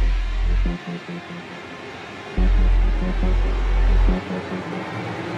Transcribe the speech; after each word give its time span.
Thank 0.00 0.16
you. 5.28 5.33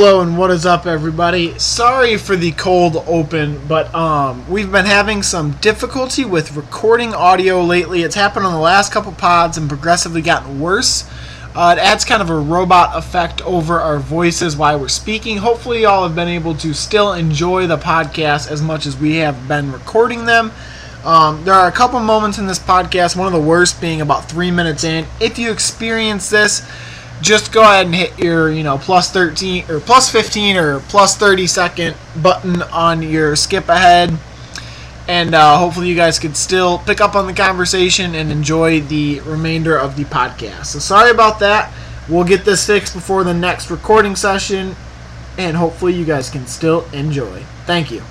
Hello 0.00 0.20
and 0.20 0.38
what 0.38 0.52
is 0.52 0.64
up 0.64 0.86
everybody? 0.86 1.58
Sorry 1.58 2.16
for 2.16 2.36
the 2.36 2.52
cold 2.52 3.02
open, 3.08 3.60
but 3.66 3.92
um 3.96 4.48
we've 4.48 4.70
been 4.70 4.84
having 4.84 5.24
some 5.24 5.50
difficulty 5.54 6.24
with 6.24 6.54
recording 6.54 7.12
audio 7.14 7.60
lately. 7.64 8.02
It's 8.02 8.14
happened 8.14 8.46
on 8.46 8.52
the 8.52 8.60
last 8.60 8.92
couple 8.92 9.10
pods 9.10 9.58
and 9.58 9.68
progressively 9.68 10.22
gotten 10.22 10.60
worse. 10.60 11.02
Uh, 11.52 11.74
it 11.76 11.80
adds 11.80 12.04
kind 12.04 12.22
of 12.22 12.30
a 12.30 12.38
robot 12.38 12.96
effect 12.96 13.40
over 13.40 13.80
our 13.80 13.98
voices 13.98 14.56
while 14.56 14.78
we're 14.78 14.86
speaking. 14.86 15.38
Hopefully, 15.38 15.82
y'all 15.82 16.06
have 16.06 16.14
been 16.14 16.28
able 16.28 16.54
to 16.58 16.74
still 16.74 17.12
enjoy 17.12 17.66
the 17.66 17.76
podcast 17.76 18.48
as 18.48 18.62
much 18.62 18.86
as 18.86 18.96
we 18.96 19.16
have 19.16 19.48
been 19.48 19.72
recording 19.72 20.26
them. 20.26 20.52
Um, 21.04 21.44
there 21.44 21.54
are 21.54 21.66
a 21.66 21.72
couple 21.72 21.98
moments 21.98 22.38
in 22.38 22.46
this 22.46 22.60
podcast, 22.60 23.16
one 23.16 23.26
of 23.26 23.32
the 23.32 23.40
worst 23.40 23.80
being 23.80 24.00
about 24.00 24.28
three 24.28 24.52
minutes 24.52 24.84
in. 24.84 25.06
If 25.20 25.40
you 25.40 25.50
experience 25.50 26.30
this, 26.30 26.62
just 27.20 27.52
go 27.52 27.62
ahead 27.62 27.86
and 27.86 27.94
hit 27.94 28.18
your 28.18 28.50
you 28.50 28.62
know 28.62 28.78
plus 28.78 29.10
13 29.10 29.70
or 29.70 29.80
plus 29.80 30.10
15 30.10 30.56
or 30.56 30.80
plus 30.80 31.16
30 31.16 31.46
second 31.46 31.96
button 32.22 32.62
on 32.62 33.02
your 33.02 33.36
skip 33.36 33.68
ahead. 33.68 34.16
And 35.08 35.34
uh, 35.34 35.56
hopefully 35.56 35.88
you 35.88 35.96
guys 35.96 36.18
could 36.18 36.36
still 36.36 36.78
pick 36.80 37.00
up 37.00 37.14
on 37.14 37.26
the 37.26 37.32
conversation 37.32 38.14
and 38.14 38.30
enjoy 38.30 38.80
the 38.80 39.20
remainder 39.20 39.74
of 39.76 39.96
the 39.96 40.04
podcast. 40.04 40.66
So 40.66 40.78
sorry 40.78 41.10
about 41.10 41.38
that. 41.40 41.72
We'll 42.10 42.24
get 42.24 42.44
this 42.44 42.66
fixed 42.66 42.92
before 42.92 43.24
the 43.24 43.32
next 43.32 43.70
recording 43.70 44.16
session 44.16 44.76
and 45.38 45.56
hopefully 45.56 45.94
you 45.94 46.04
guys 46.04 46.28
can 46.28 46.46
still 46.46 46.86
enjoy. 46.92 47.42
Thank 47.64 47.90
you 47.90 48.02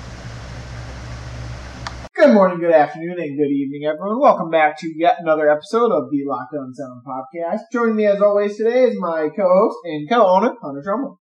Good 2.18 2.34
morning, 2.34 2.58
good 2.58 2.74
afternoon, 2.74 3.20
and 3.20 3.38
good 3.38 3.46
evening, 3.46 3.88
everyone. 3.88 4.20
Welcome 4.20 4.50
back 4.50 4.76
to 4.80 4.92
yet 4.96 5.18
another 5.20 5.48
episode 5.48 5.92
of 5.92 6.10
the 6.10 6.24
Locked 6.26 6.52
On 6.52 6.74
Sound 6.74 7.02
Podcast. 7.06 7.60
Joining 7.72 7.94
me, 7.94 8.06
as 8.06 8.20
always, 8.20 8.56
today 8.56 8.82
is 8.82 8.98
my 8.98 9.28
co-host 9.28 9.76
and 9.84 10.08
co-owner, 10.10 10.56
Hunter 10.60 10.82
Trumbull. 10.82 11.20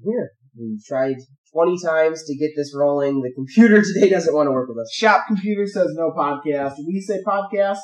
Here. 0.00 0.30
We 0.56 0.78
tried 0.86 1.16
20 1.52 1.78
times 1.84 2.22
to 2.22 2.36
get 2.36 2.52
this 2.54 2.72
rolling. 2.72 3.20
The 3.20 3.32
computer 3.34 3.82
today 3.94 4.10
doesn't 4.10 4.32
want 4.32 4.46
to 4.46 4.52
work 4.52 4.68
with 4.68 4.78
us. 4.78 4.92
Shop 4.92 5.24
Computer 5.26 5.66
says 5.66 5.88
no 5.96 6.12
podcast. 6.12 6.74
We 6.86 7.00
say 7.00 7.18
podcast. 7.26 7.80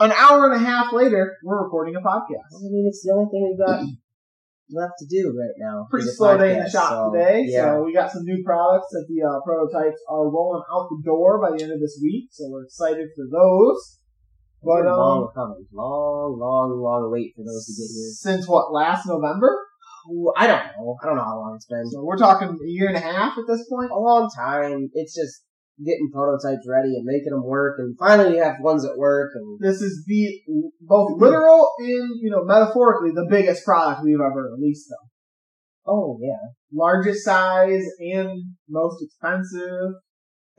An 0.00 0.10
hour 0.10 0.50
and 0.50 0.60
a 0.60 0.66
half 0.66 0.92
later, 0.92 1.36
we're 1.44 1.62
recording 1.62 1.94
a 1.94 2.00
podcast. 2.00 2.58
I 2.58 2.70
mean, 2.72 2.86
it's 2.88 3.04
the 3.04 3.12
only 3.12 3.30
thing 3.30 3.56
we've 3.56 3.64
got 3.64 3.84
left 4.70 4.94
to 4.98 5.06
do 5.06 5.34
right 5.36 5.56
now. 5.58 5.86
Pretty 5.90 6.08
slow 6.08 6.36
day 6.38 6.56
in 6.56 6.64
the 6.64 6.70
shop 6.70 6.90
so, 6.90 7.12
today. 7.12 7.44
Yeah. 7.46 7.76
So 7.76 7.84
we 7.84 7.92
got 7.92 8.10
some 8.10 8.24
new 8.24 8.42
products 8.44 8.88
that 8.92 9.06
the 9.08 9.26
uh, 9.26 9.40
prototypes 9.44 10.00
are 10.08 10.28
rolling 10.28 10.62
out 10.72 10.88
the 10.90 11.02
door 11.04 11.40
by 11.40 11.56
the 11.56 11.62
end 11.62 11.72
of 11.72 11.80
this 11.80 11.98
week. 12.02 12.28
So 12.30 12.48
we're 12.48 12.64
excited 12.64 13.08
for 13.16 13.24
those. 13.30 13.98
But 14.62 14.82
They're 14.82 14.96
long 14.96 15.22
um, 15.24 15.28
coming. 15.34 15.66
Long, 15.72 16.38
long, 16.38 16.80
long 16.80 17.10
wait 17.10 17.34
for 17.34 17.42
those 17.42 17.66
to 17.66 17.72
get 17.72 17.90
here. 17.90 18.10
since 18.14 18.46
what 18.46 18.72
last 18.72 19.06
November? 19.06 19.50
Ooh, 20.10 20.32
I 20.36 20.46
don't 20.46 20.66
know. 20.78 20.96
I 21.02 21.06
don't 21.06 21.16
know 21.16 21.24
how 21.24 21.38
long 21.38 21.54
it's 21.56 21.66
been. 21.66 21.86
So 21.90 22.04
we're 22.04 22.16
talking 22.16 22.48
a 22.48 22.68
year 22.68 22.88
and 22.88 22.96
a 22.96 23.00
half 23.00 23.38
at 23.38 23.44
this 23.48 23.68
point. 23.68 23.90
A 23.90 23.98
long 23.98 24.30
time. 24.34 24.90
It's 24.94 25.14
just 25.14 25.42
getting 25.84 26.10
prototypes 26.12 26.66
ready 26.68 26.94
and 26.96 27.04
making 27.04 27.30
them 27.30 27.44
work. 27.44 27.76
And 27.78 27.96
finally 27.98 28.32
we 28.32 28.38
have 28.38 28.56
ones 28.60 28.82
that 28.82 28.96
work. 28.96 29.32
And 29.34 29.58
This 29.60 29.80
is 29.80 30.04
the 30.06 30.40
both 30.80 31.20
literal 31.20 31.70
and 31.78 32.10
you 32.20 32.30
know 32.30 32.44
metaphorically 32.44 33.10
the 33.14 33.26
biggest 33.28 33.64
product 33.64 34.02
we've 34.04 34.20
ever 34.20 34.50
released 34.56 34.88
though. 34.90 35.92
oh, 35.92 36.18
yeah. 36.22 36.52
Largest 36.72 37.24
size 37.24 37.84
and 37.98 38.54
most 38.68 39.02
expensive. 39.02 39.94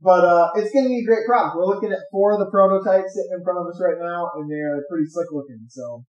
but 0.00 0.24
uh, 0.24 0.48
it's 0.56 0.72
going 0.72 0.86
to 0.86 0.94
be 0.94 1.02
a 1.02 1.06
great 1.06 1.26
product. 1.26 1.56
We're 1.56 1.66
looking 1.66 1.92
at 1.92 2.08
four 2.10 2.32
of 2.32 2.38
the 2.38 2.50
prototypes 2.50 3.14
sitting 3.14 3.34
in 3.36 3.44
front 3.44 3.58
of 3.60 3.66
us 3.66 3.80
right 3.82 3.98
now, 4.00 4.30
and 4.36 4.50
they're 4.50 4.84
pretty 4.88 5.06
slick 5.10 5.28
looking. 5.32 5.60
So 5.68 6.04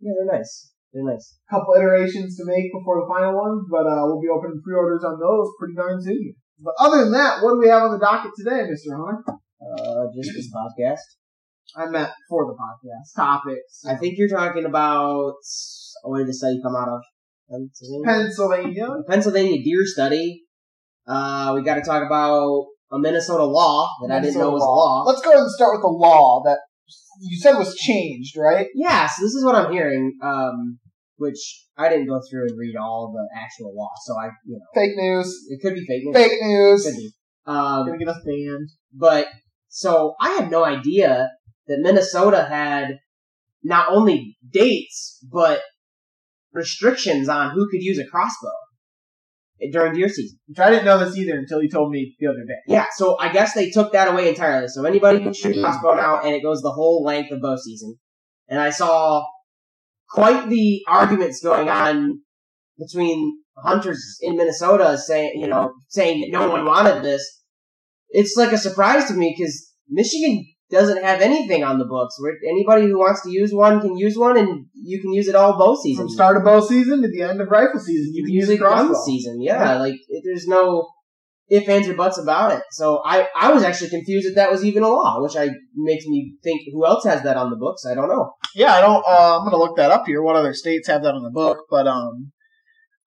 yeah, 0.00 0.12
they're 0.16 0.36
nice. 0.38 0.72
They're 0.92 1.04
nice. 1.04 1.38
couple 1.50 1.74
iterations 1.74 2.36
to 2.38 2.44
make 2.46 2.70
before 2.70 3.02
the 3.02 3.10
final 3.10 3.34
ones, 3.34 3.66
but 3.70 3.82
uh, 3.82 4.06
we'll 4.06 4.22
be 4.22 4.30
opening 4.30 4.62
pre-orders 4.62 5.02
on 5.02 5.18
those 5.18 5.50
pretty 5.58 5.74
darn 5.74 6.00
soon. 6.00 6.34
But 6.58 6.74
other 6.78 7.04
than 7.04 7.12
that, 7.12 7.42
what 7.42 7.52
do 7.52 7.58
we 7.58 7.68
have 7.68 7.82
on 7.82 7.92
the 7.92 7.98
docket 7.98 8.32
today, 8.36 8.62
Mr. 8.70 8.96
Hunter? 8.96 9.24
Uh, 9.60 10.06
just 10.14 10.30
this 10.34 10.50
podcast. 10.52 11.00
I 11.76 11.86
meant 11.86 12.10
for 12.28 12.46
the 12.46 12.54
podcast 12.54 13.16
topics. 13.16 13.84
I 13.86 13.96
think 13.96 14.14
you're 14.16 14.28
talking 14.28 14.64
about, 14.64 15.34
where 16.04 16.20
did 16.20 16.28
the 16.28 16.34
study 16.34 16.60
come 16.62 16.76
out 16.76 16.88
of? 16.88 17.00
Pennsylvania? 17.50 18.04
Pennsylvania. 18.06 18.88
Pennsylvania 19.08 19.62
deer 19.62 19.84
study. 19.84 20.42
Uh, 21.06 21.52
we 21.54 21.62
got 21.62 21.74
to 21.74 21.82
talk 21.82 22.04
about 22.06 22.66
a 22.92 22.98
Minnesota 22.98 23.44
law 23.44 23.88
that 24.02 24.14
I 24.14 24.20
didn't 24.20 24.38
know 24.38 24.50
was 24.50 24.62
a 24.62 24.66
law. 24.66 25.04
Let's 25.04 25.20
go 25.22 25.30
ahead 25.30 25.42
and 25.42 25.50
start 25.50 25.74
with 25.74 25.82
the 25.82 25.88
law 25.88 26.42
that 26.44 26.58
you 27.20 27.38
said 27.38 27.58
was 27.58 27.74
changed, 27.76 28.36
right? 28.36 28.68
Yeah, 28.74 29.06
so 29.06 29.22
this 29.22 29.34
is 29.34 29.44
what 29.44 29.54
I'm 29.54 29.72
hearing. 29.72 30.16
Um, 30.22 30.78
which 31.24 31.42
I 31.76 31.88
didn't 31.88 32.06
go 32.08 32.20
through 32.30 32.44
and 32.48 32.58
read 32.58 32.76
all 32.76 33.12
the 33.16 33.24
actual 33.44 33.74
law, 33.74 33.90
so 34.04 34.12
I, 34.22 34.26
you 34.46 34.54
know, 34.58 34.66
Fake 34.74 34.92
news. 34.96 35.28
it 35.48 35.58
could 35.62 35.74
be 35.74 35.84
fake 35.86 36.02
news. 36.04 36.14
Fake 36.16 36.38
news. 36.42 36.84
Could 36.84 36.96
be. 36.96 37.10
Um, 37.46 37.86
Gonna 37.86 37.98
get 37.98 38.08
us 38.08 38.22
banned. 38.24 38.68
but 38.92 39.26
so 39.68 40.14
I 40.20 40.30
had 40.38 40.50
no 40.50 40.64
idea 40.64 41.30
that 41.66 41.78
Minnesota 41.80 42.46
had 42.48 42.98
not 43.62 43.86
only 43.90 44.36
dates 44.48 45.18
but 45.32 45.62
restrictions 46.52 47.28
on 47.28 47.50
who 47.50 47.68
could 47.70 47.82
use 47.82 47.98
a 47.98 48.06
crossbow 48.06 48.52
during 49.72 49.94
deer 49.94 50.08
season. 50.08 50.38
Which 50.46 50.58
I 50.58 50.70
didn't 50.70 50.84
know 50.84 50.98
this 50.98 51.16
either 51.16 51.36
until 51.38 51.62
you 51.62 51.68
told 51.70 51.90
me 51.90 52.14
the 52.20 52.26
other 52.28 52.44
day. 52.46 52.60
Yeah, 52.68 52.86
so 52.96 53.18
I 53.18 53.32
guess 53.32 53.54
they 53.54 53.70
took 53.70 53.92
that 53.92 54.08
away 54.08 54.28
entirely. 54.28 54.68
So 54.68 54.84
anybody 54.84 55.20
can 55.20 55.32
shoot 55.32 55.56
a 55.56 55.60
crossbow 55.60 55.94
now, 55.94 56.20
and 56.20 56.34
it 56.34 56.42
goes 56.42 56.60
the 56.60 56.70
whole 56.72 57.02
length 57.04 57.30
of 57.32 57.40
bow 57.40 57.56
season. 57.56 57.96
And 58.48 58.60
I 58.60 58.70
saw 58.70 59.24
quite 60.10 60.48
the 60.48 60.82
arguments 60.88 61.42
going 61.42 61.68
on 61.68 62.20
between 62.78 63.38
hunters 63.56 64.18
in 64.20 64.36
Minnesota 64.36 64.98
saying, 64.98 65.40
you 65.40 65.46
know, 65.46 65.72
saying 65.88 66.20
that 66.20 66.30
no 66.30 66.48
one 66.48 66.64
wanted 66.64 67.02
this. 67.02 67.42
It's 68.10 68.36
like 68.36 68.52
a 68.52 68.58
surprise 68.58 69.06
to 69.06 69.14
me 69.14 69.34
because 69.36 69.72
Michigan 69.88 70.44
doesn't 70.70 71.02
have 71.02 71.20
anything 71.20 71.62
on 71.62 71.78
the 71.78 71.84
books 71.84 72.16
where 72.20 72.34
anybody 72.48 72.86
who 72.86 72.98
wants 72.98 73.22
to 73.22 73.30
use 73.30 73.52
one 73.52 73.80
can 73.80 73.96
use 73.96 74.16
one, 74.16 74.36
and 74.36 74.66
you 74.74 75.00
can 75.00 75.12
use 75.12 75.28
it 75.28 75.34
all 75.34 75.58
bow 75.58 75.76
season. 75.80 76.06
From 76.06 76.14
start 76.14 76.36
of 76.36 76.44
bow 76.44 76.60
season 76.60 77.02
to 77.02 77.08
the 77.08 77.22
end 77.22 77.40
of 77.40 77.48
rifle 77.48 77.80
season, 77.80 78.12
you, 78.14 78.20
you 78.20 78.24
can 78.24 78.34
use 78.34 78.48
use 78.48 78.56
it 78.56 78.60
crossbow. 78.60 78.94
season. 79.04 79.40
Yeah, 79.40 79.78
like 79.78 79.94
it, 80.08 80.22
there's 80.24 80.46
no 80.46 80.88
if 81.48 81.68
ands 81.68 81.88
or 81.88 81.94
buts 81.94 82.18
about 82.18 82.52
it. 82.52 82.62
So 82.70 83.02
I 83.04 83.28
I 83.36 83.52
was 83.52 83.62
actually 83.62 83.90
confused 83.90 84.28
that 84.28 84.34
that 84.36 84.50
was 84.50 84.64
even 84.64 84.82
a 84.82 84.88
law, 84.88 85.22
which 85.22 85.36
I 85.36 85.50
makes 85.74 86.06
me 86.06 86.34
think 86.42 86.62
who 86.72 86.86
else 86.86 87.04
has 87.04 87.22
that 87.22 87.36
on 87.36 87.50
the 87.50 87.56
books. 87.56 87.84
I 87.86 87.94
don't 87.94 88.08
know. 88.08 88.32
Yeah, 88.54 88.72
I 88.72 88.80
don't. 88.80 89.04
Uh, 89.06 89.38
I'm 89.38 89.44
gonna 89.44 89.58
look 89.58 89.76
that 89.76 89.90
up 89.90 90.06
here. 90.06 90.22
What 90.22 90.36
other 90.36 90.54
states 90.54 90.88
have 90.88 91.02
that 91.02 91.14
on 91.14 91.22
the 91.22 91.30
book? 91.30 91.58
But 91.70 91.86
um, 91.86 92.32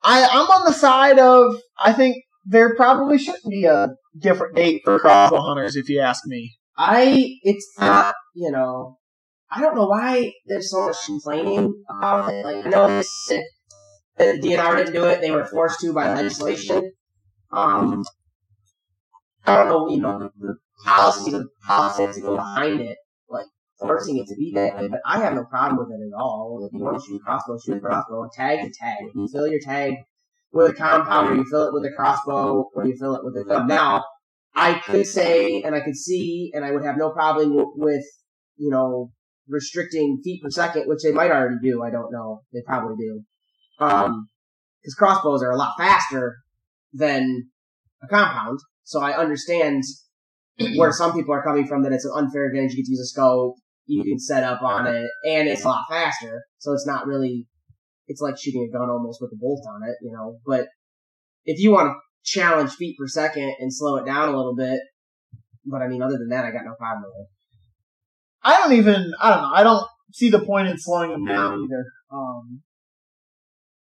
I 0.04 0.24
I'm 0.24 0.50
on 0.50 0.66
the 0.66 0.74
side 0.74 1.20
of 1.20 1.56
I 1.78 1.94
think 1.94 2.18
there 2.46 2.76
probably 2.76 3.18
shouldn't 3.18 3.50
be 3.50 3.66
a 3.66 3.90
different 4.18 4.56
date 4.56 4.82
for 4.84 5.00
crossbow 5.00 5.42
hunters, 5.42 5.76
if 5.76 5.90
you 5.90 6.00
ask 6.00 6.26
me. 6.26 6.58
I 6.78 7.38
it's 7.42 7.74
not 7.80 8.14
you 8.36 8.52
know 8.52 8.98
I 9.52 9.62
don't 9.62 9.76
know 9.76 9.88
why 9.88 10.32
there's 10.46 10.70
so 10.72 10.88
much 10.88 10.98
complaining 11.06 11.74
about 11.90 12.32
it. 12.32 12.46
Like 12.46 12.66
I 12.66 12.70
know 12.70 13.02
the 14.18 14.40
DNR 14.44 14.78
didn't 14.78 14.94
do 14.94 15.06
it; 15.06 15.22
they 15.22 15.32
were 15.32 15.46
forced 15.46 15.80
to 15.82 15.94
by 15.94 16.14
legislation. 16.14 16.92
Um, 17.52 18.04
I 19.48 19.56
don't 19.64 19.70
know, 19.70 19.90
you 19.90 20.02
know, 20.02 20.30
the 20.40 20.58
politics 20.86 22.18
that 22.18 22.22
go 22.22 22.36
behind 22.36 22.82
it, 22.82 22.98
like 23.30 23.46
forcing 23.80 24.18
it 24.18 24.28
to 24.28 24.36
be 24.36 24.52
that 24.56 24.76
way. 24.76 24.88
But 24.90 25.00
I 25.06 25.20
have 25.20 25.34
no 25.34 25.46
problem 25.46 25.78
with 25.80 25.90
it 25.90 26.04
at 26.06 26.20
all. 26.20 26.68
If 26.70 26.78
you 26.78 26.84
want 26.84 27.02
to 27.02 27.08
shoot 27.08 27.22
a 27.22 27.24
crossbow, 27.24 27.58
shoot 27.58 27.78
a 27.78 27.80
crossbow. 27.80 28.30
Tag 28.36 28.60
to 28.60 28.72
tag. 28.78 28.98
If 29.02 29.16
you 29.16 29.28
fill 29.32 29.48
your 29.48 29.62
tag 29.62 29.96
with 30.52 30.72
a 30.72 30.74
compound, 30.74 31.30
or 31.30 31.36
you 31.36 31.46
fill 31.50 31.68
it 31.68 31.74
with 31.74 31.86
a 31.86 31.96
crossbow, 31.96 32.70
or 32.74 32.86
you 32.86 32.96
fill 32.98 33.16
it 33.16 33.24
with 33.24 33.38
a 33.38 33.46
gun. 33.46 33.68
Now, 33.68 34.04
I 34.56 34.80
could 34.80 35.06
say, 35.06 35.62
and 35.62 35.76
I 35.76 35.82
could 35.82 35.96
see, 35.96 36.52
and 36.54 36.66
I 36.66 36.72
would 36.72 36.84
have 36.84 36.98
no 36.98 37.12
problem 37.12 37.54
with, 37.76 38.04
you 38.58 38.70
know, 38.70 39.12
restricting 39.48 40.20
feet 40.24 40.42
per 40.44 40.50
second, 40.50 40.88
which 40.88 41.04
they 41.04 41.12
might 41.12 41.32
already 41.32 41.58
do. 41.62 41.84
I 41.84 41.90
don't 41.90 42.12
know. 42.12 42.42
They 42.52 42.62
probably 42.66 42.96
do. 42.98 43.24
Um, 43.80 44.30
because 44.82 44.96
crossbows 44.96 45.44
are 45.44 45.52
a 45.52 45.58
lot 45.58 45.74
faster 45.78 46.38
than 46.94 47.50
a 48.02 48.08
compound. 48.08 48.60
So 48.88 49.02
I 49.02 49.18
understand 49.18 49.84
where 50.78 50.94
some 50.94 51.14
people 51.14 51.34
are 51.34 51.44
coming 51.44 51.68
from 51.68 51.84
that 51.84 51.92
it's 51.92 52.06
an 52.06 52.14
unfair 52.16 52.46
advantage. 52.46 52.72
You 52.72 52.78
get 52.78 52.86
to 52.86 52.92
use 52.92 53.02
a 53.02 53.06
scope, 53.06 53.56
you 53.86 54.02
can 54.02 54.18
set 54.18 54.46
up 54.46 54.62
on 54.62 54.88
it, 54.88 55.10
and 55.26 55.50
it's 55.50 55.66
a 55.66 55.68
lot 55.68 55.86
faster. 55.90 56.44
So 56.60 56.72
it's 56.72 56.88
not 56.88 57.06
really, 57.06 57.48
it's 58.08 58.22
like 58.22 58.38
shooting 58.40 58.70
a 58.70 58.72
gun 58.72 58.90
almost 58.90 59.22
with 59.22 59.32
a 59.34 59.36
bolt 59.38 59.66
on 59.68 59.84
it, 59.88 59.96
you 60.02 60.14
know. 60.14 60.40
But 60.46 60.68
if 61.44 61.60
you 61.60 61.72
want 61.72 61.90
to 61.90 61.96
challenge 62.24 62.72
feet 62.72 62.96
per 62.98 63.08
second 63.08 63.56
and 63.60 63.74
slow 63.74 63.98
it 63.98 64.06
down 64.06 64.30
a 64.30 64.38
little 64.38 64.56
bit, 64.56 64.80
but 65.66 65.82
I 65.82 65.90
mean, 65.90 66.02
other 66.02 66.18
than 66.18 66.30
that, 66.30 66.46
I 66.46 66.52
got 66.52 66.64
no 66.64 66.74
problem 66.76 67.04
with 67.04 67.26
it. 67.26 67.28
I 68.42 68.58
don't 68.62 68.74
even. 68.74 69.12
I 69.22 69.30
don't 69.30 69.42
know. 69.42 69.52
I 69.54 69.64
don't 69.64 69.86
see 70.14 70.30
the 70.30 70.40
point 70.40 70.70
in 70.70 70.78
slowing 70.78 71.12
them 71.12 71.26
down 71.26 71.66
either. 71.66 71.86
Um, 72.10 72.62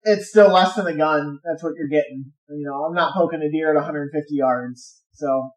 it's 0.05 0.29
still 0.29 0.53
less 0.53 0.75
than 0.75 0.87
a 0.87 0.97
gun. 0.97 1.39
That's 1.45 1.63
what 1.63 1.75
you're 1.77 1.89
getting. 1.89 2.33
You 2.49 2.67
know, 2.67 2.85
I'm 2.85 2.95
not 2.95 3.15
poking 3.15 3.43
a 3.43 3.51
deer 3.51 3.71
at 3.71 3.77
150 3.77 4.35
yards, 4.35 5.01
so 5.13 5.51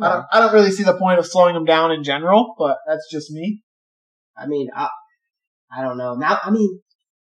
I 0.00 0.08
don't. 0.08 0.24
I 0.32 0.40
don't 0.40 0.52
really 0.52 0.70
see 0.70 0.84
the 0.84 0.96
point 0.96 1.18
of 1.18 1.26
slowing 1.26 1.54
them 1.54 1.64
down 1.64 1.90
in 1.90 2.04
general. 2.04 2.54
But 2.58 2.78
that's 2.86 3.10
just 3.12 3.30
me. 3.30 3.62
I 4.36 4.46
mean, 4.46 4.68
I, 4.74 4.88
I 5.76 5.82
don't 5.82 5.98
know. 5.98 6.14
Now, 6.14 6.38
I 6.42 6.50
mean, 6.50 6.80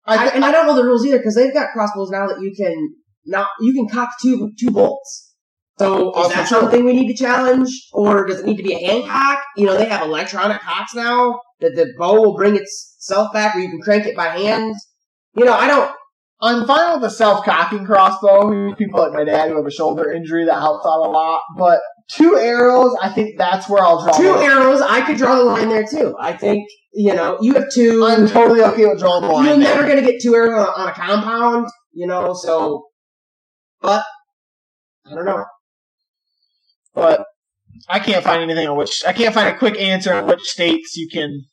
I, 0.06 0.18
I, 0.18 0.32
and 0.34 0.44
I 0.44 0.52
don't 0.52 0.68
know 0.68 0.76
the 0.76 0.84
rules 0.84 1.06
either 1.06 1.18
because 1.20 1.36
they've 1.36 1.54
got 1.54 1.72
crossbows 1.72 2.10
now 2.10 2.28
that 2.28 2.42
you 2.42 2.54
can 2.58 2.96
now 3.26 3.48
you 3.60 3.74
can 3.74 3.88
cock 3.88 4.10
two 4.22 4.52
two 4.60 4.72
bolts. 4.72 5.30
So 5.80 6.14
is 6.22 6.30
that 6.30 6.48
sure. 6.48 6.62
something 6.62 6.86
we 6.86 6.94
need 6.94 7.08
to 7.08 7.16
challenge, 7.16 7.70
or 7.94 8.28
does 8.28 8.40
it 8.40 8.46
need 8.46 8.58
to 8.58 8.64
be 8.64 8.74
a 8.74 8.86
hand 8.86 9.08
cock? 9.08 9.40
You 9.58 9.66
know, 9.66 9.78
they 9.78 9.86
have 9.86 10.04
electronic 10.04 10.62
cocks 10.62 10.94
now 10.94 11.40
that 11.62 11.76
the 11.76 11.92
bow 11.98 12.22
will 12.22 12.36
bring 12.36 12.56
itself 12.56 13.34
back, 13.34 13.56
or 13.56 13.60
you 13.60 13.70
can 13.70 13.82
crank 13.82 14.06
it 14.06 14.16
by 14.16 14.28
hand. 14.28 14.76
You 15.36 15.46
know, 15.46 15.54
I 15.54 15.68
don't. 15.68 15.92
I'm 16.44 16.68
fine 16.68 17.00
with 17.00 17.10
a 17.10 17.10
self-cocking 17.10 17.86
crossbow. 17.86 18.76
People 18.76 19.00
like 19.00 19.14
my 19.14 19.24
dad 19.24 19.50
who 19.50 19.56
have 19.56 19.66
a 19.66 19.72
shoulder 19.72 20.12
injury 20.12 20.44
that 20.46 20.60
helps 20.60 20.86
out 20.86 21.00
a 21.00 21.10
lot. 21.10 21.42
But 21.58 21.80
two 22.12 22.38
arrows, 22.38 22.94
I 23.02 23.08
think 23.10 23.38
that's 23.38 23.70
where 23.70 23.82
I'll 23.82 24.04
draw. 24.04 24.12
Two 24.12 24.24
the 24.24 24.32
line. 24.32 24.44
arrows, 24.44 24.82
I 24.82 25.06
could 25.06 25.16
draw 25.16 25.38
the 25.38 25.46
line 25.46 25.70
there 25.70 25.86
too. 25.90 26.16
I 26.20 26.34
think 26.34 26.68
you 26.94 27.14
know 27.16 27.38
you 27.40 27.54
have 27.54 27.72
two. 27.74 28.06
I'm 28.06 28.28
totally 28.28 28.62
okay 28.62 28.86
with 28.86 29.00
drawing 29.00 29.24
the 29.24 29.30
line. 29.30 29.46
You're 29.46 29.58
there. 29.58 29.76
never 29.76 29.88
gonna 29.88 30.02
get 30.02 30.22
two 30.22 30.36
arrows 30.36 30.68
on, 30.68 30.82
on 30.82 30.90
a 30.90 30.94
compound, 30.94 31.68
you 31.94 32.08
know. 32.08 32.34
So, 32.34 32.88
but 33.82 34.04
I 35.06 35.16
don't 35.16 35.26
know. 35.26 35.46
but 36.94 37.26
I 37.88 38.00
can't 38.00 38.24
find 38.24 38.42
anything 38.44 38.68
on 38.68 38.78
which 38.78 39.04
I 39.08 39.14
can't 39.14 39.34
find 39.34 39.48
a 39.48 39.58
quick 39.58 39.80
answer 39.80 40.14
on 40.14 40.28
which 40.28 40.42
states 40.42 40.98
you 40.98 41.08
can 41.10 41.46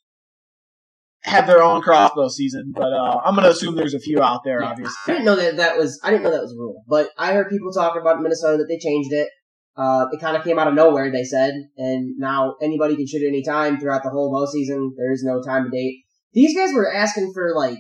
have 1.23 1.47
their 1.47 1.63
own 1.63 1.83
crossbow 1.83 2.29
season. 2.29 2.73
But 2.75 2.93
uh, 2.93 3.21
I'm 3.25 3.35
gonna 3.35 3.49
assume 3.49 3.77
there's 3.77 3.95
a 3.95 4.01
few 4.01 4.23
out 4.23 4.43
there, 4.45 4.63
Obviously, 4.63 4.95
I 5.07 5.13
didn't 5.13 5.25
know 5.25 5.37
that 5.37 5.57
that 5.57 5.77
was. 5.77 6.01
I 6.03 6.11
didn't 6.11 6.23
know 6.23 6.31
that 6.31 6.43
was 6.43 6.53
a 6.53 6.59
rule, 6.59 6.83
but 6.89 7.11
I 7.19 7.33
heard 7.33 7.51
people 7.51 7.73
talking 7.73 8.01
about 8.01 8.21
Minnesota 8.21 8.59
that 8.59 8.67
they 8.69 8.79
changed 8.79 9.13
it. 9.13 9.29
Uh, 9.77 10.07
it 10.13 10.21
kind 10.21 10.37
of 10.37 10.45
came 10.45 10.59
out 10.59 10.69
of 10.69 10.75
nowhere, 10.75 11.11
they 11.11 11.25
said, 11.25 11.55
and 11.77 12.19
now 12.19 12.55
anybody 12.61 12.97
can 12.97 13.07
shoot 13.07 13.23
at 13.23 13.29
any 13.29 13.43
time 13.43 13.79
throughout 13.79 14.03
the 14.03 14.11
whole 14.11 14.31
bow 14.31 14.45
season. 14.51 14.95
There 14.97 15.13
is 15.13 15.23
no 15.23 15.41
time 15.41 15.65
to 15.65 15.71
date. 15.71 16.03
These 16.33 16.57
guys 16.57 16.75
were 16.75 16.93
asking 16.93 17.33
for 17.33 17.55
like 17.55 17.79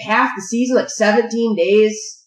half 0.00 0.30
the 0.34 0.42
season, 0.42 0.76
like 0.76 0.90
17 0.90 1.56
days 1.56 2.24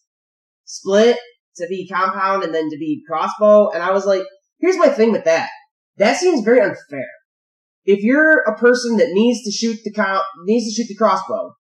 split 0.63 1.17
to 1.57 1.67
be 1.67 1.87
compound 1.87 2.43
and 2.43 2.55
then 2.55 2.69
to 2.69 2.77
be 2.77 3.03
crossbow, 3.07 3.69
and 3.71 3.83
I 3.83 3.91
was 3.91 4.05
like, 4.05 4.23
here's 4.59 4.77
my 4.77 4.89
thing 4.89 5.11
with 5.11 5.25
that. 5.25 5.49
That 5.97 6.17
seems 6.17 6.45
very 6.45 6.61
unfair. 6.61 7.07
If 7.85 8.03
you're 8.03 8.41
a 8.41 8.57
person 8.57 8.97
that 8.97 9.09
needs 9.11 9.43
to 9.43 9.51
shoot 9.51 9.79
the 9.83 9.91
com- 9.91 10.21
needs 10.45 10.65
to 10.65 10.71
shoot 10.81 10.87
the 10.87 10.95
crossbow, 10.95 11.55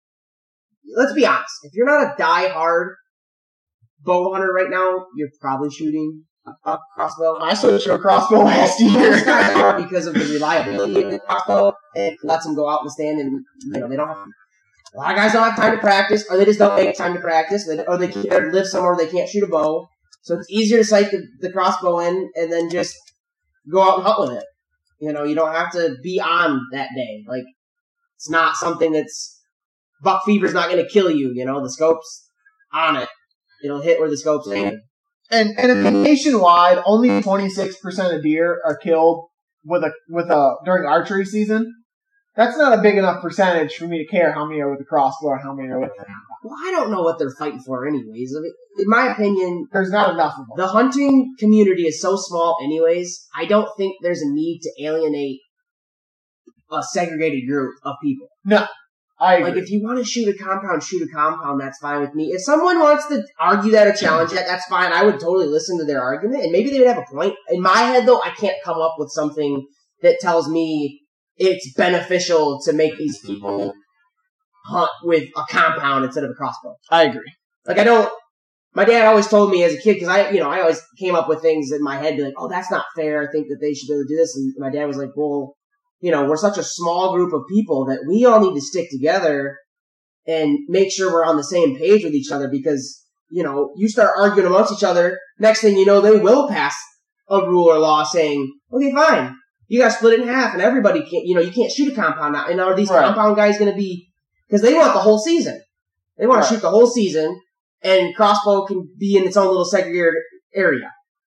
let's 0.96 1.12
be 1.12 1.26
honest. 1.26 1.52
If 1.62 1.74
you're 1.74 1.86
not 1.86 2.02
a 2.02 2.14
die-hard 2.18 2.96
bow 4.00 4.32
hunter 4.32 4.52
right 4.52 4.70
now, 4.70 5.06
you're 5.16 5.28
probably 5.40 5.70
shooting 5.70 6.24
a, 6.64 6.78
crossbow. 6.94 7.38
I 7.40 7.54
switched 7.54 7.84
to 7.84 7.94
a 7.94 7.98
crossbow 7.98 8.38
last 8.44 8.80
year. 8.80 9.12
because 9.82 10.06
of 10.06 10.14
the 10.14 10.24
reliability 10.32 11.02
of 11.02 11.10
the 11.12 11.18
crossbow. 11.20 11.72
It 11.94 12.18
lets 12.22 12.44
them 12.44 12.54
go 12.54 12.68
out 12.68 12.80
in 12.80 12.86
the 12.86 12.90
stand, 12.90 13.20
and 13.20 13.44
you 13.72 13.80
know 13.80 13.88
they 13.88 13.96
don't 13.96 14.08
have. 14.08 14.26
A 14.94 14.98
lot 14.98 15.10
of 15.10 15.16
guys 15.16 15.32
don't 15.32 15.44
have 15.44 15.56
time 15.56 15.74
to 15.74 15.80
practice, 15.80 16.24
or 16.30 16.36
they 16.36 16.46
just 16.46 16.58
don't 16.58 16.74
make 16.76 16.96
time 16.96 17.14
to 17.14 17.20
practice, 17.20 17.68
or 17.68 17.98
they 17.98 18.12
or 18.30 18.52
live 18.52 18.66
somewhere 18.66 18.96
they 18.96 19.06
can't 19.06 19.28
shoot 19.28 19.44
a 19.44 19.46
bow. 19.46 19.86
So 20.22 20.34
it's 20.34 20.50
easier 20.50 20.78
to 20.78 20.84
sight 20.84 21.10
the, 21.10 21.26
the 21.40 21.52
crossbow 21.52 22.00
in 22.00 22.30
and 22.34 22.52
then 22.52 22.70
just 22.70 22.94
go 23.70 23.82
out 23.82 23.98
and 23.98 24.06
hunt 24.06 24.20
with 24.20 24.38
it. 24.38 24.44
You 25.00 25.12
know, 25.12 25.24
you 25.24 25.34
don't 25.34 25.54
have 25.54 25.72
to 25.72 25.96
be 26.02 26.20
on 26.20 26.60
that 26.72 26.88
day. 26.94 27.24
Like 27.26 27.44
it's 28.16 28.30
not 28.30 28.56
something 28.56 28.92
that's 28.92 29.40
buck 30.02 30.22
fever's 30.24 30.54
not 30.54 30.70
going 30.70 30.82
to 30.82 30.90
kill 30.90 31.10
you. 31.10 31.32
You 31.34 31.44
know, 31.44 31.62
the 31.62 31.70
scope's 31.70 32.28
on 32.72 32.96
it. 32.96 33.08
It'll 33.64 33.80
hit 33.80 34.00
where 34.00 34.10
the 34.10 34.16
scope's 34.16 34.50
aiming. 34.50 34.80
and 35.30 35.50
and 35.58 35.70
mm-hmm. 35.70 36.02
nationwide, 36.02 36.82
only 36.84 37.08
26% 37.08 38.16
of 38.16 38.22
deer 38.22 38.60
are 38.64 38.76
killed 38.76 39.26
with 39.64 39.82
a 39.82 39.92
with 40.08 40.30
a 40.30 40.56
during 40.64 40.86
archery 40.86 41.24
season. 41.24 41.74
That's 42.36 42.56
not 42.56 42.78
a 42.78 42.80
big 42.80 42.96
enough 42.96 43.20
percentage 43.20 43.74
for 43.74 43.88
me 43.88 43.98
to 43.98 44.06
care 44.06 44.32
how 44.32 44.46
many 44.46 44.60
are 44.60 44.70
with 44.70 44.80
a 44.80 44.84
crossbow 44.84 45.32
and 45.32 45.42
how 45.42 45.54
many 45.54 45.70
are 45.70 45.80
with. 45.80 45.90
Well, 46.44 46.56
I 46.64 46.70
don't 46.70 46.92
know 46.92 47.02
what 47.02 47.18
they're 47.18 47.34
fighting 47.36 47.58
for, 47.58 47.84
anyways. 47.84 48.32
I 48.36 48.40
mean, 48.40 48.52
in 48.78 48.88
my 48.88 49.12
opinion, 49.12 49.66
There's 49.72 49.90
not 49.90 50.10
enough 50.14 50.34
of 50.38 50.46
them. 50.46 50.56
the 50.56 50.66
hunting 50.66 51.34
community 51.38 51.82
is 51.82 52.00
so 52.00 52.16
small, 52.16 52.56
anyways. 52.62 53.26
I 53.36 53.44
don't 53.44 53.68
think 53.76 53.96
there's 54.02 54.22
a 54.22 54.30
need 54.30 54.60
to 54.62 54.84
alienate 54.84 55.40
a 56.70 56.82
segregated 56.82 57.48
group 57.48 57.74
of 57.84 57.94
people. 58.02 58.28
No, 58.44 58.66
I 59.18 59.36
agree. 59.36 59.50
Like, 59.50 59.62
if 59.62 59.70
you 59.70 59.82
want 59.82 59.98
to 59.98 60.04
shoot 60.04 60.28
a 60.28 60.36
compound, 60.36 60.82
shoot 60.82 61.02
a 61.02 61.12
compound. 61.12 61.60
That's 61.60 61.78
fine 61.78 62.00
with 62.00 62.14
me. 62.14 62.26
If 62.26 62.42
someone 62.42 62.78
wants 62.78 63.06
to 63.08 63.24
argue 63.40 63.72
that 63.72 63.86
or 63.86 63.92
challenge 63.92 64.32
that, 64.32 64.46
that's 64.46 64.66
fine. 64.66 64.92
I 64.92 65.04
would 65.04 65.18
totally 65.18 65.46
listen 65.46 65.78
to 65.78 65.84
their 65.84 66.02
argument, 66.02 66.42
and 66.42 66.52
maybe 66.52 66.70
they 66.70 66.78
would 66.78 66.88
have 66.88 66.98
a 66.98 67.12
point. 67.14 67.34
In 67.48 67.60
my 67.62 67.78
head, 67.78 68.06
though, 68.06 68.20
I 68.22 68.30
can't 68.30 68.56
come 68.64 68.80
up 68.80 68.94
with 68.98 69.10
something 69.10 69.66
that 70.02 70.20
tells 70.20 70.48
me 70.48 71.00
it's 71.36 71.72
beneficial 71.74 72.60
to 72.64 72.72
make 72.72 72.96
these 72.98 73.18
people 73.20 73.72
hunt 74.66 74.90
with 75.04 75.28
a 75.36 75.42
compound 75.48 76.04
instead 76.04 76.24
of 76.24 76.30
a 76.30 76.34
crossbow. 76.34 76.76
I 76.90 77.04
agree. 77.04 77.32
Like 77.66 77.78
I 77.78 77.84
don't. 77.84 78.10
My 78.78 78.84
dad 78.84 79.06
always 79.06 79.26
told 79.26 79.50
me 79.50 79.64
as 79.64 79.74
a 79.74 79.80
kid 79.80 79.94
because 79.94 80.08
I, 80.08 80.30
you 80.30 80.38
know, 80.38 80.48
I 80.48 80.60
always 80.60 80.80
came 81.00 81.16
up 81.16 81.28
with 81.28 81.42
things 81.42 81.72
in 81.72 81.82
my 81.82 81.96
head, 81.96 82.16
be 82.16 82.22
like, 82.22 82.34
"Oh, 82.38 82.46
that's 82.48 82.70
not 82.70 82.84
fair. 82.94 83.20
I 83.20 83.32
think 83.32 83.48
that 83.48 83.58
they 83.60 83.74
should 83.74 83.88
be 83.88 83.94
able 83.94 84.04
to 84.04 84.08
do 84.08 84.16
this." 84.16 84.36
And 84.36 84.54
my 84.56 84.70
dad 84.70 84.86
was 84.86 84.96
like, 84.96 85.16
"Well, 85.16 85.56
you 85.98 86.12
know, 86.12 86.26
we're 86.26 86.36
such 86.36 86.58
a 86.58 86.62
small 86.62 87.12
group 87.12 87.32
of 87.32 87.42
people 87.50 87.86
that 87.86 88.04
we 88.08 88.24
all 88.24 88.38
need 88.38 88.54
to 88.54 88.60
stick 88.64 88.88
together 88.88 89.56
and 90.28 90.60
make 90.68 90.92
sure 90.92 91.12
we're 91.12 91.24
on 91.24 91.36
the 91.36 91.42
same 91.42 91.76
page 91.76 92.04
with 92.04 92.14
each 92.14 92.30
other 92.30 92.46
because 92.46 93.04
you 93.30 93.42
know, 93.42 93.72
you 93.76 93.88
start 93.88 94.10
arguing 94.16 94.46
amongst 94.46 94.72
each 94.72 94.84
other. 94.84 95.18
Next 95.40 95.60
thing 95.60 95.76
you 95.76 95.84
know, 95.84 96.00
they 96.00 96.16
will 96.16 96.48
pass 96.48 96.76
a 97.28 97.40
rule 97.40 97.68
or 97.68 97.80
law 97.80 98.04
saying, 98.04 98.48
"Okay, 98.72 98.92
fine, 98.92 99.34
you 99.66 99.80
got 99.80 99.90
split 99.90 100.14
it 100.14 100.20
in 100.20 100.28
half, 100.28 100.52
and 100.52 100.62
everybody 100.62 101.00
can't, 101.00 101.26
you 101.26 101.34
know, 101.34 101.40
you 101.40 101.50
can't 101.50 101.72
shoot 101.72 101.92
a 101.92 101.96
compound 101.96 102.32
now." 102.34 102.46
And 102.46 102.60
are 102.60 102.76
these 102.76 102.90
Right. 102.90 103.04
compound 103.04 103.34
guys 103.34 103.58
going 103.58 103.72
to 103.72 103.76
be 103.76 104.08
because 104.46 104.62
they 104.62 104.74
want 104.74 104.94
the 104.94 105.00
whole 105.00 105.18
season? 105.18 105.60
They 106.16 106.28
want 106.28 106.42
Right. 106.42 106.48
to 106.48 106.54
shoot 106.54 106.62
the 106.62 106.70
whole 106.70 106.86
season, 106.86 107.40
and 107.82 108.14
crossbow 108.14 108.64
can 108.66 108.88
be 108.98 109.16
in 109.16 109.24
its 109.24 109.36
own 109.36 109.48
little 109.48 109.64
segregated 109.64 110.14
area. 110.54 110.90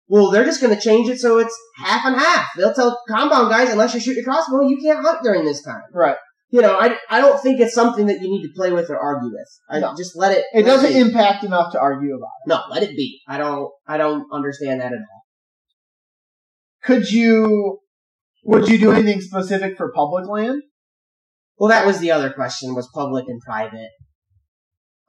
Well, 0.07 0.30
they're 0.30 0.45
just 0.45 0.62
going 0.62 0.75
to 0.75 0.80
change 0.81 1.09
it 1.09 1.19
so 1.19 1.39
it's 1.39 1.57
half 1.77 2.06
and 2.06 2.15
half. 2.15 2.47
They'll 2.56 2.74
tell 2.74 3.00
compound 3.09 3.50
guys, 3.50 3.69
unless 3.71 3.94
you 3.95 4.00
shoot 4.00 4.18
a 4.19 4.24
crossbow, 4.24 4.62
you 4.67 4.77
can't 4.81 5.03
hunt 5.03 5.24
during 5.24 5.46
this 5.46 5.63
time. 5.63 5.81
Right. 5.91 6.17
You 6.51 6.62
know, 6.62 6.77
I, 6.79 6.96
I 7.10 7.22
don't 7.22 7.41
think 7.41 7.60
it's 7.60 7.74
something 7.74 8.05
that 8.05 8.22
you 8.22 8.29
need 8.29 8.43
to 8.43 8.53
play 8.55 8.72
with 8.72 8.89
or 8.91 9.00
argue 9.00 9.29
with. 9.31 9.48
I 9.69 9.79
No. 9.79 9.96
just 9.98 10.15
let 10.15 10.31
it. 10.31 10.46
It 10.53 10.63
let 10.63 10.65
doesn't 10.65 10.93
be. 10.93 11.00
impact 11.00 11.43
enough 11.43 11.72
to 11.74 11.79
argue 11.79 12.15
about. 12.15 12.29
No, 12.46 12.62
let 12.69 12.84
it 12.84 12.91
be. 12.96 13.19
I 13.27 13.38
don't. 13.39 13.72
I 13.88 13.98
don't 13.98 14.27
understand 14.31 14.79
that 14.79 14.93
at 14.93 15.00
all. 15.00 15.24
Could 16.84 17.12
you? 17.12 17.79
Would 18.43 18.69
you 18.69 18.77
do 18.77 18.91
anything 18.91 19.22
specific 19.22 19.75
for 19.75 19.91
public 19.91 20.27
land? 20.27 20.62
Well, 21.58 21.69
that 21.69 21.86
was 21.88 22.00
the 22.00 22.12
other 22.12 22.29
question: 22.31 22.75
was 22.75 22.88
public 22.93 23.25
and 23.27 23.41
private. 23.41 23.89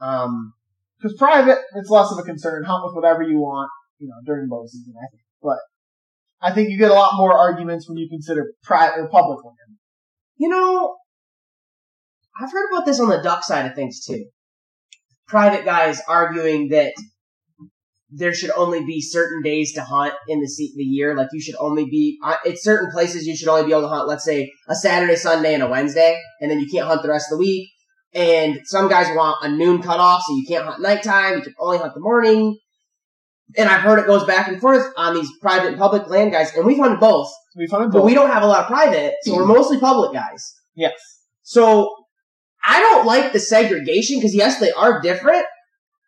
Um, 0.01 0.55
Because 0.99 1.17
private, 1.19 1.59
it's 1.75 1.91
less 1.91 2.11
of 2.11 2.19
a 2.19 2.23
concern. 2.23 2.65
Hunt 2.65 2.85
with 2.85 2.95
whatever 2.95 3.23
you 3.23 3.39
want, 3.39 3.71
you 3.99 4.09
know, 4.09 4.15
during 4.25 4.49
bow 4.49 4.65
season. 4.67 4.95
I 4.97 5.07
think, 5.11 5.23
but 5.43 5.59
I 6.41 6.53
think 6.53 6.71
you 6.71 6.79
get 6.79 6.91
a 6.91 6.95
lot 6.95 7.17
more 7.17 7.37
arguments 7.37 7.89
when 7.89 7.99
you 7.99 8.09
consider 8.09 8.53
private 8.63 9.01
or 9.01 9.09
public 9.09 9.45
land. 9.45 9.79
you 10.37 10.49
know, 10.49 10.97
I've 12.41 12.53
heard 12.53 12.71
about 12.73 12.87
this 12.87 13.01
on 13.01 13.09
the 13.09 13.23
duck 13.23 13.45
side 13.45 13.67
of 13.67 13.75
things 13.75 14.05
too. 14.05 14.27
Private 15.27 15.65
guys 15.65 16.01
arguing 16.07 16.69
that 16.69 16.93
there 18.11 18.33
should 18.33 18.51
only 18.51 18.85
be 18.85 19.01
certain 19.01 19.43
days 19.43 19.73
to 19.75 19.83
hunt 19.83 20.15
in 20.29 20.41
the 20.41 20.73
the 20.77 20.85
year. 20.85 21.17
Like 21.17 21.29
you 21.33 21.41
should 21.41 21.57
only 21.59 21.87
be 21.87 22.19
uh, 22.23 22.37
at 22.47 22.59
certain 22.59 22.91
places. 22.91 23.27
You 23.27 23.37
should 23.37 23.49
only 23.49 23.65
be 23.65 23.73
able 23.73 23.83
to 23.83 23.89
hunt. 23.89 24.07
Let's 24.07 24.25
say 24.25 24.53
a 24.69 24.75
Saturday, 24.75 25.17
Sunday, 25.17 25.55
and 25.55 25.63
a 25.63 25.69
Wednesday, 25.69 26.21
and 26.41 26.51
then 26.51 26.61
you 26.61 26.69
can't 26.71 26.87
hunt 26.87 27.03
the 27.03 27.09
rest 27.09 27.33
of 27.33 27.39
the 27.39 27.45
week. 27.45 27.69
And 28.15 28.61
some 28.65 28.89
guys 28.89 29.15
want 29.15 29.39
a 29.43 29.51
noon 29.51 29.83
cutoff, 29.83 30.23
so 30.27 30.35
you 30.37 30.47
can't 30.47 30.65
hunt 30.65 30.81
nighttime. 30.81 31.39
You 31.39 31.43
can 31.43 31.55
only 31.59 31.79
hunt 31.79 31.95
the 31.95 32.01
morning. 32.01 32.59
And 33.57 33.69
I've 33.69 33.83
heard 33.83 33.99
it 33.99 34.07
goes 34.07 34.25
back 34.25 34.49
and 34.49 34.61
forth 34.61 34.87
on 34.97 35.15
these 35.15 35.29
private 35.41 35.69
and 35.69 35.79
public 35.79 36.09
land 36.09 36.33
guys, 36.33 36.53
and 36.55 36.67
we've 36.67 36.79
hunted 36.79 36.99
both. 36.99 37.31
We 37.57 37.67
find 37.67 37.93
But 37.93 38.05
we 38.05 38.15
don't 38.15 38.31
have 38.31 38.43
a 38.43 38.47
lot 38.47 38.63
of 38.63 38.67
private, 38.67 39.15
so 39.23 39.37
we're 39.37 39.47
mostly 39.47 39.79
public 39.79 40.13
guys. 40.13 40.55
Yes. 40.75 40.95
So 41.43 41.95
I 42.65 42.81
don't 42.81 43.07
like 43.07 43.33
the 43.33 43.39
segregation 43.39 44.19
because 44.19 44.35
yes, 44.35 44.59
they 44.59 44.73
are 44.73 45.01
different, 45.01 45.45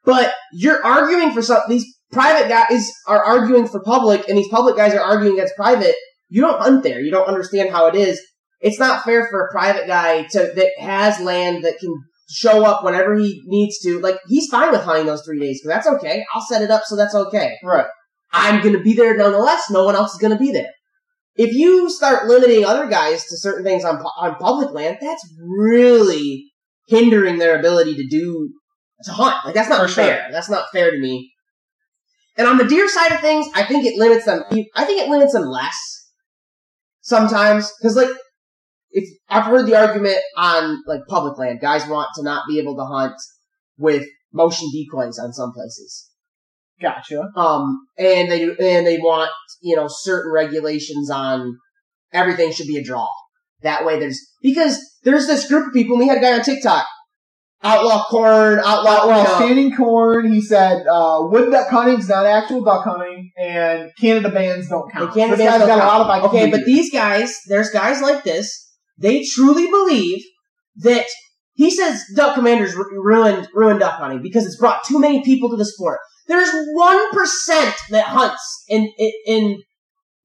but 0.05 0.35
you're 0.52 0.85
arguing 0.85 1.33
for 1.33 1.43
something. 1.43 1.76
These 1.76 1.87
private 2.11 2.49
guys 2.49 2.90
are 3.07 3.23
arguing 3.23 3.69
for 3.69 3.81
public, 3.81 4.28
and 4.28 4.37
these 4.37 4.49
public 4.49 4.76
guys 4.76 4.95
are 4.95 5.00
arguing 5.00 5.35
against 5.35 5.55
private. 5.57 5.95
You 6.28 6.43
don't 6.43 6.61
hunt 6.61 6.83
there. 6.83 7.00
You 7.00 7.11
don't 7.11 7.28
understand 7.28 7.71
how 7.71 7.87
it 7.87 7.95
is. 7.95 8.21
It's 8.61 8.79
not 8.79 9.05
fair 9.05 9.29
for 9.31 9.47
a 9.47 9.53
private 9.53 9.87
guy 9.87 10.25
to 10.33 10.53
that 10.55 10.71
has 10.79 11.21
land 11.21 11.65
that 11.65 11.79
can 11.79 11.95
show 12.31 12.65
up 12.65 12.85
whenever 12.85 13.15
he 13.17 13.43
needs 13.47 13.79
to. 13.81 14.00
Like 14.00 14.19
he's 14.29 14.49
fine 14.49 14.71
with 14.73 14.83
hunting 14.83 15.07
those 15.07 15.23
three 15.25 15.38
days 15.41 15.61
because 15.61 15.77
that's 15.77 15.97
okay. 15.97 16.25
I'll 16.35 16.43
set 16.47 16.62
it 16.62 16.71
up 16.71 16.83
so 16.85 16.97
that's 16.97 17.15
okay. 17.15 17.57
Right. 17.62 17.87
I'm 18.33 18.62
gonna 18.62 18.81
be 18.81 18.95
there 18.95 19.17
nonetheless. 19.17 19.71
No 19.71 19.85
one 19.85 19.95
else 19.95 20.12
is 20.12 20.19
gonna 20.21 20.38
be 20.38 20.53
there. 20.53 20.71
if 21.37 21.55
you 21.55 21.88
start 21.88 22.27
limiting 22.27 22.65
other 22.65 22.87
guys 22.88 23.25
to 23.27 23.38
certain 23.38 23.65
things 23.65 23.85
on 23.85 23.97
on 23.97 24.35
public 24.37 24.73
land, 24.73 24.99
that's 25.00 25.25
really 25.41 26.50
hindering 26.88 27.38
their 27.38 27.59
ability 27.59 27.95
to 27.95 28.07
do 28.09 28.50
to 29.05 29.12
hunt. 29.12 29.37
Like 29.45 29.55
that's 29.55 29.69
not 29.69 29.83
For 29.83 29.88
sure. 29.88 30.05
fair. 30.05 30.29
That's 30.33 30.50
not 30.50 30.67
fair 30.73 30.91
to 30.91 30.99
me. 30.99 31.31
And 32.37 32.47
on 32.49 32.59
the 32.59 32.65
deer 32.65 32.88
side 32.88 33.12
of 33.12 33.21
things, 33.21 33.47
I 33.55 33.62
think 33.65 33.85
it 33.87 33.97
limits 33.99 34.25
them. 34.27 34.43
I 34.75 34.85
think 34.85 35.00
it 35.00 35.09
limits 35.09 35.33
them 35.33 35.45
less 35.47 35.77
sometimes 37.00 37.73
because 37.81 37.97
like 37.97 38.11
if 38.90 39.09
I've 39.28 39.45
heard 39.45 39.66
the 39.66 39.76
argument 39.76 40.18
on 40.37 40.83
like 40.87 41.00
public 41.09 41.38
land, 41.38 41.61
guys 41.61 41.87
want 41.87 42.09
to 42.16 42.23
not 42.23 42.45
be 42.49 42.59
able 42.59 42.76
to 42.76 42.85
hunt 42.85 43.14
with 43.76 44.07
motion 44.33 44.68
decoys 44.73 45.18
on 45.18 45.33
some 45.33 45.52
places. 45.52 46.09
Gotcha. 46.80 47.28
Um, 47.37 47.87
and 47.99 48.30
they 48.30 48.42
and 48.45 48.87
they 48.87 48.99
want 48.99 49.30
you 49.61 49.76
know 49.76 49.87
certain 49.88 50.33
regulations 50.33 51.11
on 51.11 51.59
everything 52.12 52.52
should 52.52 52.68
be 52.68 52.76
a 52.76 52.85
draw. 52.85 53.09
That 53.62 53.85
way, 53.85 53.99
there's 53.99 54.21
because 54.42 54.80
there's 55.02 55.26
this 55.26 55.49
group 55.49 55.68
of 55.68 55.73
people. 55.73 55.97
and 55.97 56.00
We 56.00 56.09
had 56.09 56.18
a 56.18 56.21
guy 56.21 56.35
on 56.35 56.42
TikTok, 56.42 56.87
outlaw 57.62 58.04
corn, 58.04 58.61
outlaw. 58.64 59.25
Standing 59.37 59.75
corn, 59.75 60.33
he 60.33 60.40
said, 60.40 60.87
uh, 60.87 61.18
wood 61.23 61.50
duck 61.50 61.68
hunting 61.68 61.99
is 61.99 62.09
not 62.09 62.26
actual 62.26 62.62
duck 62.62 62.85
hunting, 62.85 63.33
and 63.37 63.90
Canada 64.00 64.30
bands 64.30 64.68
don't 64.68 64.90
count. 64.92 65.12
Canada 65.12 65.37
this 65.37 65.47
guy's 65.47 65.59
bands 65.59 65.66
got 65.66 65.76
don't 65.76 65.85
a 65.85 65.88
lot 65.88 66.00
of 66.00 66.23
count. 66.23 66.35
Okay, 66.35 66.50
but 66.50 66.64
these 66.64 66.92
guys, 66.92 67.37
there's 67.49 67.71
guys 67.71 68.00
like 68.00 68.23
this. 68.23 68.68
They 68.99 69.25
truly 69.25 69.67
believe 69.67 70.23
that 70.76 71.07
he 71.55 71.71
says 71.71 72.05
duck 72.14 72.35
commanders 72.35 72.75
ruined 72.75 73.49
ruined 73.55 73.81
duck 73.81 73.95
hunting 73.95 74.23
because 74.23 74.47
it's 74.47 74.57
brought 74.57 74.85
too 74.85 74.99
many 74.99 75.25
people 75.25 75.50
to 75.50 75.57
the 75.57 75.64
sport. 75.64 75.99
There's 76.26 76.50
one 76.73 77.11
percent 77.12 77.75
that 77.90 78.07
hunts 78.07 78.64
in, 78.69 78.93
in 78.99 79.12
in 79.26 79.62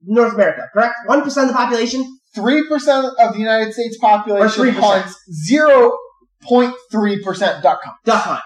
North 0.04 0.34
America, 0.34 0.68
correct? 0.74 0.96
One 1.06 1.24
percent 1.24 1.50
of 1.50 1.54
the 1.54 1.58
population. 1.58 2.06
Three 2.36 2.68
percent 2.68 3.06
of 3.20 3.34
the 3.34 3.40
United 3.40 3.74
States 3.74 3.98
population 4.00 4.64
3%. 4.64 4.74
hunts 4.74 5.16
zero 5.46 5.96
point 6.42 6.74
three 6.92 7.24
percent 7.24 7.62
duck 7.64 7.82
hunt. 7.84 7.98
duck 8.06 8.24
hunt. 8.24 8.42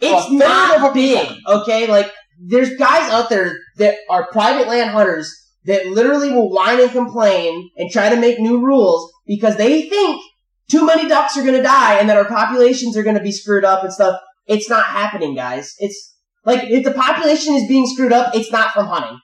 It's 0.00 0.30
not 0.30 0.76
of 0.76 0.90
a 0.90 0.94
big, 0.94 1.26
percent. 1.26 1.40
okay? 1.46 1.86
Like, 1.86 2.12
there's 2.40 2.76
guys 2.76 3.10
out 3.10 3.28
there 3.28 3.56
that 3.78 3.96
are 4.10 4.28
private 4.30 4.68
land 4.68 4.90
hunters 4.90 5.32
that 5.64 5.86
literally 5.86 6.30
will 6.30 6.50
whine 6.50 6.80
and 6.80 6.90
complain 6.90 7.70
and 7.76 7.90
try 7.90 8.08
to 8.08 8.16
make 8.16 8.38
new 8.38 8.64
rules 8.64 9.10
because 9.26 9.56
they 9.56 9.88
think 9.88 10.20
too 10.70 10.84
many 10.86 11.08
ducks 11.08 11.36
are 11.36 11.44
gonna 11.44 11.62
die 11.62 11.98
and 11.98 12.08
that 12.08 12.16
our 12.16 12.24
populations 12.28 12.96
are 12.96 13.02
gonna 13.02 13.22
be 13.22 13.32
screwed 13.32 13.64
up 13.64 13.84
and 13.84 13.92
stuff. 13.92 14.20
It's 14.46 14.68
not 14.68 14.86
happening, 14.86 15.34
guys. 15.34 15.74
It's 15.78 16.14
like 16.44 16.64
if 16.64 16.84
the 16.84 16.92
population 16.92 17.54
is 17.54 17.68
being 17.68 17.86
screwed 17.86 18.12
up, 18.12 18.34
it's 18.34 18.52
not 18.52 18.72
from 18.72 18.86
hunting. 18.86 19.18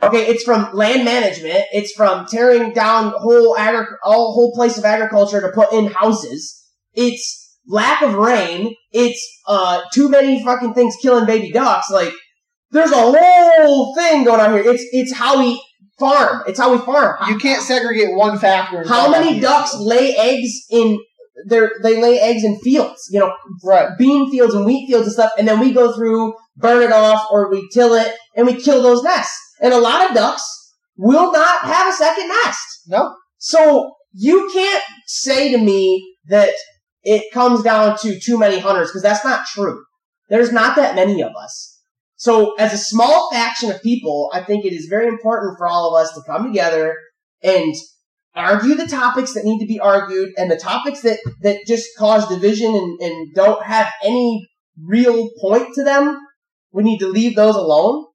Okay, 0.00 0.26
it's 0.26 0.44
from 0.44 0.72
land 0.74 1.04
management. 1.04 1.64
It's 1.72 1.92
from 1.92 2.26
tearing 2.26 2.72
down 2.72 3.12
whole 3.16 3.56
agri- 3.58 3.96
all 4.04 4.32
whole 4.32 4.52
place 4.54 4.78
of 4.78 4.84
agriculture 4.84 5.40
to 5.40 5.50
put 5.52 5.72
in 5.72 5.86
houses. 5.86 6.64
It's 6.94 7.56
lack 7.66 8.02
of 8.02 8.14
rain. 8.14 8.74
It's 8.92 9.20
uh 9.46 9.82
too 9.92 10.08
many 10.08 10.42
fucking 10.42 10.74
things 10.74 10.96
killing 11.02 11.26
baby 11.26 11.50
ducks. 11.50 11.90
Like 11.90 12.12
there's 12.70 12.92
a 12.92 12.96
whole 12.96 13.94
thing 13.96 14.24
going 14.24 14.40
on 14.40 14.52
here. 14.52 14.62
It's 14.72 14.84
it's 14.92 15.12
how 15.12 15.40
we 15.40 15.60
farm. 15.98 16.42
It's 16.46 16.58
how 16.58 16.72
we 16.72 16.78
farm. 16.78 17.16
You 17.28 17.38
can't 17.38 17.62
segregate 17.62 18.14
one 18.14 18.38
factor. 18.38 18.86
How 18.86 19.10
many 19.10 19.40
ducks 19.40 19.74
lay 19.78 20.16
eggs 20.16 20.50
in 20.70 20.98
their 21.46 21.72
they 21.82 22.00
lay 22.00 22.18
eggs 22.18 22.44
in 22.44 22.58
fields, 22.60 23.08
you 23.10 23.20
know, 23.20 23.32
Right. 23.64 23.90
bean 23.98 24.30
fields 24.30 24.54
and 24.54 24.64
wheat 24.64 24.88
fields 24.88 25.06
and 25.06 25.12
stuff, 25.12 25.32
and 25.38 25.46
then 25.46 25.60
we 25.60 25.72
go 25.72 25.94
through, 25.94 26.34
burn 26.56 26.82
it 26.82 26.92
off, 26.92 27.28
or 27.30 27.50
we 27.50 27.68
till 27.72 27.94
it, 27.94 28.16
and 28.36 28.46
we 28.46 28.54
kill 28.60 28.82
those 28.82 29.02
nests. 29.02 29.36
And 29.60 29.72
a 29.72 29.78
lot 29.78 30.08
of 30.08 30.14
ducks 30.16 30.42
will 30.96 31.32
not 31.32 31.60
have 31.60 31.88
a 31.88 31.96
second 31.96 32.28
nest. 32.28 32.82
No. 32.88 33.14
So 33.38 33.92
you 34.12 34.50
can't 34.52 34.82
say 35.06 35.52
to 35.52 35.58
me 35.58 36.16
that 36.28 36.50
it 37.02 37.32
comes 37.32 37.62
down 37.62 37.96
to 37.98 38.18
too 38.18 38.38
many 38.38 38.58
hunters 38.58 38.88
because 38.88 39.02
that's 39.02 39.24
not 39.24 39.46
true. 39.46 39.82
There's 40.28 40.52
not 40.52 40.76
that 40.76 40.94
many 40.94 41.22
of 41.22 41.32
us. 41.40 41.77
So 42.18 42.54
as 42.56 42.72
a 42.72 42.78
small 42.78 43.30
faction 43.32 43.70
of 43.70 43.80
people, 43.80 44.28
I 44.34 44.42
think 44.42 44.64
it 44.64 44.72
is 44.72 44.86
very 44.90 45.06
important 45.06 45.56
for 45.56 45.68
all 45.68 45.94
of 45.94 46.02
us 46.02 46.12
to 46.14 46.20
come 46.26 46.48
together 46.48 46.96
and 47.44 47.72
argue 48.34 48.74
the 48.74 48.88
topics 48.88 49.34
that 49.34 49.44
need 49.44 49.60
to 49.60 49.66
be 49.66 49.78
argued 49.78 50.30
and 50.36 50.50
the 50.50 50.56
topics 50.56 51.00
that, 51.02 51.20
that 51.42 51.60
just 51.66 51.86
cause 51.96 52.28
division 52.28 52.74
and, 52.74 53.00
and 53.00 53.34
don't 53.34 53.64
have 53.64 53.88
any 54.02 54.48
real 54.84 55.30
point 55.40 55.68
to 55.76 55.84
them. 55.84 56.18
We 56.72 56.82
need 56.82 56.98
to 56.98 57.08
leave 57.08 57.36
those 57.36 57.54
alone. 57.54 58.06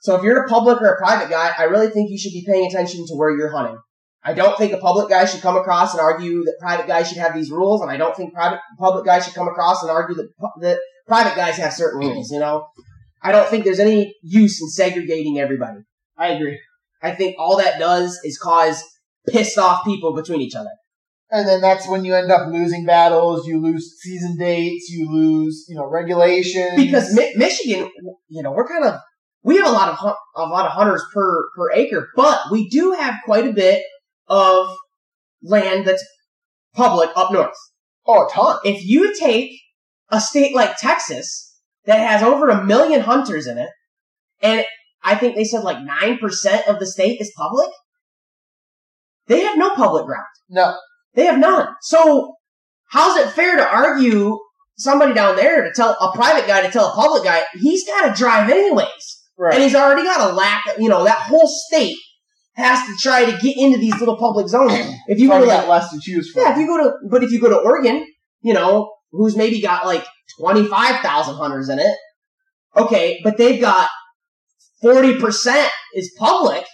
So 0.00 0.16
if 0.16 0.22
you're 0.22 0.44
a 0.44 0.48
public 0.48 0.80
or 0.80 0.86
a 0.86 0.98
private 0.98 1.28
guy, 1.28 1.52
I 1.56 1.64
really 1.64 1.90
think 1.90 2.10
you 2.10 2.18
should 2.18 2.32
be 2.32 2.44
paying 2.46 2.66
attention 2.66 3.04
to 3.06 3.14
where 3.14 3.36
you're 3.36 3.52
hunting. 3.52 3.78
I 4.24 4.32
don't 4.32 4.56
think 4.56 4.72
a 4.72 4.78
public 4.78 5.10
guy 5.10 5.26
should 5.26 5.42
come 5.42 5.56
across 5.56 5.92
and 5.92 6.00
argue 6.00 6.42
that 6.44 6.56
private 6.58 6.86
guys 6.86 7.08
should 7.08 7.18
have 7.18 7.34
these 7.34 7.50
rules, 7.50 7.82
and 7.82 7.90
I 7.90 7.96
don't 7.96 8.16
think 8.16 8.32
private 8.32 8.60
public 8.78 9.04
guys 9.04 9.24
should 9.24 9.34
come 9.34 9.48
across 9.48 9.82
and 9.82 9.90
argue 9.90 10.14
that 10.14 10.28
that 10.60 10.78
private 11.06 11.34
guys 11.34 11.56
have 11.56 11.72
certain 11.72 12.00
rules. 12.00 12.30
You 12.30 12.38
know, 12.38 12.66
I 13.22 13.32
don't 13.32 13.48
think 13.48 13.64
there's 13.64 13.80
any 13.80 14.14
use 14.22 14.60
in 14.60 14.68
segregating 14.68 15.38
everybody. 15.38 15.80
I 16.18 16.28
agree. 16.28 16.58
I 17.02 17.12
think 17.12 17.36
all 17.38 17.56
that 17.58 17.78
does 17.78 18.18
is 18.24 18.38
cause 18.38 18.82
pissed 19.28 19.58
off 19.58 19.84
people 19.84 20.14
between 20.14 20.40
each 20.40 20.54
other. 20.54 20.70
And 21.30 21.48
then 21.48 21.60
that's 21.60 21.88
when 21.88 22.04
you 22.04 22.14
end 22.14 22.30
up 22.30 22.48
losing 22.48 22.84
battles. 22.84 23.46
You 23.46 23.60
lose 23.60 23.96
season 24.00 24.36
dates. 24.36 24.90
You 24.90 25.10
lose, 25.10 25.64
you 25.68 25.76
know, 25.76 25.88
regulations. 25.88 26.72
Because 26.76 27.14
Mi- 27.14 27.32
Michigan, 27.36 27.90
you 28.28 28.42
know, 28.42 28.52
we're 28.52 28.68
kind 28.68 28.84
of 28.84 29.00
we 29.42 29.56
have 29.56 29.66
a 29.66 29.72
lot 29.72 29.88
of 29.88 29.96
hun- 29.96 30.14
a 30.36 30.42
lot 30.42 30.66
of 30.66 30.72
hunters 30.72 31.02
per 31.14 31.48
per 31.56 31.72
acre, 31.72 32.08
but 32.16 32.38
we 32.50 32.68
do 32.68 32.92
have 32.92 33.14
quite 33.24 33.46
a 33.46 33.52
bit 33.52 33.82
of 34.28 34.76
land 35.42 35.86
that's 35.86 36.04
public 36.74 37.10
up 37.16 37.32
north. 37.32 37.56
oh, 38.06 38.26
a 38.26 38.30
ton. 38.30 38.58
if 38.64 38.84
you 38.84 39.14
take 39.18 39.50
a 40.10 40.20
state 40.20 40.54
like 40.54 40.76
Texas 40.76 41.51
that 41.86 41.98
has 41.98 42.22
over 42.22 42.48
a 42.48 42.64
million 42.64 43.00
hunters 43.00 43.46
in 43.46 43.58
it, 43.58 43.68
and 44.40 44.64
I 45.02 45.14
think 45.16 45.34
they 45.34 45.44
said 45.44 45.64
like 45.64 45.78
9% 45.78 46.66
of 46.68 46.78
the 46.78 46.86
state 46.86 47.20
is 47.20 47.32
public, 47.36 47.68
they 49.26 49.40
have 49.40 49.56
no 49.58 49.74
public 49.74 50.06
ground. 50.06 50.26
No, 50.48 50.74
They 51.14 51.24
have 51.26 51.38
none. 51.38 51.68
So, 51.80 52.34
how's 52.90 53.16
it 53.18 53.30
fair 53.32 53.56
to 53.56 53.66
argue 53.66 54.38
somebody 54.76 55.14
down 55.14 55.36
there 55.36 55.62
to 55.64 55.72
tell 55.74 55.90
a 56.00 56.12
private 56.14 56.46
guy 56.46 56.62
to 56.62 56.70
tell 56.70 56.88
a 56.88 56.94
public 56.94 57.24
guy 57.24 57.42
he's 57.54 57.86
got 57.86 58.08
to 58.08 58.14
drive 58.18 58.50
anyways? 58.50 59.20
right. 59.38 59.54
And 59.54 59.62
he's 59.62 59.74
already 59.74 60.02
got 60.04 60.30
a 60.30 60.34
lack 60.34 60.64
of, 60.66 60.80
you 60.80 60.88
know, 60.88 61.04
that 61.04 61.18
whole 61.18 61.46
state 61.48 61.96
has 62.54 62.86
to 62.86 62.94
try 63.00 63.24
to 63.24 63.32
get 63.38 63.56
into 63.56 63.78
these 63.78 63.98
little 63.98 64.16
public 64.16 64.48
zones. 64.48 64.72
If 65.08 65.18
you 65.18 65.24
You've 65.24 65.32
go 65.32 65.40
to 65.40 65.46
like 65.46 65.68
less 65.68 65.90
to 65.90 65.98
choose 66.00 66.30
from. 66.30 66.42
yeah, 66.42 66.52
if 66.52 66.58
you 66.58 66.66
go 66.66 66.76
to, 66.84 66.92
but 67.10 67.24
if 67.24 67.32
you 67.32 67.40
go 67.40 67.48
to 67.48 67.56
Oregon, 67.56 68.06
you 68.42 68.52
know, 68.54 68.92
who's 69.10 69.36
maybe 69.36 69.60
got 69.60 69.86
like 69.86 70.04
25,000 70.38 71.34
hunters 71.34 71.68
in 71.68 71.78
it, 71.78 71.96
okay, 72.76 73.20
but 73.22 73.36
they've 73.36 73.60
got 73.60 73.88
40% 74.82 75.68
is 75.94 76.14
public, 76.18 76.64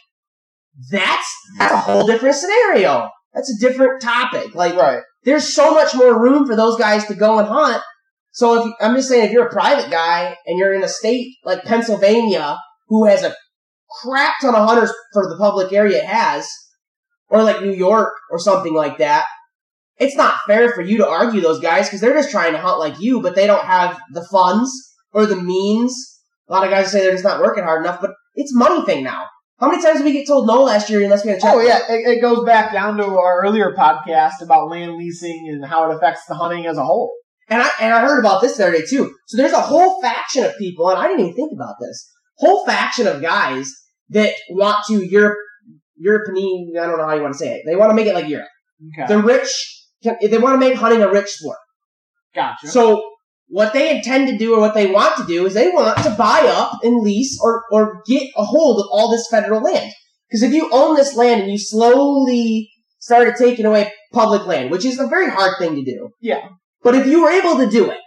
that's, 0.90 1.34
that's 1.58 1.72
a 1.72 1.76
whole 1.76 2.06
different 2.06 2.36
scenario. 2.36 3.10
That's 3.34 3.50
a 3.50 3.60
different 3.60 4.00
topic. 4.00 4.54
Like, 4.54 4.74
right. 4.74 5.00
there's 5.24 5.54
so 5.54 5.74
much 5.74 5.94
more 5.94 6.20
room 6.20 6.46
for 6.46 6.56
those 6.56 6.78
guys 6.78 7.06
to 7.06 7.14
go 7.14 7.38
and 7.38 7.48
hunt. 7.48 7.82
So 8.30 8.66
if 8.66 8.74
I'm 8.80 8.94
just 8.94 9.08
saying, 9.08 9.26
if 9.26 9.32
you're 9.32 9.48
a 9.48 9.52
private 9.52 9.90
guy 9.90 10.36
and 10.46 10.58
you're 10.58 10.74
in 10.74 10.84
a 10.84 10.88
state 10.88 11.34
like 11.44 11.64
Pennsylvania 11.64 12.56
who 12.88 13.06
has 13.06 13.22
a 13.22 13.34
crap 14.02 14.34
ton 14.40 14.54
of 14.54 14.66
hunters 14.66 14.92
for 15.12 15.28
the 15.28 15.36
public 15.36 15.72
area 15.72 15.98
it 15.98 16.04
has, 16.04 16.48
or 17.28 17.42
like 17.42 17.60
New 17.60 17.72
York 17.72 18.12
or 18.30 18.38
something 18.38 18.74
like 18.74 18.98
that, 18.98 19.26
it's 19.98 20.16
not 20.16 20.38
fair 20.46 20.72
for 20.72 20.80
you 20.82 20.98
to 20.98 21.08
argue 21.08 21.40
those 21.40 21.60
guys 21.60 21.86
because 21.86 22.00
they're 22.00 22.14
just 22.14 22.30
trying 22.30 22.52
to 22.52 22.58
hunt 22.58 22.78
like 22.78 23.00
you, 23.00 23.20
but 23.20 23.34
they 23.34 23.46
don't 23.46 23.64
have 23.64 24.00
the 24.12 24.24
funds 24.30 24.70
or 25.12 25.26
the 25.26 25.36
means. 25.36 26.20
A 26.48 26.52
lot 26.52 26.64
of 26.64 26.70
guys 26.70 26.90
say 26.90 27.00
they're 27.00 27.12
just 27.12 27.24
not 27.24 27.42
working 27.42 27.64
hard 27.64 27.84
enough, 27.84 28.00
but 28.00 28.12
it's 28.34 28.54
money 28.54 28.84
thing 28.84 29.04
now. 29.04 29.26
How 29.58 29.68
many 29.68 29.82
times 29.82 29.98
did 29.98 30.04
we 30.04 30.12
get 30.12 30.26
told 30.26 30.46
no 30.46 30.62
last 30.62 30.88
year 30.88 31.02
unless 31.02 31.24
we 31.24 31.30
had 31.30 31.38
a 31.38 31.42
check? 31.42 31.54
Oh 31.54 31.60
yeah, 31.60 31.80
it, 31.88 32.18
it 32.18 32.20
goes 32.20 32.44
back 32.44 32.72
down 32.72 32.96
to 32.98 33.04
our 33.04 33.42
earlier 33.42 33.74
podcast 33.76 34.40
about 34.40 34.68
land 34.70 34.94
leasing 34.96 35.48
and 35.50 35.64
how 35.64 35.90
it 35.90 35.96
affects 35.96 36.20
the 36.28 36.34
hunting 36.34 36.66
as 36.66 36.78
a 36.78 36.84
whole. 36.84 37.12
And 37.48 37.60
I 37.60 37.68
and 37.80 37.92
I 37.92 38.00
heard 38.00 38.20
about 38.20 38.40
this 38.40 38.56
the 38.56 38.68
other 38.68 38.76
day 38.76 38.84
too. 38.88 39.12
So 39.26 39.36
there's 39.36 39.52
a 39.52 39.60
whole 39.60 40.00
faction 40.00 40.44
of 40.44 40.56
people, 40.58 40.88
and 40.90 40.98
I 40.98 41.08
didn't 41.08 41.20
even 41.20 41.34
think 41.34 41.52
about 41.52 41.74
this. 41.80 42.08
Whole 42.36 42.64
faction 42.66 43.08
of 43.08 43.20
guys 43.20 43.68
that 44.10 44.32
want 44.50 44.84
to 44.88 45.02
Europe, 45.04 45.38
European. 45.96 46.74
I 46.80 46.86
don't 46.86 46.98
know 46.98 47.06
how 47.06 47.14
you 47.14 47.22
want 47.22 47.34
to 47.34 47.38
say 47.38 47.56
it. 47.56 47.62
They 47.66 47.74
want 47.74 47.90
to 47.90 47.94
make 47.94 48.06
it 48.06 48.14
like 48.14 48.28
Europe. 48.28 48.48
Okay, 48.96 49.12
The 49.12 49.20
rich, 49.20 49.77
can, 50.02 50.16
they 50.20 50.38
want 50.38 50.60
to 50.60 50.68
make 50.68 50.76
hunting 50.78 51.02
a 51.02 51.10
rich 51.10 51.28
sport. 51.28 51.58
gotcha. 52.34 52.68
So 52.68 53.04
what 53.48 53.72
they 53.72 53.96
intend 53.96 54.28
to 54.28 54.36
do 54.36 54.54
or 54.54 54.60
what 54.60 54.74
they 54.74 54.90
want 54.90 55.16
to 55.16 55.26
do 55.26 55.46
is 55.46 55.54
they 55.54 55.70
want 55.70 56.02
to 56.04 56.10
buy 56.10 56.40
up 56.46 56.78
and 56.82 57.02
lease 57.02 57.38
or 57.42 57.64
or 57.72 58.02
get 58.06 58.24
a 58.36 58.44
hold 58.44 58.80
of 58.80 58.86
all 58.92 59.10
this 59.10 59.28
federal 59.30 59.62
land. 59.62 59.92
Because 60.28 60.42
if 60.42 60.52
you 60.52 60.68
own 60.72 60.94
this 60.94 61.16
land 61.16 61.42
and 61.42 61.50
you 61.50 61.58
slowly 61.58 62.70
started 62.98 63.34
taking 63.38 63.64
away 63.64 63.90
public 64.12 64.46
land, 64.46 64.70
which 64.70 64.84
is 64.84 64.98
a 64.98 65.06
very 65.06 65.30
hard 65.30 65.54
thing 65.58 65.74
to 65.76 65.84
do. 65.84 66.10
Yeah. 66.20 66.48
But 66.82 66.94
if 66.94 67.06
you 67.06 67.22
were 67.22 67.30
able 67.30 67.56
to 67.56 67.70
do 67.70 67.90
it, 67.90 67.98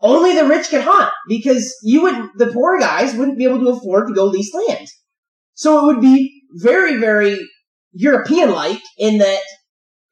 only 0.00 0.34
the 0.34 0.46
rich 0.46 0.68
could 0.68 0.82
hunt 0.82 1.10
because 1.28 1.74
you 1.82 2.02
would 2.02 2.28
the 2.36 2.52
poor 2.52 2.78
guys 2.78 3.14
wouldn't 3.14 3.38
be 3.38 3.44
able 3.44 3.60
to 3.60 3.70
afford 3.70 4.06
to 4.08 4.14
go 4.14 4.26
lease 4.26 4.54
land. 4.54 4.86
So 5.54 5.82
it 5.82 5.86
would 5.86 6.00
be 6.00 6.42
very, 6.52 6.96
very 6.98 7.38
European 7.92 8.52
like 8.52 8.82
in 8.98 9.18
that 9.18 9.40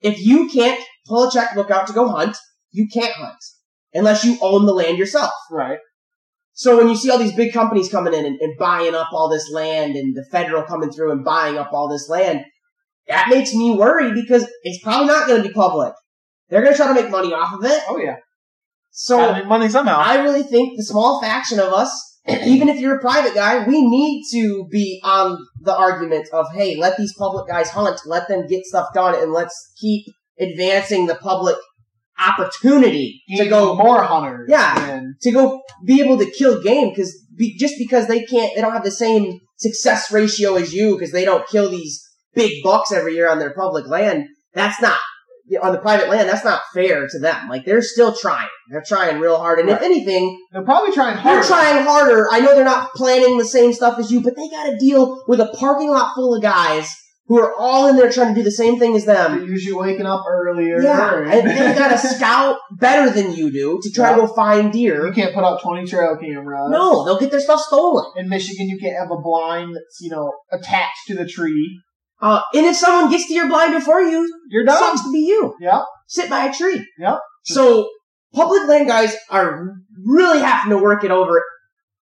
if 0.05 0.25
you 0.25 0.49
can't 0.49 0.81
pull 1.07 1.29
a 1.29 1.33
checkbook 1.33 1.71
out 1.71 1.87
to 1.89 1.93
go 1.93 2.09
hunt, 2.09 2.37
you 2.71 2.87
can't 2.93 3.15
hunt 3.15 3.43
unless 3.95 4.25
you 4.25 4.37
own 4.43 4.67
the 4.67 4.75
land 4.75 4.99
yourself. 4.99 5.33
Right. 5.51 5.79
So 6.53 6.77
when 6.77 6.89
you 6.89 6.97
see 6.97 7.11
all 7.11 7.19
these 7.19 7.35
big 7.35 7.53
companies 7.53 7.91
coming 7.91 8.15
in 8.15 8.25
and, 8.25 8.39
and 8.41 8.59
buying 8.59 8.95
up 8.95 9.09
all 9.13 9.29
this 9.29 9.51
land 9.51 9.97
and 9.97 10.15
the 10.15 10.25
federal 10.31 10.63
coming 10.63 10.93
through 10.93 11.11
and 11.11 11.25
buying 11.25 11.59
up 11.59 11.73
all 11.73 11.89
this 11.89 12.09
land, 12.09 12.45
that 13.09 13.29
makes 13.29 13.53
me 13.55 13.73
worry 13.73 14.13
because 14.13 14.49
it's 14.63 14.83
probably 14.85 15.09
not 15.09 15.27
going 15.27 15.43
to 15.43 15.49
be 15.49 15.55
public. 15.55 15.95
They're 16.49 16.63
going 16.63 16.75
to 16.75 16.77
try 16.77 16.89
to 16.89 16.95
make 16.95 17.11
money 17.11 17.33
off 17.33 17.55
of 17.55 17.65
it. 17.65 17.83
Oh 17.89 17.99
yeah. 17.99 18.17
So 18.91 19.45
money 19.45 19.69
somehow. 19.69 19.97
I 19.99 20.23
really 20.23 20.43
think 20.43 20.77
the 20.77 20.85
small 20.85 21.21
faction 21.21 21.59
of 21.59 21.73
us, 21.73 22.14
even 22.27 22.69
if 22.69 22.81
you're 22.81 22.97
a 22.97 23.01
private 23.01 23.35
guy, 23.35 23.67
we 23.67 23.87
need 23.87 24.25
to 24.33 24.67
be 24.71 25.01
on 25.05 25.39
the 25.61 25.77
argument 25.77 26.29
of, 26.33 26.47
hey, 26.55 26.77
let 26.77 26.97
these 26.97 27.15
public 27.17 27.47
guys 27.47 27.71
hunt, 27.71 28.01
let 28.07 28.29
them 28.29 28.47
get 28.47 28.65
stuff 28.65 28.89
done, 28.95 29.15
and 29.15 29.33
let's 29.33 29.73
keep 29.77 30.07
advancing 30.39 31.07
the 31.07 31.15
public 31.17 31.57
opportunity 32.19 33.23
to 33.37 33.47
go 33.47 33.75
more 33.75 34.03
hunters. 34.03 34.49
Yeah. 34.49 34.91
And 34.91 35.15
to 35.23 35.33
go 35.33 35.63
be 35.85 36.01
able 36.01 36.19
to 36.19 36.31
kill 36.31 36.63
game 36.63 36.91
because 36.91 37.15
be, 37.37 37.57
just 37.59 37.75
because 37.79 38.07
they 38.07 38.25
can't, 38.25 38.55
they 38.55 38.63
don't 38.63 38.73
have 38.73 38.85
the 38.85 38.91
same 38.91 39.41
success 39.59 40.11
ratio 40.13 40.55
as 40.57 40.73
you 40.73 40.95
because 40.95 41.13
they 41.13 41.25
don't 41.25 41.47
kill 41.49 41.71
these 41.71 42.03
big 42.35 42.63
bucks 42.63 42.93
every 42.93 43.15
year 43.15 43.29
on 43.29 43.39
their 43.39 43.55
public 43.55 43.87
land. 43.87 44.25
That's 44.55 44.81
not 44.81 44.99
on 45.63 45.73
the 45.73 45.79
private 45.79 46.09
land. 46.09 46.29
That's 46.29 46.45
not 46.45 46.63
fair 46.73 47.07
to 47.09 47.19
them. 47.19 47.49
Like 47.49 47.65
they're 47.65 47.83
still 47.83 48.15
trying. 48.15 48.49
They're 48.71 48.85
trying 48.87 49.21
real 49.21 49.39
hard, 49.39 49.59
and 49.59 49.69
if 49.69 49.83
anything, 49.83 50.41
they're 50.53 50.65
probably 50.65 50.95
trying 50.95 51.15
they're 51.15 51.43
harder. 51.43 51.47
trying 51.47 51.85
harder. 51.85 52.29
I 52.31 52.41
know 52.41 52.55
they're 52.55 52.65
not 52.65 52.93
planning 52.95 53.39
the 53.39 53.45
same 53.45 53.73
stuff 53.73 53.99
as 53.99 54.11
you, 54.11 54.23
but 54.23 54.37
they 54.37 54.49
got 54.49 54.71
to 54.71 54.79
deal 54.79 55.23
with 55.29 55.41
a 55.41 55.55
parking 55.59 55.91
lot 55.91 56.15
full 56.15 56.35
of 56.35 56.43
guys 56.43 56.91
who 57.27 57.39
are 57.39 57.55
all 57.59 57.89
in 57.89 57.97
there 57.97 58.11
trying 58.11 58.35
to 58.35 58.41
do 58.41 58.45
the 58.45 58.51
same 58.51 58.79
thing 58.79 58.95
as 58.95 59.07
them. 59.07 59.39
They're 59.39 59.49
usually 59.49 59.75
waking 59.75 60.07
up 60.07 60.25
earlier. 60.29 60.81
Yeah, 60.83 61.21
and 61.21 61.49
they 61.49 61.75
got 61.79 61.89
to 61.89 61.99
scout 61.99 62.59
better 62.79 63.11
than 63.11 63.33
you 63.33 63.51
do 63.51 63.81
to 63.83 63.91
try 63.91 64.15
to 64.15 64.21
go 64.21 64.27
find 64.27 64.73
deer. 64.73 65.07
You 65.07 65.13
can't 65.13 65.35
put 65.35 65.45
up 65.45 65.63
20 65.63 65.87
trail 65.87 66.17
cameras. 66.21 66.71
No, 66.71 67.05
they'll 67.05 67.19
get 67.19 67.31
their 67.31 67.41
stuff 67.41 67.61
stolen. 67.61 68.05
In 68.17 68.29
Michigan, 68.29 68.69
you 68.69 68.79
can't 68.79 68.97
have 68.97 69.11
a 69.11 69.21
blind 69.21 69.75
that's, 69.75 70.01
you 70.01 70.11
know, 70.11 70.33
attached 70.53 71.07
to 71.07 71.15
the 71.15 71.27
tree. 71.27 71.81
Uh, 72.25 72.41
and 72.55 72.65
if 72.67 72.75
someone 72.77 73.11
gets 73.11 73.29
to 73.29 73.35
your 73.35 73.49
blind 73.49 73.75
before 73.75 74.01
you, 74.01 74.27
You're 74.49 74.63
it 74.63 74.67
done. 74.67 74.79
sucks 74.79 75.03
to 75.05 75.13
be 75.13 75.21
you. 75.21 75.55
Yeah. 75.61 75.83
Sit 76.09 76.31
by 76.31 76.47
a 76.47 76.53
tree. 76.55 76.85
Yep. 76.99 77.19
So 77.45 77.89
public 78.33 78.67
land 78.67 78.89
guys 78.89 79.15
are 79.31 79.75
really 80.05 80.41
having 80.41 80.71
to 80.71 80.79
work 80.83 81.05
it 81.05 81.11
over 81.11 81.43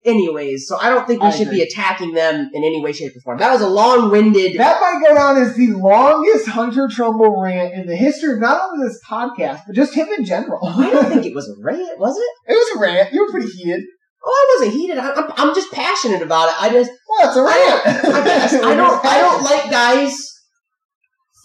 anyways. 0.05 0.65
So 0.67 0.77
I 0.79 0.89
don't 0.89 1.05
think 1.05 1.21
we 1.21 1.27
I 1.27 1.31
should 1.31 1.47
agree. 1.47 1.59
be 1.59 1.63
attacking 1.63 2.13
them 2.13 2.49
in 2.53 2.63
any 2.63 2.81
way, 2.81 2.91
shape, 2.93 3.15
or 3.15 3.19
form. 3.21 3.37
That 3.39 3.51
was 3.51 3.61
a 3.61 3.69
long-winded. 3.69 4.57
That 4.57 4.79
might 4.81 5.07
go 5.07 5.13
down 5.13 5.37
as 5.37 5.55
the 5.55 5.67
longest 5.73 6.47
Hunter 6.47 6.87
Trumbull 6.87 7.41
rant 7.41 7.73
in 7.73 7.85
the 7.85 7.95
history 7.95 8.33
of 8.33 8.39
not 8.39 8.59
only 8.61 8.87
this 8.87 8.99
podcast, 9.07 9.61
but 9.67 9.75
just 9.75 9.93
him 9.93 10.07
in 10.17 10.25
general. 10.25 10.65
I 10.65 10.89
don't 10.89 11.05
think 11.09 11.25
it 11.27 11.35
was 11.35 11.47
a 11.49 11.61
rant, 11.63 11.99
was 11.99 12.17
it? 12.17 12.51
it 12.51 12.55
was 12.55 12.77
a 12.77 12.79
rant. 12.79 13.13
You 13.13 13.25
were 13.25 13.31
pretty 13.31 13.49
heated. 13.49 13.83
Oh, 14.23 14.29
I 14.31 14.59
wasn't 14.59 14.79
heated. 14.79 14.97
I- 14.97 15.13
I'm, 15.13 15.31
I'm 15.37 15.55
just 15.55 15.71
passionate 15.71 16.21
about 16.21 16.49
it. 16.49 16.61
I 16.61 16.69
just, 16.69 16.91
Well, 17.09 17.27
it's 17.27 17.37
a 17.37 17.41
rant. 17.43 18.05
I 18.15 18.23
guess, 18.23 18.53
I 18.53 18.75
don't, 18.75 19.05
I 19.05 19.19
don't 19.19 19.43
like 19.43 19.71
guys 19.71 20.15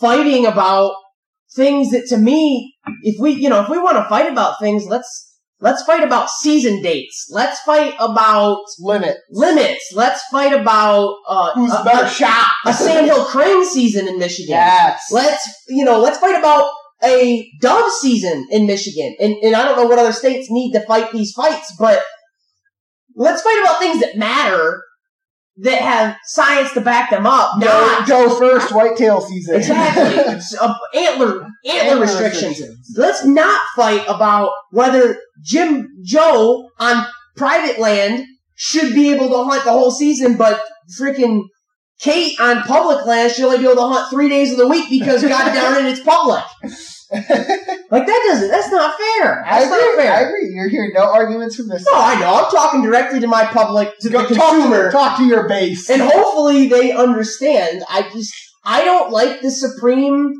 fighting 0.01 0.47
about 0.47 0.93
things 1.55 1.91
that 1.93 2.07
to 2.09 2.17
me, 2.17 2.75
if 3.03 3.17
we, 3.21 3.31
you 3.33 3.49
know, 3.49 3.63
if 3.63 3.69
we 3.69 3.79
want 3.79 3.97
to 3.97 4.09
fight 4.09 4.31
about 4.31 4.59
things, 4.61 4.87
let's, 4.87 5.39
let's 5.61 5.83
fight 5.85 6.03
about 6.03 6.29
season 6.29 6.83
dates. 6.83 7.29
Let's 7.31 7.61
fight 7.61 7.95
about 8.01 8.59
limit. 8.81 9.19
limits. 9.31 9.93
Let's 9.95 10.21
fight 10.33 10.53
about, 10.53 11.15
uh, 11.29 11.53
Who's 11.55 11.73
a, 11.73 11.85
better 11.85 12.07
a, 12.07 12.11
shot? 12.11 12.51
a 12.67 12.73
sandhill 12.73 13.25
crane 13.27 13.65
season 13.65 14.09
in 14.09 14.19
Michigan. 14.19 14.55
Yes. 14.57 15.01
Let's, 15.13 15.49
you 15.69 15.85
know, 15.85 16.01
let's 16.01 16.19
fight 16.19 16.37
about 16.39 16.71
a 17.05 17.49
dove 17.61 17.91
season 17.93 18.47
in 18.51 18.67
Michigan. 18.67 19.15
And, 19.21 19.35
and 19.43 19.55
I 19.55 19.65
don't 19.65 19.77
know 19.77 19.87
what 19.87 19.99
other 19.99 20.13
states 20.13 20.49
need 20.51 20.73
to 20.73 20.81
fight 20.81 21.13
these 21.13 21.33
fights, 21.33 21.73
but 21.79 22.03
let's 23.17 23.43
fight 23.43 23.61
about 23.63 23.79
things 23.81 24.01
that 24.01 24.17
matter 24.17 24.83
that 25.59 25.81
have 25.81 26.17
science 26.25 26.73
to 26.73 26.81
back 26.81 27.11
them 27.11 27.27
up. 27.27 27.61
Go, 27.61 27.67
Not 27.67 28.09
Joe 28.09 28.39
first 28.39 28.75
whitetail 28.75 29.21
season. 29.21 29.55
exactly 29.57 30.35
uh, 30.61 30.75
antler, 30.95 31.29
antler 31.33 31.49
Antler 31.65 32.01
restrictions. 32.01 32.59
restrictions. 32.59 32.95
Let's 32.97 33.25
not 33.25 33.61
fight 33.77 34.05
about 34.09 34.51
whether 34.73 35.17
Jim 35.45 35.89
Joe 36.05 36.69
on 36.81 37.07
private 37.37 37.79
land 37.79 38.25
should 38.57 38.95
be 38.95 39.13
able 39.13 39.29
to 39.29 39.45
hunt 39.45 39.65
the 39.65 39.71
whole 39.71 39.91
season, 39.93 40.37
but 40.37 40.61
freaking 41.01 41.43
Kate 42.01 42.39
on 42.41 42.63
public 42.63 43.07
land 43.07 43.33
should 43.33 43.45
only 43.45 43.59
be 43.59 43.65
able 43.65 43.77
to 43.77 43.83
hunt 43.87 44.11
three 44.11 44.29
days 44.29 44.51
of 44.51 44.59
the 44.59 44.67
week 44.67 44.91
because 44.91 45.23
god 45.29 45.55
darn 45.55 45.85
it, 45.85 45.89
it's 45.89 46.01
public. 46.01 46.43
Like 47.91 48.07
that 48.07 48.25
doesn't. 48.27 48.49
That's 48.49 48.71
not 48.73 48.97
fair. 48.99 49.45
I 49.47 49.61
That's 49.61 49.71
not 49.71 49.79
agree. 49.81 50.03
fair. 50.03 50.13
I 50.15 50.21
agree. 50.23 50.51
You're 50.53 50.69
hearing 50.69 50.93
no 50.95 51.13
arguments 51.13 51.55
from 51.55 51.69
this. 51.69 51.85
No, 51.85 51.93
I 51.95 52.19
know. 52.19 52.35
I'm 52.35 52.51
talking 52.51 52.83
directly 52.83 53.21
to 53.21 53.29
my 53.29 53.45
public, 53.45 53.97
to 54.01 54.11
Go, 54.11 54.27
the 54.27 54.35
talk, 54.35 54.53
consumer, 54.55 54.87
to, 54.87 54.91
talk 54.91 55.19
to 55.19 55.25
your 55.25 55.47
base. 55.49 55.89
and 55.91 56.03
hopefully 56.03 56.67
they 56.69 56.91
understand. 56.91 57.85
I 57.89 58.09
just, 58.13 58.35
I 58.65 58.85
don't 58.85 59.13
like 59.13 59.43
the 59.43 59.51
supreme, 59.51 60.33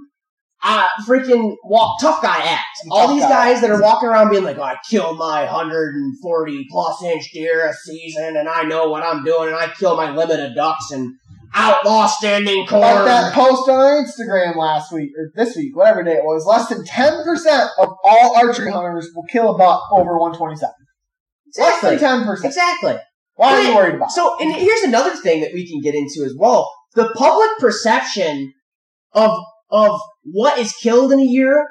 uh, 0.65 0.89
freaking 1.07 1.55
walk 1.63 2.01
tough 2.01 2.23
guy 2.23 2.39
act. 2.39 2.65
All 2.91 3.13
these 3.15 3.23
guy. 3.23 3.53
guys 3.53 3.61
that 3.61 3.71
are 3.71 3.81
walking 3.81 4.09
around 4.09 4.31
being 4.31 4.43
like, 4.45 4.59
oh, 4.59 4.63
I 4.63 4.77
killed 4.91 5.19
my 5.19 5.45
140 5.45 6.67
plus 6.71 7.03
inch 7.05 7.31
deer 7.33 7.69
a 7.69 7.75
season, 7.75 8.37
and 8.37 8.49
I 8.49 8.63
know 8.65 8.89
what 8.89 9.05
I'm 9.05 9.23
doing, 9.23 9.49
and 9.49 9.57
I 9.57 9.69
kill 9.69 9.97
my 9.97 10.11
limit 10.11 10.41
of 10.41 10.57
ducks 10.57 10.91
and 10.91 11.13
outlaw 11.55 12.07
standing 12.07 12.67
corn. 12.67 12.83
like 12.83 13.05
that 13.05 13.33
post 13.33 13.69
on 13.69 14.05
Instagram 14.05 14.57
last 14.57 14.93
week 14.93 15.11
or 15.17 15.31
this 15.35 15.57
week, 15.57 15.77
whatever 15.77 16.03
day 16.03 16.15
it 16.15 16.25
was. 16.25 16.45
Less 16.45 16.69
than 16.69 16.85
ten 16.85 17.23
percent 17.25 17.71
of 17.79 17.91
all 18.05 18.37
archery 18.37 18.71
hunters 18.71 19.11
will 19.15 19.25
kill 19.25 19.55
a 19.55 19.59
buck 19.59 19.83
over 19.93 20.19
one 20.19 20.37
twenty 20.37 20.57
seven. 20.57 20.75
Less 21.57 21.77
exactly. 21.77 21.91
than 21.91 21.99
ten 21.99 22.27
percent. 22.27 22.47
Exactly. 22.47 22.97
Why 23.37 23.55
are 23.55 23.63
you 23.63 23.75
worried 23.75 23.95
about? 23.97 24.13
So, 24.13 24.37
and 24.39 24.55
here's 24.55 24.83
another 24.83 25.15
thing 25.17 25.41
that 25.41 25.53
we 25.53 25.69
can 25.69 25.81
get 25.81 25.95
into 25.95 26.25
as 26.25 26.35
well: 26.37 26.71
the 26.95 27.09
public 27.17 27.51
perception 27.59 28.53
of 29.13 29.39
of 29.71 30.01
what 30.25 30.59
is 30.59 30.73
killed 30.73 31.13
in 31.13 31.21
a 31.21 31.25
year 31.25 31.67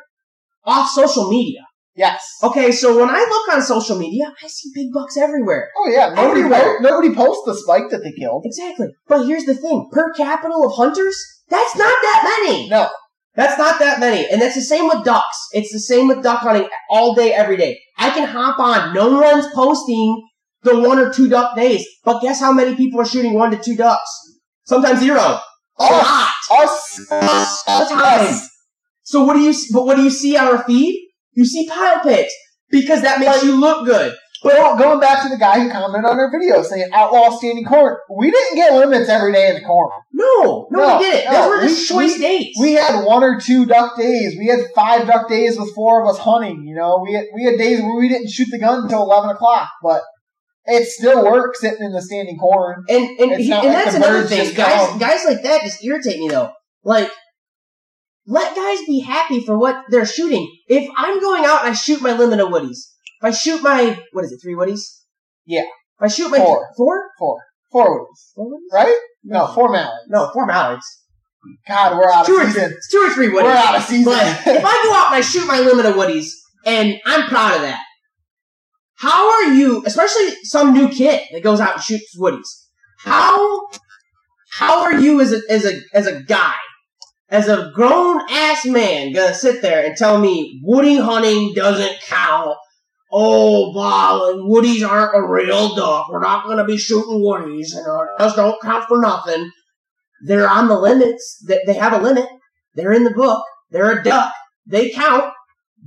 off 0.65 0.89
social 0.89 1.29
media. 1.29 1.61
Yes. 1.95 2.25
Okay, 2.41 2.71
so 2.71 2.97
when 2.99 3.09
I 3.09 3.19
look 3.19 3.55
on 3.55 3.61
social 3.61 3.97
media, 3.99 4.25
I 4.43 4.47
see 4.47 4.71
big 4.73 4.87
bucks 4.91 5.15
everywhere. 5.15 5.69
Oh 5.77 5.89
yeah. 5.89 6.09
Nobody 6.09 6.41
Everywhere. 6.41 6.77
po- 6.77 6.81
nobody 6.81 7.13
posts 7.13 7.43
the 7.45 7.55
spike 7.55 7.89
that 7.91 8.01
they 8.03 8.11
killed. 8.13 8.43
Exactly. 8.45 8.87
But 9.07 9.25
here's 9.27 9.45
the 9.45 9.53
thing: 9.53 9.89
per 9.91 10.11
capita 10.13 10.53
of 10.55 10.73
hunters, 10.75 11.15
that's 11.49 11.75
not 11.75 11.93
that 12.01 12.41
many. 12.47 12.67
No. 12.69 12.89
That's 13.35 13.57
not 13.57 13.79
that 13.79 13.99
many. 13.99 14.27
And 14.29 14.41
that's 14.41 14.55
the 14.55 14.61
same 14.61 14.87
with 14.87 15.03
ducks. 15.03 15.37
It's 15.53 15.71
the 15.71 15.79
same 15.79 16.07
with 16.07 16.21
duck 16.21 16.39
hunting 16.41 16.67
all 16.89 17.15
day, 17.15 17.33
every 17.33 17.57
day. 17.57 17.79
I 17.97 18.11
can 18.11 18.27
hop 18.27 18.59
on. 18.59 18.93
No 18.93 19.19
one's 19.19 19.47
posting 19.55 20.27
the 20.61 20.79
one 20.79 20.99
or 20.99 21.11
two 21.11 21.29
duck 21.29 21.55
days. 21.55 21.83
But 22.03 22.21
guess 22.21 22.39
how 22.39 22.53
many 22.53 22.75
people 22.75 23.01
are 23.01 23.05
shooting 23.05 23.33
one 23.33 23.49
to 23.51 23.57
two 23.57 23.75
ducks? 23.75 24.09
Sometimes 24.65 24.99
zero. 24.99 25.17
A 25.79 25.83
lot. 25.83 26.29
Us. 26.51 27.07
All 27.67 27.89
the 27.89 27.95
time. 27.95 28.35
So 29.01 29.23
what 29.25 29.33
do 29.33 29.39
you, 29.39 29.53
but 29.73 29.85
what 29.85 29.97
do 29.97 30.03
you 30.03 30.11
see 30.11 30.37
on 30.37 30.47
our 30.47 30.63
feed? 30.63 31.02
You 31.35 31.45
see 31.45 31.67
pile 31.67 32.01
pics. 32.03 32.33
Because 32.69 33.01
that 33.03 33.19
makes 33.19 33.43
you 33.43 33.59
look 33.59 33.85
good. 33.85 34.15
But 34.41 34.77
going 34.77 34.99
back 34.99 35.23
to 35.23 35.29
the 35.29 35.37
guy 35.37 35.59
who 35.59 35.69
commented 35.71 36.09
on 36.09 36.17
our 36.19 36.29
video 36.31 36.63
saying 36.63 36.89
outlaw 36.91 37.29
standing 37.29 37.63
corn, 37.63 37.95
we 38.13 38.29
didn't 38.29 38.55
get 38.55 38.73
limits 38.73 39.07
every 39.09 39.31
day 39.31 39.49
in 39.49 39.55
the 39.55 39.61
corn. 39.61 39.89
No, 40.11 40.67
no, 40.69 40.79
No, 40.79 40.97
we 40.97 41.03
did 41.05 41.15
it. 41.15 41.25
no, 41.25 41.31
Those 41.31 41.49
were 41.49 41.61
just 41.67 41.87
choice 41.87 42.13
we- 42.13 42.19
dates. 42.19 42.59
We 42.59 42.73
had 42.73 43.05
one 43.05 43.23
or 43.23 43.39
two 43.39 43.65
duck 43.65 43.95
days. 43.97 44.35
We 44.37 44.47
had 44.47 44.59
five 44.75 45.07
duck 45.07 45.29
days 45.29 45.57
with 45.57 45.73
four 45.73 46.01
of 46.03 46.09
us 46.09 46.17
hunting. 46.19 46.65
You 46.67 46.75
know, 46.75 47.01
we 47.07 47.13
had, 47.13 47.25
we 47.33 47.45
had 47.45 47.57
days 47.57 47.79
where 47.81 47.95
we 47.95 48.09
didn't 48.09 48.31
shoot 48.31 48.47
the 48.51 48.59
gun 48.59 48.83
until 48.83 49.03
eleven 49.03 49.29
o'clock, 49.29 49.69
but 49.81 50.01
it 50.65 50.87
still 50.87 51.23
works 51.23 51.61
sitting 51.61 51.85
in 51.85 51.93
the 51.93 52.01
standing 52.01 52.37
corn. 52.37 52.83
And 52.89 53.03
and, 53.19 53.39
he- 53.41 53.51
and 53.51 53.63
like 53.65 53.71
that's 53.85 53.95
another 53.95 54.23
thing. 54.23 54.53
Guys 54.55 54.99
guys 54.99 55.23
like 55.25 55.41
that 55.43 55.61
just 55.61 55.83
irritate 55.85 56.19
me 56.19 56.27
though. 56.27 56.51
Like 56.83 57.09
let 58.25 58.55
guys 58.55 58.79
be 58.87 58.99
happy 58.99 59.41
for 59.45 59.57
what 59.57 59.83
they're 59.89 60.05
shooting. 60.05 60.49
If 60.67 60.89
I'm 60.95 61.19
going 61.19 61.43
out 61.45 61.61
and 61.65 61.71
I 61.71 61.73
shoot 61.73 62.01
my 62.01 62.13
limit 62.13 62.39
of 62.39 62.49
woodies, 62.49 62.77
if 63.19 63.23
I 63.23 63.31
shoot 63.31 63.61
my 63.61 63.99
what 64.11 64.25
is 64.25 64.31
it, 64.31 64.39
three 64.41 64.55
woodies? 64.55 64.81
Yeah. 65.45 65.61
If 65.61 66.01
I 66.01 66.07
shoot 66.07 66.29
my 66.29 66.37
Four. 66.37 66.69
four? 66.77 67.09
Four, 67.19 67.39
four 67.71 67.99
woodies, 67.99 68.31
Four 68.35 68.47
woodies? 68.47 68.73
right? 68.73 68.95
No, 69.23 69.47
four 69.47 69.71
mallards. 69.71 70.05
No, 70.09 70.29
four 70.33 70.45
mallards. 70.45 70.85
God, 71.67 71.97
we're 71.97 72.09
out 72.11 72.25
Two 72.25 72.37
of 72.37 72.47
season. 72.47 72.69
three, 72.69 72.77
two 72.91 72.97
or 72.99 73.09
three 73.13 73.27
woodies. 73.27 73.43
We're 73.43 73.51
out 73.51 73.75
of 73.75 73.83
season. 73.83 74.05
But 74.05 74.21
if 74.47 74.63
I 74.65 74.83
go 74.83 74.93
out 74.93 75.07
and 75.07 75.15
I 75.15 75.21
shoot 75.21 75.45
my 75.45 75.59
limit 75.59 75.85
of 75.85 75.95
woodies, 75.95 76.29
and 76.65 76.95
I'm 77.05 77.27
proud 77.27 77.55
of 77.57 77.61
that, 77.63 77.81
how 78.95 79.29
are 79.29 79.53
you, 79.53 79.83
especially 79.85 80.29
some 80.43 80.73
new 80.73 80.87
kid 80.87 81.21
that 81.33 81.43
goes 81.43 81.59
out 81.59 81.73
and 81.75 81.83
shoots 81.83 82.17
woodies, 82.17 82.47
how 82.99 83.67
how 84.49 84.83
are 84.83 84.97
you 84.99 85.19
as 85.19 85.33
a 85.33 85.41
as 85.49 85.65
a 85.65 85.81
as 85.93 86.07
a 86.07 86.21
guy, 86.23 86.53
as 87.33 87.47
a 87.47 87.71
grown 87.73 88.21
ass 88.29 88.63
man, 88.63 89.11
gonna 89.11 89.33
sit 89.33 89.63
there 89.63 89.83
and 89.83 89.97
tell 89.97 90.19
me 90.19 90.61
woody 90.63 90.97
hunting 90.97 91.51
doesn't 91.55 91.99
count? 92.01 92.55
Oh, 93.11 93.73
blah, 93.73 94.29
and 94.29 94.49
woodies 94.49 94.87
aren't 94.87 95.15
a 95.15 95.27
real 95.27 95.75
duck. 95.75 96.09
We're 96.09 96.21
not 96.21 96.45
gonna 96.45 96.63
be 96.63 96.77
shooting 96.77 97.21
woodies, 97.21 97.75
and 97.75 97.87
uh, 97.87 98.05
those 98.19 98.35
don't 98.35 98.61
count 98.61 98.85
for 98.87 99.01
nothing. 99.01 99.49
They're 100.25 100.47
on 100.47 100.67
the 100.67 100.79
limits. 100.79 101.43
That 101.47 101.61
they 101.65 101.73
have 101.73 101.93
a 101.93 101.97
limit. 101.97 102.27
They're 102.75 102.93
in 102.93 103.03
the 103.03 103.11
book. 103.11 103.43
They're 103.71 103.99
a 103.99 104.03
duck. 104.03 104.31
They 104.67 104.91
count. 104.91 105.33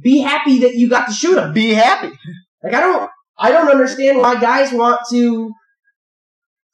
Be 0.02 0.18
happy 0.18 0.58
that 0.60 0.74
you 0.74 0.90
got 0.90 1.06
to 1.06 1.14
shoot 1.14 1.36
them. 1.36 1.52
Be 1.52 1.70
happy. 1.70 2.12
Like 2.62 2.74
I 2.74 2.80
don't, 2.80 3.10
I 3.38 3.52
don't 3.52 3.70
understand 3.70 4.18
why 4.18 4.40
guys 4.40 4.72
want 4.72 5.00
to 5.10 5.52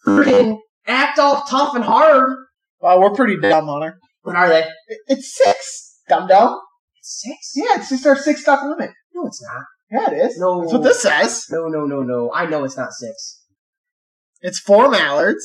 freaking 0.06 0.58
act 0.86 1.18
all 1.18 1.42
tough 1.42 1.74
and 1.74 1.84
hard. 1.84 2.32
Well, 2.80 3.00
we're 3.00 3.10
pretty 3.10 3.38
dumb, 3.38 3.68
on 3.68 3.82
Hunter. 3.82 3.98
What 4.22 4.36
are 4.36 4.48
they? 4.48 4.66
It's 5.08 5.36
six. 5.36 6.00
Dumb 6.08 6.28
dumb. 6.28 6.58
Six? 7.02 7.52
Yeah, 7.54 7.76
it's 7.76 7.88
just 7.88 8.06
our 8.06 8.16
six 8.16 8.44
duck 8.44 8.62
limit. 8.62 8.90
No, 9.14 9.26
it's 9.26 9.42
not. 9.42 9.64
Yeah, 9.90 10.10
it 10.10 10.26
is. 10.26 10.38
No. 10.38 10.60
That's 10.62 10.72
what 10.72 10.82
this 10.82 11.02
says. 11.02 11.46
No, 11.50 11.68
no, 11.68 11.84
no, 11.84 12.02
no. 12.02 12.32
I 12.32 12.46
know 12.46 12.64
it's 12.64 12.76
not 12.76 12.92
six. 12.92 13.44
It's 14.40 14.58
four 14.58 14.90
mallards. 14.90 15.44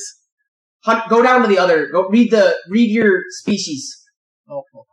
Hunt, 0.84 1.08
go 1.08 1.22
down 1.22 1.42
to 1.42 1.48
the 1.48 1.58
other. 1.58 1.88
Go 1.90 2.08
read 2.08 2.30
the 2.30 2.56
read 2.68 2.90
your 2.90 3.22
species. 3.30 3.96
Oh, 4.48 4.62
hold 4.72 4.86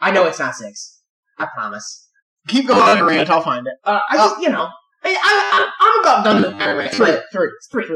on. 0.00 0.08
I 0.08 0.10
know 0.12 0.26
it's 0.26 0.38
not 0.38 0.54
six. 0.54 1.00
I 1.38 1.46
promise. 1.46 2.08
Keep 2.48 2.68
going, 2.68 2.98
Grant. 2.98 3.30
I'll 3.30 3.42
find 3.42 3.66
it. 3.66 3.74
Uh, 3.84 4.00
I 4.10 4.16
just, 4.16 4.40
you 4.40 4.48
know, 4.48 4.68
I, 5.14 5.50
I, 5.52 5.70
I'm 5.80 6.00
about 6.00 6.24
done 6.24 6.42
with. 6.42 6.60
Three, 6.94 7.06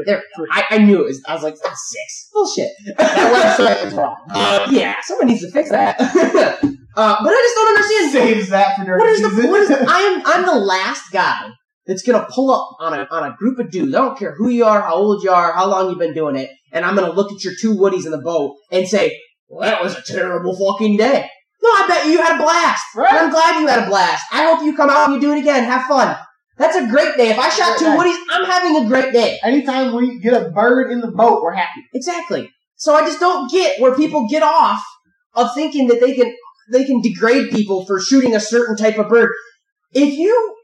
But 0.05 0.23
three. 0.35 0.47
I, 0.51 0.63
I 0.71 0.77
knew 0.79 1.01
it 1.01 1.05
was. 1.05 1.21
I 1.27 1.33
was 1.33 1.43
like, 1.43 1.55
that's 1.63 1.89
six. 1.91 2.29
Bullshit. 2.33 2.71
That 2.97 3.57
website 3.57 3.85
is 3.87 3.93
wrong. 3.93 4.15
Uh, 4.29 4.67
yeah, 4.71 4.95
someone 5.03 5.27
needs 5.27 5.41
to 5.41 5.51
fix 5.51 5.69
that. 5.69 5.99
uh, 6.01 6.05
but 6.15 7.29
I 7.29 7.41
just 7.43 7.55
don't 7.55 7.75
understand. 7.75 8.11
Saves 8.11 8.49
that 8.49 8.77
for 8.77 8.85
during 8.85 8.99
What 8.99 9.09
is 9.09 9.21
the? 9.21 9.29
season. 9.29 9.49
What 9.51 9.61
is? 9.61 9.69
The, 9.69 9.85
I'm 9.87 10.21
I'm 10.25 10.45
the 10.45 10.55
last 10.65 11.11
guy 11.11 11.49
that's 11.85 12.03
gonna 12.03 12.25
pull 12.29 12.51
up 12.51 12.69
on 12.79 12.93
a 12.93 13.07
on 13.11 13.31
a 13.31 13.35
group 13.37 13.59
of 13.59 13.71
dudes. 13.71 13.93
I 13.95 13.99
don't 13.99 14.17
care 14.17 14.33
who 14.35 14.49
you 14.49 14.65
are, 14.65 14.81
how 14.81 14.95
old 14.95 15.23
you 15.23 15.31
are, 15.31 15.53
how 15.53 15.67
long 15.67 15.89
you've 15.89 15.99
been 15.99 16.13
doing 16.13 16.35
it, 16.35 16.49
and 16.71 16.85
I'm 16.85 16.95
gonna 16.95 17.11
look 17.13 17.31
at 17.31 17.43
your 17.43 17.53
two 17.59 17.75
woodies 17.75 18.05
in 18.05 18.11
the 18.11 18.21
boat 18.21 18.55
and 18.71 18.87
say, 18.87 19.17
"Well, 19.49 19.61
that 19.61 19.83
was 19.83 19.95
a 19.97 20.01
terrible 20.01 20.55
fucking 20.55 20.97
day." 20.97 21.29
No, 21.61 21.69
I 21.69 21.85
bet 21.87 22.07
you 22.07 22.21
had 22.21 22.35
a 22.37 22.43
blast. 22.43 22.83
Right. 22.93 23.09
And 23.09 23.19
I'm 23.19 23.29
glad 23.31 23.61
you 23.61 23.67
had 23.67 23.83
a 23.83 23.87
blast. 23.87 24.25
I 24.33 24.43
hope 24.43 24.65
you 24.65 24.75
come 24.75 24.89
out 24.89 25.09
and 25.09 25.15
you 25.15 25.21
do 25.21 25.33
it 25.33 25.39
again. 25.39 25.63
Have 25.63 25.87
fun. 25.87 26.13
That's 26.57 26.75
a 26.75 26.87
great 26.87 27.17
day. 27.17 27.29
If 27.29 27.39
I 27.39 27.49
shot 27.49 27.79
two 27.79 27.85
day. 27.85 27.97
woodies, 27.97 28.17
I'm 28.31 28.45
having 28.45 28.85
a 28.85 28.87
great 28.87 29.11
day. 29.11 29.39
Anytime 29.43 29.95
we 29.95 30.19
get 30.19 30.39
a 30.39 30.49
bird 30.51 30.91
in 30.91 31.01
the 31.01 31.11
boat, 31.11 31.41
we're 31.41 31.53
happy. 31.53 31.81
Exactly. 31.93 32.49
So 32.75 32.93
I 32.93 33.01
just 33.01 33.19
don't 33.19 33.51
get 33.51 33.79
where 33.79 33.95
people 33.95 34.27
get 34.29 34.43
off 34.43 34.81
of 35.33 35.53
thinking 35.55 35.87
that 35.87 35.99
they 35.99 36.13
can 36.13 36.33
they 36.71 36.85
can 36.85 37.01
degrade 37.01 37.51
people 37.51 37.85
for 37.85 37.99
shooting 37.99 38.35
a 38.35 38.39
certain 38.39 38.77
type 38.77 38.97
of 38.97 39.09
bird. 39.09 39.31
If 39.93 40.13
you 40.17 40.55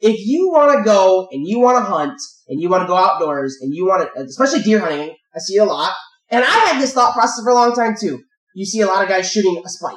if 0.00 0.26
you 0.26 0.50
want 0.50 0.78
to 0.78 0.84
go 0.84 1.28
and 1.30 1.46
you 1.46 1.60
want 1.60 1.78
to 1.78 1.90
hunt 1.90 2.20
and 2.48 2.60
you 2.60 2.68
want 2.68 2.82
to 2.82 2.86
go 2.86 2.96
outdoors 2.96 3.58
and 3.60 3.74
you 3.74 3.86
want 3.86 4.08
to, 4.14 4.22
especially 4.22 4.62
deer 4.62 4.80
hunting, 4.80 5.14
I 5.34 5.38
see 5.38 5.56
it 5.56 5.60
a 5.60 5.64
lot. 5.64 5.94
And 6.30 6.44
I 6.44 6.48
had 6.48 6.80
this 6.80 6.92
thought 6.92 7.14
process 7.14 7.42
for 7.42 7.50
a 7.50 7.54
long 7.54 7.74
time 7.74 7.94
too. 7.98 8.22
You 8.54 8.64
see 8.64 8.80
a 8.80 8.86
lot 8.86 9.02
of 9.02 9.08
guys 9.08 9.30
shooting 9.30 9.62
a 9.64 9.68
spike. 9.68 9.96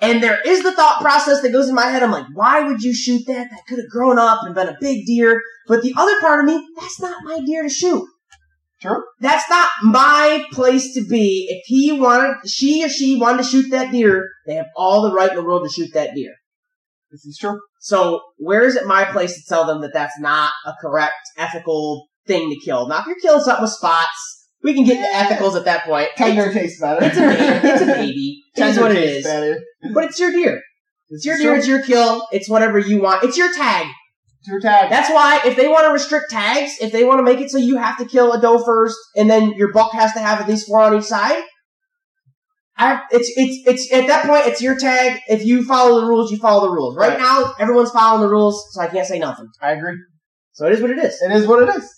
And 0.00 0.22
there 0.22 0.40
is 0.46 0.62
the 0.62 0.72
thought 0.72 1.00
process 1.00 1.42
that 1.42 1.52
goes 1.52 1.68
in 1.68 1.74
my 1.74 1.86
head. 1.86 2.02
I'm 2.02 2.10
like, 2.10 2.26
why 2.32 2.62
would 2.62 2.82
you 2.82 2.94
shoot 2.94 3.26
that? 3.26 3.50
That 3.50 3.66
could 3.68 3.78
have 3.78 3.90
grown 3.90 4.18
up 4.18 4.40
and 4.44 4.54
been 4.54 4.68
a 4.68 4.76
big 4.80 5.04
deer. 5.06 5.40
But 5.66 5.82
the 5.82 5.94
other 5.96 6.18
part 6.20 6.40
of 6.40 6.46
me, 6.46 6.66
that's 6.78 7.00
not 7.00 7.22
my 7.22 7.40
deer 7.44 7.62
to 7.62 7.68
shoot. 7.68 8.06
True. 8.80 9.02
That's 9.20 9.48
not 9.50 9.68
my 9.82 10.42
place 10.52 10.94
to 10.94 11.04
be. 11.06 11.46
If 11.50 11.64
he 11.66 11.92
wanted, 11.92 12.48
she 12.48 12.82
or 12.82 12.88
she 12.88 13.20
wanted 13.20 13.42
to 13.42 13.48
shoot 13.48 13.70
that 13.70 13.92
deer, 13.92 14.26
they 14.46 14.54
have 14.54 14.68
all 14.74 15.02
the 15.02 15.14
right 15.14 15.30
in 15.30 15.36
the 15.36 15.44
world 15.44 15.68
to 15.68 15.72
shoot 15.72 15.92
that 15.92 16.14
deer. 16.14 16.32
This 17.10 17.26
is 17.26 17.36
true. 17.38 17.60
So 17.80 18.22
where 18.38 18.62
is 18.62 18.76
it 18.76 18.86
my 18.86 19.04
place 19.04 19.34
to 19.34 19.42
tell 19.46 19.66
them 19.66 19.82
that 19.82 19.92
that's 19.92 20.18
not 20.18 20.52
a 20.64 20.72
correct, 20.80 21.14
ethical 21.36 22.06
thing 22.26 22.48
to 22.48 22.56
kill? 22.64 22.88
Now, 22.88 23.00
if 23.00 23.06
you're 23.06 23.20
killing 23.20 23.42
something 23.42 23.62
with 23.62 23.72
spots, 23.72 24.29
we 24.62 24.74
can 24.74 24.84
get 24.84 24.96
into 24.96 25.08
ethicals 25.34 25.56
at 25.56 25.64
that 25.64 25.84
point. 25.84 26.08
Tender 26.16 26.52
tastes 26.52 26.80
better. 26.80 27.04
It's 27.04 27.16
a 27.16 27.20
baby. 27.20 27.68
It's 27.68 27.82
a 27.82 27.86
baby. 27.94 28.44
Tender 28.56 28.80
what 28.82 28.90
it 28.92 29.02
is. 29.04 29.24
better. 29.24 29.60
But 29.94 30.04
it's 30.04 30.20
your 30.20 30.32
deer. 30.32 30.60
It's 31.08 31.24
your 31.24 31.36
deer. 31.38 31.54
It's 31.56 31.66
your 31.66 31.82
kill. 31.82 32.26
It's 32.32 32.48
whatever 32.48 32.78
you 32.78 33.00
want. 33.02 33.24
It's 33.24 33.36
your 33.36 33.52
tag. 33.52 33.86
It's 34.40 34.48
your 34.48 34.60
tag. 34.60 34.90
That's 34.90 35.10
why 35.10 35.40
if 35.44 35.56
they 35.56 35.68
want 35.68 35.86
to 35.86 35.92
restrict 35.92 36.30
tags, 36.30 36.72
if 36.80 36.92
they 36.92 37.04
want 37.04 37.18
to 37.18 37.22
make 37.22 37.40
it 37.40 37.50
so 37.50 37.58
you 37.58 37.76
have 37.76 37.98
to 37.98 38.04
kill 38.04 38.32
a 38.32 38.40
doe 38.40 38.62
first, 38.64 38.96
and 39.16 39.28
then 39.28 39.52
your 39.54 39.72
buck 39.72 39.92
has 39.92 40.12
to 40.14 40.18
have 40.20 40.40
at 40.40 40.48
least 40.48 40.66
four 40.66 40.80
on 40.80 40.96
each 40.96 41.04
side, 41.04 41.42
I, 42.76 43.02
it's 43.10 43.30
it's 43.36 43.66
it's 43.68 43.92
at 43.92 44.06
that 44.06 44.24
point 44.26 44.46
it's 44.46 44.62
your 44.62 44.78
tag. 44.78 45.20
If 45.28 45.44
you 45.44 45.64
follow 45.64 46.00
the 46.00 46.06
rules, 46.06 46.30
you 46.32 46.38
follow 46.38 46.66
the 46.68 46.72
rules. 46.72 46.96
Right, 46.96 47.10
Right. 47.10 47.18
now, 47.18 47.52
everyone's 47.58 47.90
following 47.90 48.22
the 48.22 48.28
rules, 48.30 48.64
so 48.72 48.80
I 48.80 48.86
can't 48.86 49.06
say 49.06 49.18
nothing. 49.18 49.48
I 49.60 49.72
agree. 49.72 49.96
So 50.52 50.66
it 50.66 50.72
is 50.72 50.80
what 50.80 50.90
it 50.90 50.98
is. 50.98 51.20
It 51.20 51.32
is 51.32 51.46
what 51.46 51.62
it 51.62 51.74
is. 51.76 51.94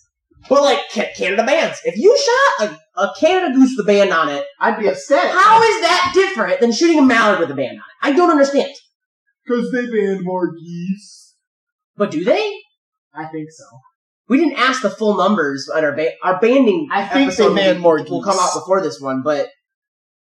But 0.49 0.63
like 0.63 0.81
Canada 1.17 1.45
bands, 1.45 1.79
if 1.85 1.97
you 1.97 2.17
shot 2.19 2.69
a, 2.97 3.01
a 3.01 3.13
Canada 3.19 3.55
goose 3.55 3.75
with 3.77 3.87
a 3.87 3.87
band 3.87 4.13
on 4.13 4.29
it, 4.29 4.45
I'd 4.61 4.79
be 4.79 4.89
upset. 4.89 5.31
how 5.33 5.63
is 5.63 5.81
that 5.83 6.13
different 6.15 6.61
than 6.61 6.73
shooting 6.73 6.99
a 6.99 7.03
mallard 7.03 7.41
with 7.41 7.51
a 7.51 7.55
band 7.55 7.73
on 7.73 7.77
it? 7.77 7.83
I 8.03 8.13
don't 8.13 8.31
understand. 8.31 8.73
Because 9.45 9.71
they 9.73 9.87
banned 9.87 10.25
more 10.25 10.53
geese. 10.53 11.35
But 11.97 12.11
do 12.11 12.25
they? 12.25 12.53
I 13.15 13.27
think 13.27 13.51
so. 13.51 13.65
We 14.29 14.39
didn't 14.39 14.59
ask 14.59 14.83
the 14.83 14.91
full 14.91 15.17
numbers 15.17 15.69
on 15.69 15.85
our 15.85 15.95
ba- 15.95 16.13
our 16.23 16.41
banding. 16.41 16.89
I 16.91 17.07
think 17.07 17.35
they 17.35 17.55
banned 17.55 17.81
more 17.81 17.99
geese. 17.99 18.11
will 18.11 18.23
come 18.23 18.39
out 18.39 18.55
before 18.55 18.81
this 18.81 19.01
one, 19.01 19.23
but 19.23 19.49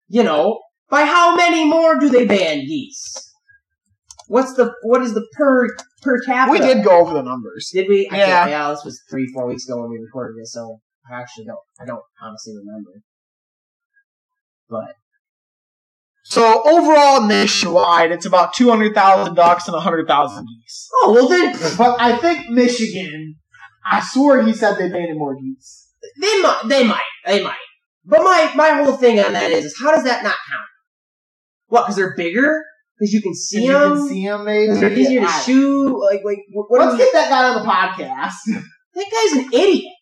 you 0.08 0.24
know, 0.24 0.60
by 0.90 1.04
how 1.04 1.36
many 1.36 1.66
more 1.66 2.00
do 2.00 2.10
they 2.10 2.26
ban 2.26 2.66
geese? 2.66 3.29
What's 4.30 4.54
the 4.54 4.72
what 4.84 5.02
is 5.02 5.15
the 5.15 5.26
per 5.34 5.68
per 6.04 6.22
capita? 6.22 6.52
We 6.52 6.60
did 6.60 6.84
go 6.84 7.00
over 7.02 7.13
the 7.13 7.24
numbers. 7.24 7.72
Did 7.74 7.89
we? 7.89 8.08
I 8.12 8.18
Yeah. 8.18 8.48
yeah. 8.48 8.70
This 8.70 8.86
was 8.86 9.02
three 9.10 9.28
four 9.34 9.48
weeks 9.48 9.68
ago 9.68 9.82
when 9.82 9.89
we 9.89 9.98
recorded 9.98 10.39
this, 10.39 10.54
so 10.54 10.80
I 11.12 11.20
actually 11.20 11.46
don't. 11.46 11.58
I 11.82 11.86
don't 11.86 12.04
honestly 12.22 12.54
remember. 12.56 12.92
But 14.70 14.94
So 16.24 16.62
overall, 16.63 17.26
nationwide, 17.26 18.12
it's 18.12 18.28
about 18.28 18.54
two 18.54 18.70
hundred 18.70 18.94
thousand 18.94 19.34
ducks 19.34 19.68
and 19.68 19.76
hundred 19.76 20.08
thousand 20.08 20.46
geese. 20.46 20.88
oh 20.94 21.13
well, 21.13 21.28
then 21.28 21.56
But 21.76 22.00
I 22.00 22.15
think 22.18 22.50
Michigan. 22.52 23.36
I 23.92 24.00
swear 24.13 24.44
he 24.44 24.54
said 24.54 24.76
they 24.76 24.89
banned 24.89 25.18
more 25.18 25.36
geese. 25.42 25.88
they 26.22 26.39
might 26.44 26.62
they 26.68 26.84
might 26.84 27.02
they 27.26 27.44
might. 27.44 27.58
But 28.06 28.22
my 28.22 28.52
my 28.56 28.70
whole 28.84 28.96
thing 28.96 29.20
on 29.20 29.34
that 29.34 29.50
is, 29.50 29.65
is 29.65 29.76
how 29.82 29.89
does 29.96 30.04
that 30.04 30.22
not 30.22 30.38
count? 30.48 30.68
What? 31.65 31.82
Because 31.86 31.96
they're 31.96 32.15
bigger? 32.15 32.63
Because 33.00 33.14
you 33.14 33.22
can 33.22 33.34
see 33.34 33.64
you 33.66 33.72
can 33.72 34.08
see 34.10 34.26
them, 34.28 34.44
maybe. 34.46 34.74
They're 34.74 34.92
easier 34.92 35.22
to 35.22 35.28
I- 35.28 35.40
shoot? 35.42 35.98
Like 35.98 36.22
like 36.26 36.40
what? 36.52 36.66
what 36.70 36.82
Let's 36.82 36.92
do 36.98 36.98
you- 36.98 37.06
get 37.06 37.14
that 37.14 37.30
guy 37.30 37.50
on 37.50 37.64
the 37.64 37.70
podcast. 37.70 38.34
that 38.96 39.06
guy's 39.34 39.44
an 39.46 39.54
idiot. 39.54 39.94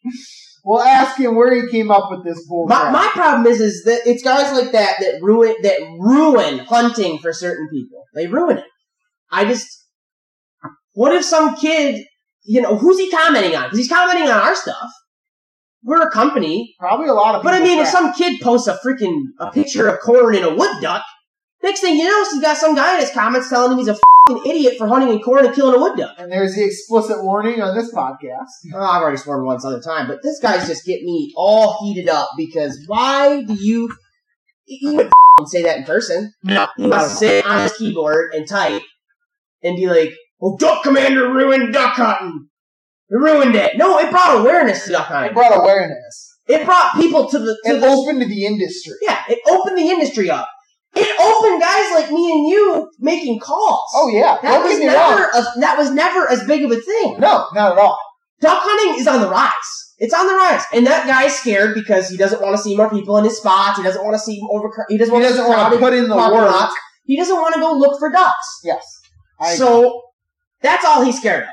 We'll 0.66 0.82
ask 0.82 1.18
him 1.18 1.36
where 1.36 1.56
he 1.56 1.70
came 1.72 1.92
up 1.92 2.10
with 2.12 2.26
this 2.26 2.46
bull. 2.48 2.66
My, 2.68 2.90
my 2.92 3.10
problem 3.14 3.46
is 3.48 3.62
is 3.62 3.84
that 3.86 4.02
it's 4.06 4.22
guys 4.24 4.52
like 4.52 4.72
that 4.74 4.96
that 5.00 5.20
ruin 5.22 5.56
that 5.64 5.80
ruin 6.00 6.60
hunting 6.60 7.20
for 7.20 7.32
certain 7.32 7.70
people. 7.72 8.04
They 8.16 8.28
ruin 8.28 8.58
it. 8.58 8.66
I 9.32 9.46
just 9.46 9.68
what 10.94 11.14
if 11.14 11.24
some 11.24 11.56
kid, 11.56 12.04
you 12.44 12.62
know, 12.62 12.76
who's 12.78 12.98
he 12.98 13.10
commenting 13.12 13.56
on? 13.56 13.66
Because 13.66 13.78
he's 13.78 13.88
commenting 13.90 14.24
on 14.30 14.40
our 14.40 14.56
stuff. 14.56 14.90
We're 15.84 16.02
a 16.06 16.12
company, 16.12 16.76
Probably 16.80 17.08
a 17.08 17.14
lot 17.14 17.36
of. 17.36 17.44
but 17.44 17.54
I 17.54 17.60
people 17.60 17.76
mean, 17.76 17.80
if 17.84 17.88
some 17.88 18.12
kid 18.14 18.42
posts 18.42 18.68
a 18.68 18.78
freaking 18.86 19.16
a 19.40 19.52
picture 19.52 19.88
of 19.88 20.00
corn 20.00 20.36
in 20.36 20.44
a 20.44 20.54
wood 20.54 20.82
duck, 20.82 21.04
next 21.63 21.82
thing 21.82 21.96
you 21.98 22.04
know, 22.06 22.24
he's 22.32 22.41
got 22.41 22.58
some 22.58 22.76
guy 22.76 22.96
in 22.96 23.02
his 23.02 23.12
comments 23.12 23.50
telling 23.50 23.72
him 23.72 23.78
he's 23.80 23.88
a 23.88 23.98
fucking 24.28 24.50
idiot 24.50 24.76
for 24.78 24.88
hunting 24.88 25.10
in 25.10 25.20
corn 25.20 25.46
and 25.46 25.56
killing 25.56 25.76
a 25.76 25.80
wood 25.80 25.98
duck. 25.98 26.15
and 26.17 26.32
there's 26.32 26.56
the 26.56 26.63
explicit 26.63 27.24
warning 27.24 27.62
on 27.62 27.76
this 27.76 27.93
podcast. 27.93 28.48
Oh, 28.74 28.80
I've 28.80 29.02
already 29.02 29.17
sworn 29.17 29.46
once 29.46 29.63
other 29.65 29.82
time, 29.82 30.08
but 30.08 30.20
this 30.24 30.39
guy's 30.41 30.67
just 30.67 30.86
get 30.86 31.02
me 31.04 31.34
all 31.36 31.78
heated 31.84 32.10
up 32.10 32.30
because 32.38 32.78
why 32.88 33.43
do 33.43 33.54
you? 33.54 33.89
You 34.70 34.96
would 34.98 35.06
f***ing 35.08 35.48
say 35.48 35.63
that 35.63 35.78
in 35.78 35.84
person. 35.86 36.34
Yeah. 36.43 36.67
You 36.78 36.89
would 36.89 37.10
sit 37.10 37.46
on 37.46 37.62
his 37.63 37.74
keyboard 37.78 38.34
and 38.34 38.46
type 38.48 38.82
and 39.63 39.78
be 39.78 39.88
like, 39.88 40.13
"Oh, 40.41 40.58
Duck 40.58 40.84
Commander 40.84 41.32
ruined 41.32 41.72
duck 41.74 41.93
hunting. 41.93 42.50
It 43.10 43.15
ruined 43.15 43.56
it." 43.56 43.78
No, 43.78 43.98
it 44.00 44.12
brought 44.12 44.41
awareness 44.41 44.84
to 44.86 44.91
duck 44.91 45.08
hunting. 45.08 45.32
It 45.32 45.34
brought 45.36 45.58
awareness. 45.58 46.34
It 46.48 46.65
brought 46.65 46.96
people 46.96 47.30
to 47.30 47.39
the 47.39 47.58
to 47.63 47.76
It 47.78 47.80
the 47.80 47.88
opened 47.88 48.20
to 48.22 48.28
the 48.28 48.46
industry. 48.46 48.96
yeah. 49.02 49.24
It 49.30 49.39
opened 49.50 49.78
the 49.78 49.89
industry 49.89 50.30
up. 50.30 50.50
It 51.00 51.20
opened 51.20 51.62
guys 51.62 51.92
like 51.94 52.12
me 52.12 52.32
and 52.32 52.48
you 52.48 52.90
making 53.00 53.40
calls. 53.40 53.90
Oh 53.96 54.10
yeah. 54.14 54.38
that 54.42 54.52
Don't 54.60 54.64
was 54.64 54.72
get 54.78 54.80
me 54.88 54.94
wrong. 54.96 55.12
never 55.16 55.30
a, 55.34 55.60
that 55.60 55.78
was 55.78 55.92
never 55.92 56.30
as 56.30 56.44
big 56.48 56.64
of 56.64 56.72
a 56.72 56.80
thing. 56.82 57.20
No, 57.20 57.48
not 57.54 57.74
at 57.74 57.78
all. 57.78 57.98
duck 58.42 58.60
hunting 58.62 59.00
is 59.00 59.08
on 59.08 59.22
the 59.22 59.30
rise. 59.30 59.52
It's 60.00 60.14
on 60.14 60.28
the 60.28 60.34
rise, 60.34 60.62
and 60.74 60.86
that 60.86 61.08
guy's 61.08 61.36
scared 61.40 61.74
because 61.74 62.08
he 62.08 62.18
doesn't 62.18 62.40
want 62.42 62.56
to 62.56 62.62
see 62.62 62.76
more 62.78 62.88
people 62.90 63.18
in 63.18 63.24
his 63.24 63.38
spots. 63.38 63.78
He 63.80 63.84
doesn't 63.84 64.04
want 64.04 64.14
to 64.14 64.20
see 64.20 64.40
over. 64.52 64.70
He 64.90 64.98
doesn't 64.98 65.12
He 65.14 65.20
want 65.22 65.28
doesn't 65.36 65.48
want 65.50 65.74
to 65.74 65.80
put 65.80 65.94
in 65.94 66.08
the 66.08 66.16
work. 66.16 66.32
lots. 66.34 66.76
He 67.04 67.18
doesn't 67.18 67.36
want 67.36 67.56
to 67.56 67.60
go 67.60 67.74
look 67.74 67.98
for 67.98 68.12
ducks. 68.12 68.60
Yes. 68.64 68.84
I 69.40 69.54
agree. 69.54 69.58
So 69.58 70.04
that's 70.62 70.86
all 70.86 71.04
he's 71.04 71.18
scared 71.18 71.44
of. 71.44 71.50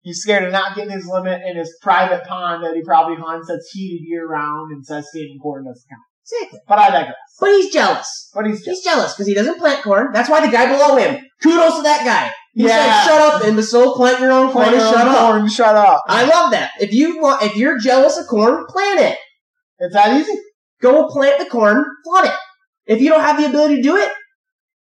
He's 0.00 0.20
scared 0.20 0.44
of 0.44 0.52
not 0.52 0.74
getting 0.76 0.92
his 0.92 1.06
limit 1.06 1.42
in 1.46 1.56
his 1.56 1.76
private 1.82 2.24
pond 2.24 2.64
that 2.64 2.74
he 2.74 2.82
probably 2.82 3.16
hunts 3.16 3.48
that's 3.48 3.70
heated 3.72 4.06
year 4.06 4.26
round 4.26 4.72
and 4.72 4.84
says 4.84 5.06
standing 5.10 5.38
corn 5.42 5.64
doesn't 5.64 5.84
count. 5.90 6.02
Exactly. 6.32 6.60
But 6.66 6.78
I 6.78 6.90
digress. 6.90 7.14
But 7.40 7.50
he's 7.50 7.72
jealous. 7.72 8.30
But 8.34 8.46
he's 8.46 8.64
just 8.64 8.68
He's 8.68 8.84
jealous 8.84 9.12
because 9.12 9.26
he 9.26 9.34
doesn't 9.34 9.58
plant 9.58 9.82
corn. 9.82 10.08
That's 10.12 10.28
why 10.30 10.44
the 10.44 10.50
guy 10.52 10.66
below 10.66 10.96
him. 10.96 11.22
Kudos 11.42 11.76
to 11.76 11.82
that 11.82 12.04
guy. 12.04 12.32
He 12.54 12.62
Yeah. 12.64 13.02
said, 13.02 13.04
"Shut 13.10 13.20
up, 13.34 13.44
imbecile! 13.44 13.94
Plant 13.96 14.20
your 14.20 14.30
own 14.32 14.52
corn 14.52 14.70
your 14.70 14.80
shut 14.80 15.06
own 15.06 15.14
up." 15.14 15.18
corn, 15.18 15.48
shut 15.48 15.76
up. 15.76 16.02
I 16.08 16.24
love 16.24 16.52
that. 16.52 16.70
If 16.80 16.92
you 16.92 17.20
want, 17.20 17.42
if 17.42 17.56
you're 17.56 17.78
jealous 17.78 18.16
of 18.16 18.26
corn, 18.28 18.64
plant 18.68 19.00
it. 19.00 19.18
It's 19.80 19.92
that 19.94 20.18
easy. 20.20 20.38
Go 20.80 21.08
plant 21.08 21.38
the 21.40 21.46
corn, 21.46 21.84
flood 22.04 22.26
it. 22.26 22.32
If 22.86 23.00
you 23.00 23.08
don't 23.10 23.20
have 23.22 23.38
the 23.38 23.46
ability 23.46 23.76
to 23.76 23.82
do 23.82 23.96
it, 23.96 24.10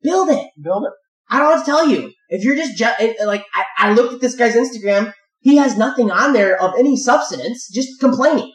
build 0.03 0.29
it. 0.29 0.47
Build 0.61 0.83
it. 0.85 0.91
I 1.29 1.39
don't 1.39 1.51
have 1.53 1.63
to 1.65 1.71
tell 1.71 1.87
you. 1.87 2.11
If 2.27 2.43
you're 2.43 2.55
just, 2.55 2.75
ju- 2.77 2.87
it- 2.99 3.25
like, 3.25 3.45
I, 3.53 3.63
I 3.89 3.93
looked 3.93 4.13
at 4.13 4.19
this 4.21 4.35
guy's 4.35 4.55
Instagram. 4.55 5.13
He 5.39 5.55
has 5.57 5.77
nothing 5.77 6.11
on 6.11 6.33
there 6.33 6.61
of 6.61 6.73
any 6.77 6.97
substance, 6.97 7.69
just 7.73 7.99
complaining. 7.99 8.51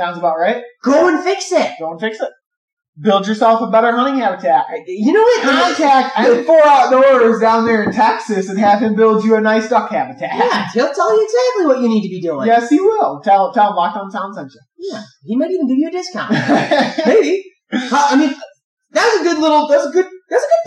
Sounds 0.00 0.16
about 0.16 0.38
right. 0.38 0.62
Go 0.82 1.08
and 1.08 1.22
fix 1.22 1.52
it. 1.52 1.72
Go 1.78 1.90
and 1.90 2.00
fix 2.00 2.18
it. 2.20 2.30
Build 2.98 3.28
yourself 3.28 3.60
a 3.60 3.70
better 3.70 3.92
hunting 3.92 4.18
habitat. 4.18 4.64
You 4.86 5.12
know 5.12 5.20
what? 5.20 5.42
Contact 5.76 6.16
M4 6.46 6.60
Outdoors 6.64 7.38
down 7.38 7.66
there 7.66 7.82
in 7.82 7.92
Texas 7.92 8.48
and 8.48 8.58
have 8.58 8.80
him 8.80 8.96
build 8.96 9.22
you 9.24 9.34
a 9.34 9.42
nice 9.42 9.68
duck 9.68 9.90
habitat. 9.90 10.30
Yeah, 10.34 10.68
he'll 10.72 10.94
tell 10.94 11.14
you 11.14 11.22
exactly 11.22 11.66
what 11.66 11.82
you 11.82 11.88
need 11.90 12.00
to 12.00 12.08
be 12.08 12.22
doing. 12.22 12.46
Yes, 12.46 12.70
he 12.70 12.80
will. 12.80 13.20
Tell 13.20 13.52
tell 13.52 13.70
him 13.70 13.76
Locked 13.76 13.98
On 13.98 14.10
Sound 14.10 14.34
sent 14.34 14.50
Yeah. 14.78 15.02
He 15.22 15.36
might 15.36 15.50
even 15.50 15.68
give 15.68 15.76
you 15.76 15.88
a 15.88 15.90
discount. 15.90 16.30
Maybe. 17.06 17.44
Uh, 17.70 17.88
I 17.92 18.16
mean, 18.16 18.34
that's 18.90 19.16
a 19.16 19.22
good 19.22 19.38
little, 19.38 19.68
that's 19.68 19.84
a 19.84 19.90
good, 19.90 20.06
that's 20.06 20.06
a 20.06 20.08
good 20.08 20.19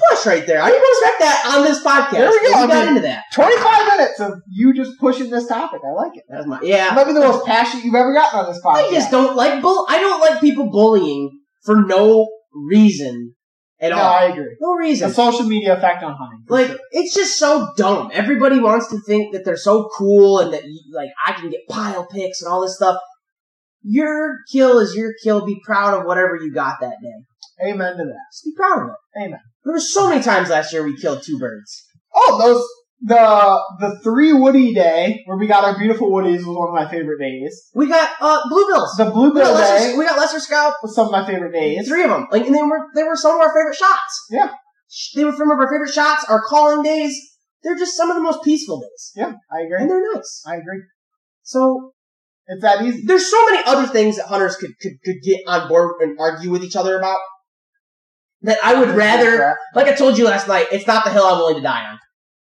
push 0.10 0.26
right 0.26 0.46
there. 0.46 0.62
I 0.62 0.70
didn't 0.70 0.90
expect 0.90 1.20
that 1.20 1.56
on 1.56 1.64
this 1.64 1.84
podcast. 1.84 2.12
There 2.12 2.30
we 2.30 2.40
go. 2.40 2.48
We 2.48 2.54
I 2.64 2.68
got 2.68 2.86
mean- 2.86 2.88
into 2.98 3.02
that. 3.02 3.24
25 3.34 3.88
minutes 3.98 4.20
of 4.20 4.34
you 4.50 4.74
just 4.74 5.00
pushing 5.00 5.30
this 5.30 5.48
topic. 5.48 5.82
I 5.88 5.92
like 5.92 6.16
it. 6.18 6.24
That's 6.30 6.46
my, 6.48 6.60
It 6.62 6.68
yeah. 6.68 6.94
might 6.96 7.06
be 7.08 7.14
the 7.14 7.20
most 7.20 7.46
passionate 7.46 7.86
you've 7.86 7.96
ever 7.96 8.14
gotten 8.14 8.40
on 8.40 8.52
this 8.52 8.62
podcast. 8.64 8.90
I 8.90 8.92
just 8.92 9.12
don't 9.12 9.36
like 9.36 9.62
bull. 9.62 9.86
I 9.90 10.00
don't 10.00 10.20
like 10.22 10.40
people 10.42 10.70
bullying 10.70 11.32
for 11.64 11.84
no 11.84 12.30
reason 12.54 13.34
at 13.80 13.90
No, 13.90 13.98
all. 13.98 14.14
I 14.14 14.24
agree. 14.26 14.56
no 14.62 14.74
reason. 14.76 15.10
The 15.10 15.14
social 15.14 15.44
media 15.46 15.76
effect 15.76 16.04
on 16.04 16.14
hunting. 16.16 16.44
Like 16.48 16.68
sure. 16.68 16.78
it's 16.92 17.14
just 17.14 17.38
so 17.38 17.70
dumb. 17.76 18.12
Everybody 18.14 18.60
wants 18.60 18.88
to 18.90 19.00
think 19.02 19.34
that 19.34 19.44
they're 19.46 19.58
so 19.58 19.90
cool 19.98 20.40
and 20.40 20.54
that 20.54 20.64
you- 20.66 20.92
like 20.94 21.10
I 21.26 21.34
can 21.34 21.50
get 21.50 21.62
pile 21.70 22.06
pics 22.06 22.42
and 22.42 22.52
all 22.52 22.62
this 22.62 22.76
stuff. 22.76 22.98
Your 23.86 24.38
kill 24.52 24.80
is 24.80 24.96
your 24.96 25.12
kill. 25.24 25.46
Be 25.46 25.60
proud 25.66 26.00
of 26.00 26.06
whatever 26.06 26.38
you 26.38 26.54
got 26.54 26.80
that 26.80 26.96
day. 27.02 27.68
Amen 27.70 27.98
to 27.98 28.04
that. 28.06 28.20
Just 28.32 28.46
be 28.46 28.52
proud 28.56 28.84
of 28.84 28.90
it. 28.90 29.22
Amen. 29.26 29.40
There 29.66 29.74
were 29.74 29.80
so 29.80 30.10
many 30.10 30.22
times 30.22 30.50
last 30.50 30.74
year 30.74 30.84
we 30.84 30.98
killed 31.00 31.24
two 31.24 31.40
birds. 31.40 31.84
Oh, 32.14 32.38
those 32.42 32.64
the 33.06 33.62
the 33.80 34.00
three 34.04 34.32
Woody 34.34 34.74
day 34.74 35.22
where 35.26 35.38
we 35.38 35.48
got 35.48 35.64
our 35.64 35.78
beautiful 35.78 36.10
Woodies 36.12 36.46
was 36.46 36.56
one 36.58 36.70
of 36.70 36.74
my 36.76 36.90
favorite 36.90 37.20
days. 37.20 37.70
We 37.76 37.88
got 37.88 38.12
uh 38.22 38.42
bluebills. 38.52 38.96
The 38.98 39.06
We 39.06 39.10
got, 39.10 39.14
Bluebill 39.14 39.54
lesser, 39.54 39.92
day 39.92 39.98
we 39.98 40.06
got 40.06 40.18
lesser 40.18 40.40
scaup. 40.40 40.74
was 40.84 40.96
some 40.96 41.08
of 41.08 41.12
my 41.12 41.26
favorite 41.26 41.52
days. 41.54 41.88
Three 41.88 42.04
of 42.04 42.10
them. 42.10 42.28
Like 42.32 42.46
and 42.46 42.56
they 42.56 42.62
were 42.62 42.88
they 42.96 43.04
were 43.04 43.16
some 43.16 43.36
of 43.36 43.42
our 43.42 43.54
favorite 43.54 43.76
shots. 43.76 44.26
Yeah. 44.30 44.52
They 45.16 45.26
were 45.26 45.32
some 45.36 45.50
of 45.52 45.58
our 45.60 45.70
favorite 45.70 45.92
shots. 45.92 46.24
Our 46.30 46.42
calling 46.42 46.84
days. 46.84 47.16
They're 47.64 47.78
just 47.78 47.96
some 47.96 48.10
of 48.12 48.18
the 48.18 48.22
most 48.22 48.44
peaceful 48.44 48.82
days, 48.82 49.12
Yeah, 49.16 49.32
I 49.50 49.62
agree. 49.66 49.78
and 49.80 49.90
they're 49.90 50.14
nice. 50.14 50.44
I 50.46 50.56
agree. 50.58 50.82
So 51.44 51.94
It's 52.46 52.62
that 52.62 52.82
easy. 52.84 53.04
there's 53.06 53.32
so 53.32 53.46
many 53.46 53.64
other 53.66 53.88
things 53.88 54.18
that 54.18 54.26
hunters 54.26 54.58
could, 54.58 54.72
could, 54.82 54.92
could 55.06 55.16
get 55.24 55.40
on 55.48 55.70
board 55.70 55.94
and 56.02 56.18
argue 56.20 56.52
with 56.52 56.62
each 56.62 56.76
other 56.76 56.98
about 56.98 57.20
that 58.44 58.58
I 58.64 58.80
would 58.80 58.90
rather, 58.90 59.58
like 59.74 59.88
I 59.88 59.94
told 59.94 60.18
you 60.18 60.26
last 60.26 60.48
night, 60.48 60.68
it's 60.72 60.88
not 60.88 61.04
the 61.04 61.12
hill 61.12 61.24
I'm 61.24 61.38
willing 61.38 61.56
to 61.56 61.62
die 61.62 61.86
on. 61.92 62.00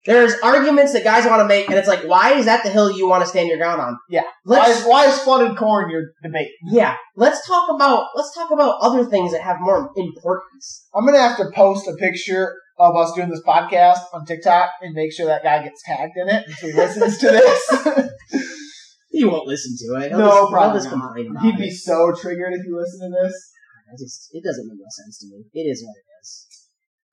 There's 0.06 0.34
arguments 0.42 0.92
that 0.94 1.04
guys 1.04 1.26
want 1.26 1.40
to 1.40 1.48
make, 1.48 1.68
and 1.68 1.76
it's 1.76 1.88
like, 1.88 2.02
why 2.04 2.32
is 2.34 2.46
that 2.46 2.62
the 2.62 2.70
hill 2.70 2.90
you 2.90 3.06
want 3.08 3.22
to 3.24 3.28
stand 3.28 3.48
your 3.48 3.58
ground 3.58 3.80
on? 3.80 3.98
Yeah. 4.08 4.22
Why 4.44 4.58
Let's, 4.58 4.80
is, 4.80 4.86
why 4.86 5.06
is 5.06 5.18
flooded 5.18 5.56
corn 5.58 5.90
your 5.90 6.12
debate? 6.22 6.48
yeah, 6.70 6.96
let's 7.16 7.46
talk 7.46 7.68
about, 7.68 8.06
let's 8.14 8.34
talk 8.34 8.50
about 8.50 8.78
other 8.80 9.04
things 9.04 9.32
that 9.32 9.42
have 9.42 9.56
more 9.60 9.90
importance. 9.96 10.86
I'm 10.94 11.04
gonna 11.04 11.18
have 11.18 11.36
to 11.38 11.50
post 11.54 11.88
a 11.88 11.94
picture 11.94 12.54
of 12.78 12.96
us 12.96 13.12
doing 13.12 13.28
this 13.28 13.42
podcast 13.46 13.98
on 14.14 14.24
TikTok 14.24 14.70
and 14.80 14.94
make 14.94 15.12
sure 15.12 15.26
that 15.26 15.42
guy 15.42 15.62
gets 15.62 15.82
tagged 15.84 16.12
in 16.16 16.28
it 16.28 16.44
if 16.48 16.58
he 16.60 16.72
listens 16.72 17.18
to 17.18 17.26
this. 17.26 18.10
He 19.10 19.24
won't 19.24 19.48
listen 19.48 19.74
to 19.78 20.04
it. 20.04 20.10
He'll 20.10 20.18
no, 20.18 20.42
just, 20.42 20.52
probably 20.52 20.78
just 20.78 20.90
complain 20.90 21.34
He'd 21.42 21.54
it. 21.54 21.58
be 21.58 21.70
so 21.70 22.12
triggered 22.14 22.52
if 22.52 22.62
he 22.64 22.70
listened 22.70 23.12
to 23.12 23.20
this. 23.22 23.52
I 23.88 23.96
just, 23.98 24.28
it 24.32 24.44
doesn't 24.44 24.68
make 24.68 24.78
no 24.78 24.86
sense 24.88 25.18
to 25.20 25.26
me. 25.26 25.44
It 25.52 25.66
is 25.66 25.82
what 25.84 25.96
it 25.96 26.06
is. 26.20 26.46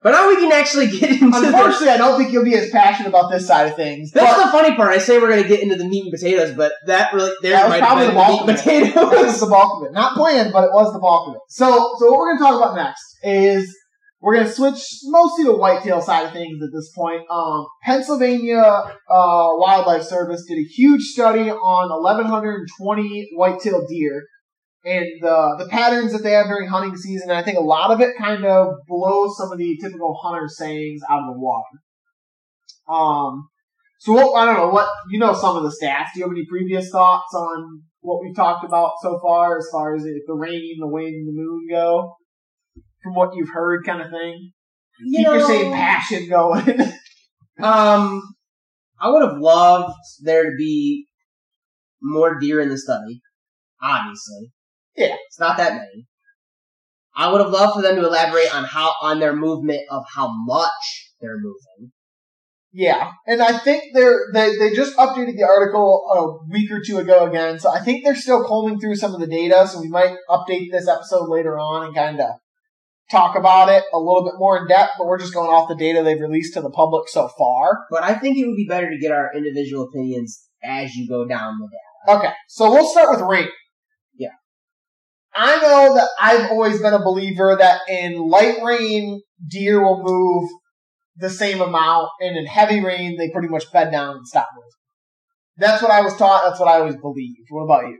But 0.02 0.12
now 0.12 0.28
we 0.28 0.36
can 0.36 0.52
actually 0.52 0.86
get 0.98 1.10
into 1.10 1.36
Unfortunately, 1.36 1.88
I 1.88 1.96
don't 1.96 2.18
think 2.18 2.32
you'll 2.32 2.44
be 2.44 2.54
as 2.54 2.70
passionate 2.70 3.08
about 3.08 3.30
this 3.30 3.46
side 3.46 3.70
of 3.70 3.76
things. 3.76 4.12
That's 4.12 4.40
the 4.40 4.50
funny 4.50 4.76
part. 4.76 4.92
I 4.92 4.98
say 4.98 5.18
we're 5.18 5.30
gonna 5.30 5.48
get 5.48 5.62
into 5.62 5.76
the 5.76 5.84
meat 5.84 6.04
and 6.04 6.12
potatoes, 6.12 6.54
but 6.54 6.72
that 6.86 7.12
really 7.12 7.32
there 7.42 7.54
That 7.54 7.68
was 7.68 7.78
probably 7.78 8.06
the 8.06 8.12
bulk 8.12 8.46
meat 8.46 8.58
of 8.58 8.94
that 8.94 9.24
was 9.24 9.40
the 9.40 9.46
bulk 9.46 9.82
of 9.82 9.88
it. 9.88 9.92
Not 9.92 10.14
planned, 10.14 10.52
but 10.52 10.64
it 10.64 10.70
was 10.72 10.92
the 10.92 11.00
bulk 11.00 11.28
of 11.28 11.34
it. 11.34 11.40
So, 11.48 11.96
so 11.98 12.10
what 12.10 12.18
we're 12.18 12.36
going 12.36 12.38
to 12.38 12.44
talk 12.44 12.62
about 12.62 12.76
next 12.76 13.02
is 13.24 13.74
we're 14.20 14.34
going 14.34 14.46
to 14.46 14.52
switch 14.52 14.80
mostly 15.04 15.44
to 15.44 15.52
the 15.52 15.56
whitetail 15.56 16.00
side 16.00 16.26
of 16.26 16.32
things 16.32 16.62
at 16.62 16.70
this 16.72 16.90
point. 16.94 17.22
Um, 17.30 17.66
Pennsylvania 17.82 18.60
uh, 18.60 19.48
Wildlife 19.58 20.02
Service 20.02 20.44
did 20.48 20.58
a 20.58 20.62
huge 20.62 21.02
study 21.02 21.50
on 21.50 22.02
1,120 22.02 23.30
whitetail 23.34 23.86
deer 23.86 24.24
and 24.86 25.06
the 25.20 25.56
the 25.58 25.68
patterns 25.68 26.12
that 26.12 26.22
they 26.22 26.30
have 26.30 26.46
during 26.46 26.68
hunting 26.68 26.96
season. 26.96 27.30
I 27.30 27.42
think 27.42 27.58
a 27.58 27.62
lot 27.62 27.90
of 27.90 28.00
it 28.00 28.16
kind 28.16 28.44
of 28.44 28.74
blows 28.86 29.36
some 29.36 29.50
of 29.50 29.58
the 29.58 29.76
typical 29.82 30.18
hunter 30.22 30.48
sayings 30.48 31.00
out 31.10 31.20
of 31.20 31.34
the 31.34 31.40
water. 31.40 31.64
Um, 32.88 33.48
so 33.98 34.12
what, 34.12 34.36
I 34.36 34.46
don't 34.46 34.56
know 34.56 34.68
what 34.68 34.88
you 35.10 35.18
know 35.18 35.34
some 35.34 35.56
of 35.56 35.64
the 35.64 35.76
stats. 35.82 36.14
Do 36.14 36.20
you 36.20 36.26
have 36.26 36.32
any 36.32 36.46
previous 36.48 36.88
thoughts 36.90 37.34
on 37.34 37.82
what 38.00 38.22
we've 38.22 38.36
talked 38.36 38.64
about 38.64 38.92
so 39.02 39.18
far, 39.20 39.58
as 39.58 39.66
far 39.72 39.96
as 39.96 40.04
if 40.04 40.22
the 40.26 40.34
rain, 40.34 40.76
the 40.78 40.86
wind, 40.86 41.26
the 41.26 41.32
moon 41.32 41.66
go? 41.68 42.14
From 43.02 43.14
what 43.14 43.34
you've 43.34 43.50
heard, 43.50 43.84
kind 43.84 44.02
of 44.02 44.10
thing. 44.10 44.52
You 45.00 45.18
Keep 45.18 45.26
your 45.26 45.46
same 45.46 45.72
passion 45.72 46.28
going. 46.28 46.92
Um, 47.58 48.20
I 49.00 49.08
would 49.08 49.22
have 49.22 49.38
loved 49.38 49.94
there 50.22 50.44
to 50.44 50.56
be 50.58 51.06
more 52.02 52.38
deer 52.38 52.60
in 52.60 52.68
the 52.68 52.76
study. 52.76 53.22
Obviously, 53.82 54.52
Yeah. 54.96 55.16
it's 55.26 55.40
not 55.40 55.56
that 55.58 55.74
many. 55.74 56.06
I 57.14 57.32
would 57.32 57.40
have 57.40 57.50
loved 57.50 57.74
for 57.74 57.82
them 57.82 57.96
to 57.96 58.06
elaborate 58.06 58.54
on 58.54 58.64
how 58.64 58.92
on 59.00 59.20
their 59.20 59.34
movement 59.34 59.82
of 59.90 60.04
how 60.14 60.30
much 60.44 61.12
they're 61.20 61.38
moving. 61.38 61.92
yeah, 62.72 63.10
and 63.26 63.40
I 63.40 63.56
think 63.58 63.84
they're 63.94 64.26
they 64.34 64.54
they 64.58 64.74
just 64.74 64.96
updated 64.98 65.36
the 65.36 65.44
article 65.44 66.04
a 66.12 66.52
week 66.52 66.70
or 66.70 66.82
two 66.86 66.98
ago 66.98 67.24
again, 67.24 67.58
so 67.58 67.70
I 67.70 67.80
think 67.80 68.04
they're 68.04 68.14
still 68.14 68.44
combing 68.44 68.78
through 68.78 68.96
some 68.96 69.14
of 69.14 69.20
the 69.20 69.26
data. 69.26 69.66
So 69.66 69.80
we 69.80 69.88
might 69.88 70.16
update 70.28 70.70
this 70.70 70.88
episode 70.88 71.30
later 71.30 71.58
on 71.58 71.86
and 71.86 71.94
kind 71.94 72.20
of 72.20 72.34
talk 73.10 73.34
about 73.36 73.70
it 73.70 73.84
a 73.94 73.98
little 73.98 74.24
bit 74.24 74.34
more 74.36 74.58
in 74.58 74.68
depth. 74.68 74.92
But 74.98 75.06
we're 75.06 75.18
just 75.18 75.32
going 75.32 75.48
off 75.50 75.68
the 75.70 75.74
data 75.74 76.02
they've 76.02 76.20
released 76.20 76.52
to 76.54 76.60
the 76.60 76.70
public 76.70 77.08
so 77.08 77.28
far. 77.38 77.86
But 77.90 78.02
I 78.02 78.12
think 78.14 78.36
it 78.36 78.46
would 78.46 78.56
be 78.56 78.66
better 78.68 78.90
to 78.90 78.98
get 78.98 79.12
our 79.12 79.30
individual 79.34 79.84
opinions 79.84 80.46
as 80.62 80.94
you 80.96 81.08
go 81.08 81.26
down 81.26 81.54
the 81.58 81.68
data. 81.68 82.18
Okay, 82.18 82.32
so 82.48 82.70
we'll 82.70 82.86
start 82.90 83.10
with 83.10 83.26
rain. 83.26 83.48
I 85.36 85.60
know 85.60 85.94
that 85.94 86.08
I've 86.18 86.50
always 86.50 86.80
been 86.80 86.94
a 86.94 87.02
believer 87.02 87.56
that 87.58 87.80
in 87.88 88.16
light 88.16 88.56
rain, 88.64 89.20
deer 89.48 89.82
will 89.82 90.02
move 90.02 90.48
the 91.16 91.30
same 91.30 91.60
amount, 91.60 92.08
and 92.20 92.36
in 92.36 92.46
heavy 92.46 92.82
rain, 92.82 93.16
they 93.18 93.30
pretty 93.30 93.48
much 93.48 93.70
bed 93.72 93.90
down 93.90 94.16
and 94.16 94.26
stop 94.26 94.48
moving. 94.54 94.70
That's 95.58 95.82
what 95.82 95.90
I 95.90 96.00
was 96.02 96.16
taught. 96.16 96.44
That's 96.44 96.60
what 96.60 96.68
I 96.68 96.78
always 96.78 96.96
believed. 96.96 97.46
What 97.50 97.64
about 97.64 97.88
you? 97.88 97.98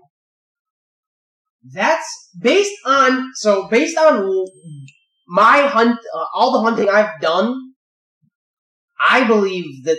That's 1.75 2.31
based 2.41 2.75
on 2.85 3.31
so 3.35 3.69
based 3.69 3.99
on 3.99 4.47
my 5.29 5.63
hunt, 5.63 5.99
uh, 6.15 6.25
all 6.35 6.53
the 6.53 6.61
hunting 6.61 6.89
I've 6.89 7.21
done. 7.21 7.55
I 9.01 9.27
believe 9.27 9.85
that 9.85 9.99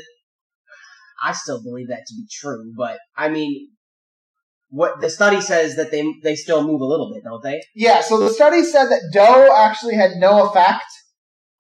I 1.23 1.33
still 1.33 1.61
believe 1.61 1.89
that 1.89 2.05
to 2.07 2.15
be 2.15 2.27
true, 2.31 2.71
but 2.75 2.97
I 3.15 3.29
mean, 3.29 3.69
what 4.69 4.99
the 5.01 5.09
study 5.09 5.41
says 5.41 5.75
that 5.75 5.91
they 5.91 6.05
they 6.23 6.35
still 6.35 6.65
move 6.65 6.81
a 6.81 6.85
little 6.85 7.11
bit, 7.13 7.23
don't 7.23 7.43
they? 7.43 7.61
Yeah. 7.75 8.01
So 8.01 8.19
the 8.19 8.29
study 8.29 8.63
said 8.63 8.85
that 8.85 9.09
doe 9.13 9.53
actually 9.55 9.95
had 9.95 10.11
no 10.17 10.49
effect 10.49 10.85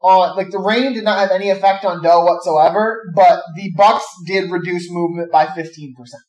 on, 0.01 0.35
like 0.35 0.51
the 0.51 0.59
rain 0.59 0.93
did 0.93 1.03
not 1.03 1.19
have 1.19 1.31
any 1.31 1.49
effect 1.49 1.85
on 1.85 2.03
doe 2.03 2.25
whatsoever, 2.25 3.11
but 3.15 3.41
the 3.55 3.71
bucks 3.75 4.05
did 4.25 4.51
reduce 4.51 4.91
movement 4.91 5.31
by 5.31 5.47
fifteen 5.47 5.93
percent. 5.95 6.23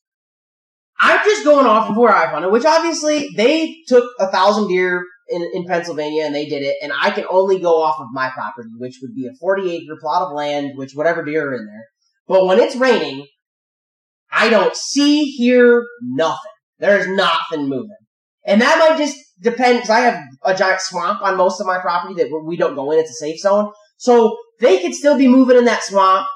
I'm 1.01 1.25
just 1.25 1.45
going 1.45 1.67
off 1.67 1.91
of 1.91 1.97
where 1.97 2.15
I've 2.15 2.31
hunted, 2.31 2.51
which 2.51 2.65
obviously 2.65 3.29
they 3.37 3.77
took 3.87 4.05
a 4.19 4.31
thousand 4.31 4.69
deer 4.69 5.05
in, 5.29 5.49
in 5.55 5.65
Pennsylvania 5.65 6.25
and 6.25 6.35
they 6.35 6.47
did 6.47 6.63
it, 6.63 6.77
and 6.83 6.93
I 6.93 7.11
can 7.11 7.25
only 7.31 7.61
go 7.61 7.81
off 7.81 8.01
of 8.01 8.09
my 8.13 8.31
property, 8.31 8.71
which 8.79 8.99
would 9.03 9.15
be 9.15 9.27
a 9.27 9.37
40 9.41 9.71
acre 9.71 9.97
plot 10.01 10.23
of 10.23 10.33
land, 10.33 10.73
which 10.75 10.93
whatever 10.95 11.25
deer 11.25 11.51
are 11.51 11.55
in 11.55 11.67
there. 11.67 11.87
But 12.27 12.47
when 12.47 12.59
it's 12.59 12.75
raining, 12.75 13.27
I 14.31 14.51
don't 14.51 14.75
see, 14.75 15.25
hear 15.27 15.85
nothing. 16.03 16.51
There's 16.79 17.09
nothing 17.09 17.69
moving. 17.69 17.97
And 18.47 18.61
that 18.61 18.79
might 18.79 18.99
just 18.99 19.17
depend, 19.41 19.79
because 19.79 19.91
I 19.91 20.01
have 20.01 20.23
a 20.45 20.55
giant 20.55 20.81
swamp 20.81 21.23
on 21.23 21.37
most 21.37 21.61
of 21.61 21.67
my 21.67 21.79
property 21.79 22.15
that 22.15 22.31
we 22.45 22.57
don't 22.57 22.75
go 22.75 22.91
in, 22.93 22.99
it's 22.99 23.11
a 23.11 23.15
safe 23.15 23.41
zone. 23.41 23.73
So 23.97 24.37
they 24.61 24.81
could 24.81 24.95
still 24.95 25.19
be 25.19 25.29
moving 25.29 25.57
in 25.57 25.65
that 25.67 25.83
swamp. 25.83 26.27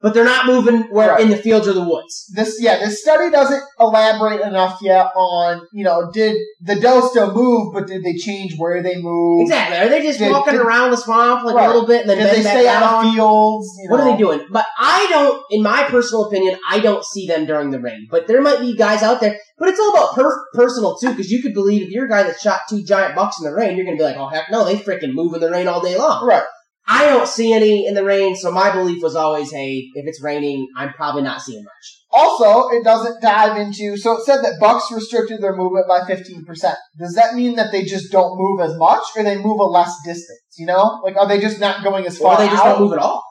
But 0.00 0.14
they're 0.14 0.24
not 0.24 0.46
moving 0.46 0.82
where 0.90 1.08
Right. 1.10 1.20
in 1.22 1.30
the 1.30 1.36
fields 1.36 1.66
or 1.66 1.72
the 1.72 1.82
woods. 1.82 2.30
This 2.34 2.56
yeah, 2.60 2.78
this 2.78 3.00
study 3.02 3.30
doesn't 3.30 3.62
elaborate 3.80 4.40
enough 4.40 4.78
yet 4.82 5.06
on 5.16 5.62
you 5.72 5.84
know 5.84 6.10
did 6.12 6.36
the 6.60 6.76
doe 6.76 7.06
still 7.08 7.32
move, 7.32 7.72
but 7.74 7.86
did 7.86 8.02
they 8.04 8.14
change 8.14 8.56
where 8.58 8.82
they 8.82 8.96
move? 8.96 9.42
Exactly. 9.42 9.76
Are 9.78 9.88
they 9.88 10.02
just 10.02 10.18
Did- 10.18 10.30
walking 10.32 10.54
did- 10.54 10.62
around 10.62 10.90
the 10.90 10.96
swamp 10.96 11.44
like 11.44 11.54
Right. 11.56 11.64
a 11.64 11.68
little 11.68 11.86
bit 11.86 12.02
and 12.02 12.10
then 12.10 12.18
Did 12.18 12.30
they 12.36 12.40
stay 12.42 12.68
out 12.68 12.82
of 13.06 13.12
fields? 13.12 13.68
You 13.82 13.90
What 13.90 14.00
are 14.00 14.10
they 14.12 14.16
doing? 14.16 14.40
But 14.50 14.66
I 14.78 15.06
don't, 15.10 15.42
in 15.50 15.62
my 15.62 15.84
personal 15.84 16.24
opinion, 16.26 16.58
I 16.68 16.80
don't 16.80 17.04
see 17.04 17.26
them 17.26 17.46
during 17.46 17.70
the 17.70 17.80
rain. 17.80 18.06
But 18.10 18.26
there 18.26 18.40
might 18.40 18.60
be 18.60 18.76
guys 18.76 19.02
out 19.02 19.20
there. 19.20 19.36
But 19.58 19.68
it's 19.70 19.80
all 19.80 19.90
about 19.94 20.14
per- 20.14 20.44
personal 20.54 20.96
too, 20.96 21.10
because 21.10 21.30
you 21.30 21.42
could 21.42 21.54
believe 21.54 21.82
if 21.82 21.90
you're 21.90 22.06
a 22.06 22.08
guy 22.08 22.22
that 22.22 22.38
shot 22.40 22.60
two 22.70 22.82
giant 22.84 23.16
bucks 23.16 23.36
in 23.40 23.44
the 23.48 23.54
rain, 23.56 23.76
you're 23.76 23.84
gonna 23.84 23.96
be 23.96 24.02
like, 24.04 24.16
oh 24.16 24.28
heck 24.28 24.50
no, 24.50 24.64
they 24.64 24.76
freaking 24.76 25.12
move 25.12 25.34
in 25.34 25.40
the 25.40 25.50
rain 25.50 25.66
all 25.66 25.80
day 25.80 25.96
long. 25.96 26.24
Right. 26.24 26.44
I 26.90 27.04
don't 27.06 27.28
see 27.28 27.52
any 27.52 27.86
in 27.86 27.92
the 27.94 28.02
rain, 28.02 28.34
so 28.34 28.50
my 28.50 28.72
belief 28.72 29.02
was 29.02 29.14
always, 29.14 29.52
hey, 29.52 29.88
if 29.94 30.06
it's 30.06 30.22
raining, 30.22 30.68
I'm 30.74 30.94
probably 30.94 31.20
not 31.22 31.42
seeing 31.42 31.62
much. 31.62 31.98
Also, 32.10 32.74
it 32.74 32.82
doesn't 32.82 33.20
dive 33.20 33.58
into. 33.58 33.98
So 33.98 34.16
it 34.16 34.24
said 34.24 34.38
that 34.38 34.54
bucks 34.58 34.90
restricted 34.90 35.42
their 35.42 35.54
movement 35.54 35.86
by 35.86 36.06
fifteen 36.06 36.46
percent. 36.46 36.78
Does 36.98 37.12
that 37.14 37.34
mean 37.34 37.56
that 37.56 37.70
they 37.70 37.84
just 37.84 38.10
don't 38.10 38.38
move 38.38 38.60
as 38.60 38.74
much, 38.78 39.02
or 39.14 39.22
they 39.22 39.36
move 39.36 39.60
a 39.60 39.64
less 39.64 39.94
distance? 40.04 40.40
You 40.56 40.64
know, 40.66 41.00
like 41.04 41.16
are 41.16 41.28
they 41.28 41.38
just 41.38 41.60
not 41.60 41.84
going 41.84 42.06
as 42.06 42.16
far 42.18 42.34
Or 42.34 42.38
they 42.38 42.48
just 42.48 42.64
out? 42.64 42.78
don't 42.78 42.82
move 42.84 42.94
at 42.94 42.98
all. 43.00 43.22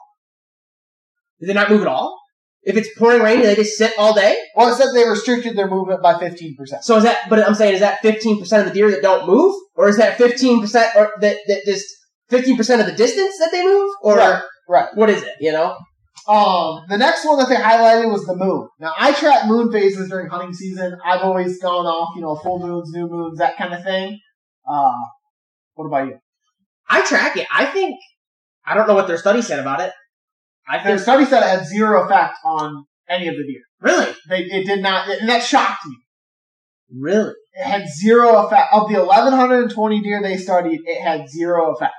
Do 1.40 1.46
they 1.48 1.54
not 1.54 1.70
move 1.70 1.82
at 1.82 1.88
all? 1.88 2.16
If 2.62 2.76
it's 2.76 2.88
pouring 2.96 3.22
rain, 3.22 3.40
do 3.40 3.46
they 3.46 3.56
just 3.56 3.76
sit 3.76 3.92
all 3.98 4.14
day? 4.14 4.36
Well, 4.54 4.68
it 4.72 4.76
said 4.76 4.92
they 4.94 5.08
restricted 5.08 5.56
their 5.56 5.68
movement 5.68 6.00
by 6.00 6.16
fifteen 6.18 6.54
percent. 6.56 6.84
So 6.84 6.96
is 6.96 7.04
that? 7.04 7.28
But 7.28 7.46
I'm 7.46 7.54
saying, 7.54 7.74
is 7.74 7.80
that 7.80 8.00
15 8.02 8.38
percent 8.38 8.66
of 8.66 8.72
the 8.72 8.78
deer 8.78 8.90
that 8.92 9.02
don't 9.02 9.26
move, 9.26 9.54
or 9.74 9.88
is 9.88 9.96
that 9.96 10.16
15 10.18 10.60
percent, 10.60 10.94
or 10.94 11.12
that 11.20 11.38
that 11.48 11.62
just 11.64 11.86
15 12.30 12.56
percent 12.56 12.80
of 12.80 12.86
the 12.86 12.92
distance 12.94 13.36
that 13.38 13.50
they 13.52 13.64
move, 13.64 13.90
or 14.02 14.16
Right, 14.16 14.42
right. 14.68 14.88
what 14.94 15.10
is 15.10 15.22
it? 15.22 15.34
You 15.40 15.52
know? 15.52 15.76
Um, 16.26 16.84
the 16.88 16.98
next 16.98 17.24
one 17.24 17.38
that 17.38 17.48
they 17.48 17.54
highlighted 17.56 18.10
was 18.10 18.24
the 18.26 18.36
moon. 18.36 18.68
Now, 18.78 18.92
I 18.98 19.14
track 19.14 19.46
moon 19.46 19.72
phases 19.72 20.10
during 20.10 20.28
hunting 20.28 20.52
season. 20.52 20.98
I've 21.02 21.22
always 21.22 21.58
gone 21.58 21.86
off, 21.86 22.14
you 22.16 22.20
know, 22.22 22.36
full 22.36 22.58
moons, 22.58 22.90
new 22.92 23.08
moons, 23.08 23.38
that 23.38 23.56
kind 23.56 23.72
of 23.72 23.82
thing. 23.82 24.18
Uh, 24.68 24.92
what 25.74 25.86
about 25.86 26.08
you? 26.08 26.18
I 26.88 27.00
track 27.02 27.36
it. 27.38 27.46
I 27.54 27.64
think 27.66 27.96
I 28.66 28.74
don't 28.74 28.86
know 28.86 28.94
what 28.94 29.06
their 29.06 29.16
study 29.16 29.40
said 29.40 29.58
about 29.60 29.80
it. 29.80 29.92
I 30.68 30.82
Their 30.84 30.96
think 30.98 31.00
study 31.00 31.24
said 31.24 31.42
it 31.42 31.58
had 31.60 31.66
zero 31.66 32.04
effect 32.04 32.34
on 32.44 32.84
any 33.08 33.28
of 33.28 33.34
the 33.36 33.44
deer. 33.44 33.62
really, 33.80 34.12
They, 34.28 34.40
it 34.40 34.66
did 34.66 34.82
not, 34.82 35.08
and 35.08 35.28
that 35.30 35.42
shocked 35.42 35.86
me. 35.86 35.96
really. 36.94 37.32
It 37.54 37.64
had 37.64 37.88
zero 37.88 38.44
effect. 38.44 38.68
Of 38.74 38.88
the 38.90 39.02
1,120 39.02 40.02
deer 40.02 40.20
they 40.22 40.36
studied, 40.36 40.80
it 40.84 41.00
had 41.02 41.26
zero 41.30 41.72
effect. 41.74 41.94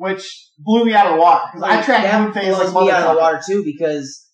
Which 0.00 0.48
blew 0.58 0.86
me 0.86 0.94
out 0.94 1.08
of 1.08 1.12
the 1.16 1.20
water. 1.20 1.44
Because 1.52 1.68
I 1.68 1.82
track 1.82 2.04
that 2.04 2.22
moon 2.22 2.32
phases 2.32 2.72
like 2.72 2.84
me 2.84 2.90
out 2.90 3.02
of 3.02 3.14
the 3.14 3.20
water 3.20 3.38
too 3.46 3.62
because, 3.62 4.26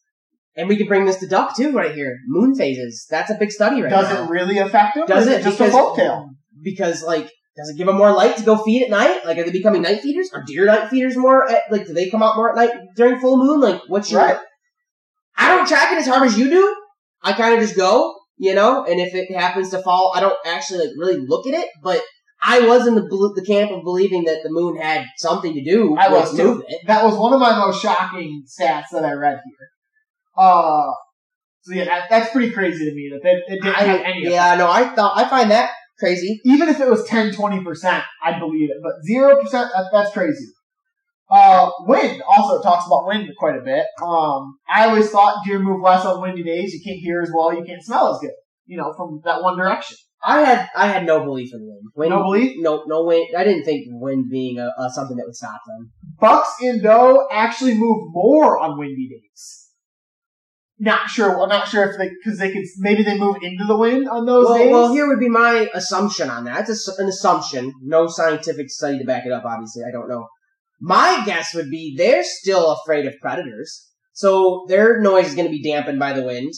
and 0.57 0.68
we 0.68 0.76
can 0.76 0.87
bring 0.87 1.07
this 1.07 1.16
to 1.16 1.26
duck 1.26 1.57
too 1.57 1.72
right 1.72 1.92
here. 1.92 2.18
Moon 2.29 2.55
phases. 2.55 3.05
That's 3.11 3.33
a 3.33 3.35
big 3.35 3.50
study 3.50 3.83
right 3.83 3.90
Does 3.90 4.09
now. 4.09 4.14
Does 4.14 4.26
it 4.29 4.31
really 4.31 4.59
affect 4.59 4.94
them? 4.94 5.07
Does 5.09 5.26
it? 5.26 5.42
just 5.42 5.59
because, 5.59 5.74
a 5.74 5.76
folktale? 5.76 6.29
Because 6.62 7.02
like, 7.02 7.33
does 7.57 7.68
it 7.68 7.76
give 7.76 7.88
them 7.88 7.96
more 7.96 8.12
light 8.12 8.37
to 8.37 8.44
go 8.44 8.62
feed 8.62 8.85
at 8.85 8.90
night? 8.90 9.26
Like, 9.26 9.38
are 9.38 9.42
they 9.42 9.50
becoming 9.50 9.83
night 9.83 10.02
feeders? 10.02 10.31
Are 10.33 10.44
deer 10.46 10.66
night 10.66 10.88
feeders 10.88 11.16
more? 11.16 11.50
At, 11.50 11.62
like, 11.72 11.85
do 11.85 11.94
they 11.94 12.11
come 12.11 12.22
out 12.22 12.37
more 12.37 12.50
at 12.50 12.55
night 12.55 12.79
during 12.94 13.18
full 13.18 13.37
moon? 13.37 13.59
Like, 13.59 13.81
what's 13.88 14.09
your? 14.09 14.20
Right. 14.20 14.38
I 15.37 15.48
don't 15.48 15.66
track 15.66 15.90
it 15.90 15.98
as 15.98 16.07
hard 16.07 16.29
as 16.29 16.38
you 16.38 16.48
do. 16.48 16.76
I 17.24 17.33
kind 17.33 17.55
of 17.55 17.61
just 17.61 17.74
go, 17.74 18.14
you 18.37 18.55
know, 18.55 18.85
and 18.85 19.00
if 19.00 19.16
it 19.16 19.35
happens 19.37 19.70
to 19.70 19.83
fall, 19.83 20.12
I 20.14 20.20
don't 20.20 20.37
actually 20.46 20.79
like 20.79 20.90
really 20.96 21.18
look 21.26 21.48
at 21.48 21.55
it. 21.55 21.68
But 21.83 22.05
I 22.42 22.61
was 22.61 22.87
in 22.87 22.94
the 22.94 23.03
the 23.03 23.44
camp 23.46 23.70
of 23.70 23.83
believing 23.83 24.25
that 24.25 24.42
the 24.42 24.51
moon 24.51 24.77
had 24.77 25.07
something 25.16 25.55
to 25.55 25.64
do 25.64 25.96
I 25.96 26.09
with 26.09 26.20
was 26.20 26.37
too. 26.37 26.44
movement. 26.44 26.75
That 26.87 27.05
was 27.05 27.16
one 27.16 27.33
of 27.33 27.40
my 27.40 27.57
most 27.59 27.83
shocking 27.83 28.44
stats 28.46 28.87
that 28.92 29.05
I 29.05 29.12
read 29.12 29.40
here. 29.44 29.68
Uh, 30.37 30.92
so 31.62 31.75
yeah, 31.75 31.85
that, 31.87 32.05
that's 32.11 32.31
pretty 32.31 32.53
crazy 32.53 32.88
to 32.88 32.94
me 32.94 33.11
that 33.12 33.22
they, 33.22 33.55
it 33.55 33.62
didn't 33.62 33.75
have 33.75 34.01
I, 34.01 34.05
any 34.05 34.27
of 34.27 34.33
yeah, 34.33 34.55
no, 34.55 34.70
I 34.70 34.94
thought 34.94 35.16
I 35.16 35.29
find 35.29 35.51
that 35.51 35.70
crazy. 35.99 36.40
Even 36.44 36.68
if 36.68 36.79
it 36.79 36.88
was 36.88 37.05
10, 37.07 37.33
20%, 37.33 38.05
I'd 38.22 38.38
believe 38.38 38.70
it. 38.70 38.77
But 38.83 38.92
0%, 39.11 39.51
that, 39.51 39.88
that's 39.92 40.12
crazy. 40.12 40.46
Uh, 41.29 41.70
wind 41.81 42.22
also 42.22 42.62
talks 42.62 42.87
about 42.87 43.07
wind 43.07 43.29
quite 43.37 43.57
a 43.57 43.64
bit. 43.64 43.85
Um, 44.01 44.59
I 44.68 44.87
always 44.87 45.11
thought 45.11 45.44
deer 45.44 45.59
move 45.59 45.83
less 45.83 46.05
on 46.05 46.22
windy 46.22 46.44
days. 46.44 46.72
You 46.72 46.81
can't 46.85 47.01
hear 47.01 47.20
as 47.20 47.33
well. 47.35 47.53
You 47.53 47.64
can't 47.64 47.83
smell 47.83 48.14
as 48.14 48.20
good. 48.20 48.31
You 48.66 48.77
know, 48.77 48.92
from 48.96 49.20
that 49.25 49.42
one 49.42 49.59
direction. 49.59 49.96
I 50.24 50.42
had 50.42 50.68
I 50.76 50.88
had 50.88 51.07
no 51.07 51.24
belief 51.24 51.50
in 51.52 51.61
wind. 51.94 52.11
No 52.11 52.22
belief? 52.24 52.55
No, 52.59 52.85
no 52.87 53.05
wind. 53.05 53.29
I 53.37 53.44
didn't 53.44 53.64
think 53.64 53.87
wind 53.88 54.31
being 54.31 54.59
a, 54.59 54.72
a 54.79 54.90
something 54.90 55.16
that 55.16 55.26
would 55.26 55.37
stop 55.37 55.61
them. 55.66 55.92
Bucks 56.20 56.48
and 56.62 56.83
doe 56.83 57.26
actually 57.31 57.74
move 57.74 58.09
more 58.12 58.59
on 58.59 58.79
windy 58.79 59.09
days. 59.09 59.62
Not 60.79 61.09
sure. 61.09 61.40
I'm 61.40 61.48
not 61.48 61.68
sure 61.68 61.90
if 61.90 61.96
they 61.96 62.11
because 62.11 62.38
they 62.38 62.52
could 62.52 62.64
maybe 62.79 63.02
they 63.02 63.18
move 63.18 63.37
into 63.40 63.64
the 63.64 63.76
wind 63.76 64.09
on 64.09 64.26
those 64.26 64.44
Well, 64.46 64.59
days. 64.59 64.70
well, 64.72 64.92
here 64.92 65.09
would 65.09 65.20
be 65.20 65.29
my 65.29 65.68
assumption 65.72 66.29
on 66.29 66.44
that. 66.44 66.68
It's 66.68 66.87
an 66.98 67.09
assumption, 67.09 67.72
no 67.83 68.09
scientific 68.09 68.70
study 68.70 68.98
to 68.98 69.05
back 69.05 69.24
it 69.24 69.33
up. 69.33 69.44
Obviously, 69.44 69.85
I 69.88 69.92
don't 69.92 70.09
know. 70.09 70.26
My 70.81 71.22
guess 71.24 71.55
would 71.55 71.70
be 71.70 71.94
they're 71.96 72.24
still 72.24 72.72
afraid 72.72 73.07
of 73.07 73.14
predators, 73.22 73.87
so 74.12 74.66
their 74.68 75.00
noise 75.00 75.29
is 75.29 75.35
going 75.35 75.46
to 75.46 75.50
be 75.50 75.62
dampened 75.62 75.98
by 75.98 76.12
the 76.12 76.22
wind, 76.24 76.52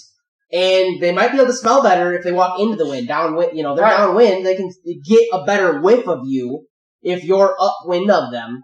and 0.53 1.01
they 1.01 1.13
might 1.13 1.31
be 1.31 1.37
able 1.39 1.47
to 1.47 1.53
smell 1.53 1.83
better 1.83 2.15
if 2.15 2.25
they 2.25 2.33
walk 2.33 2.59
into 2.59 2.77
the 2.77 2.87
wind, 2.87 3.09
downwind. 3.09 3.57
You 3.57 3.63
know, 3.63 3.75
they're 3.75 3.85
Right. 3.85 3.97
downwind. 3.99 4.47
They 4.47 4.57
can 4.57 4.71
get 5.07 5.29
a 5.33 5.45
better 5.45 5.81
whiff 5.81 6.09
of 6.09 6.21
you 6.25 6.67
if 7.03 7.25
you're 7.25 7.57
upwind 7.61 8.11
of 8.11 8.33
them. 8.33 8.63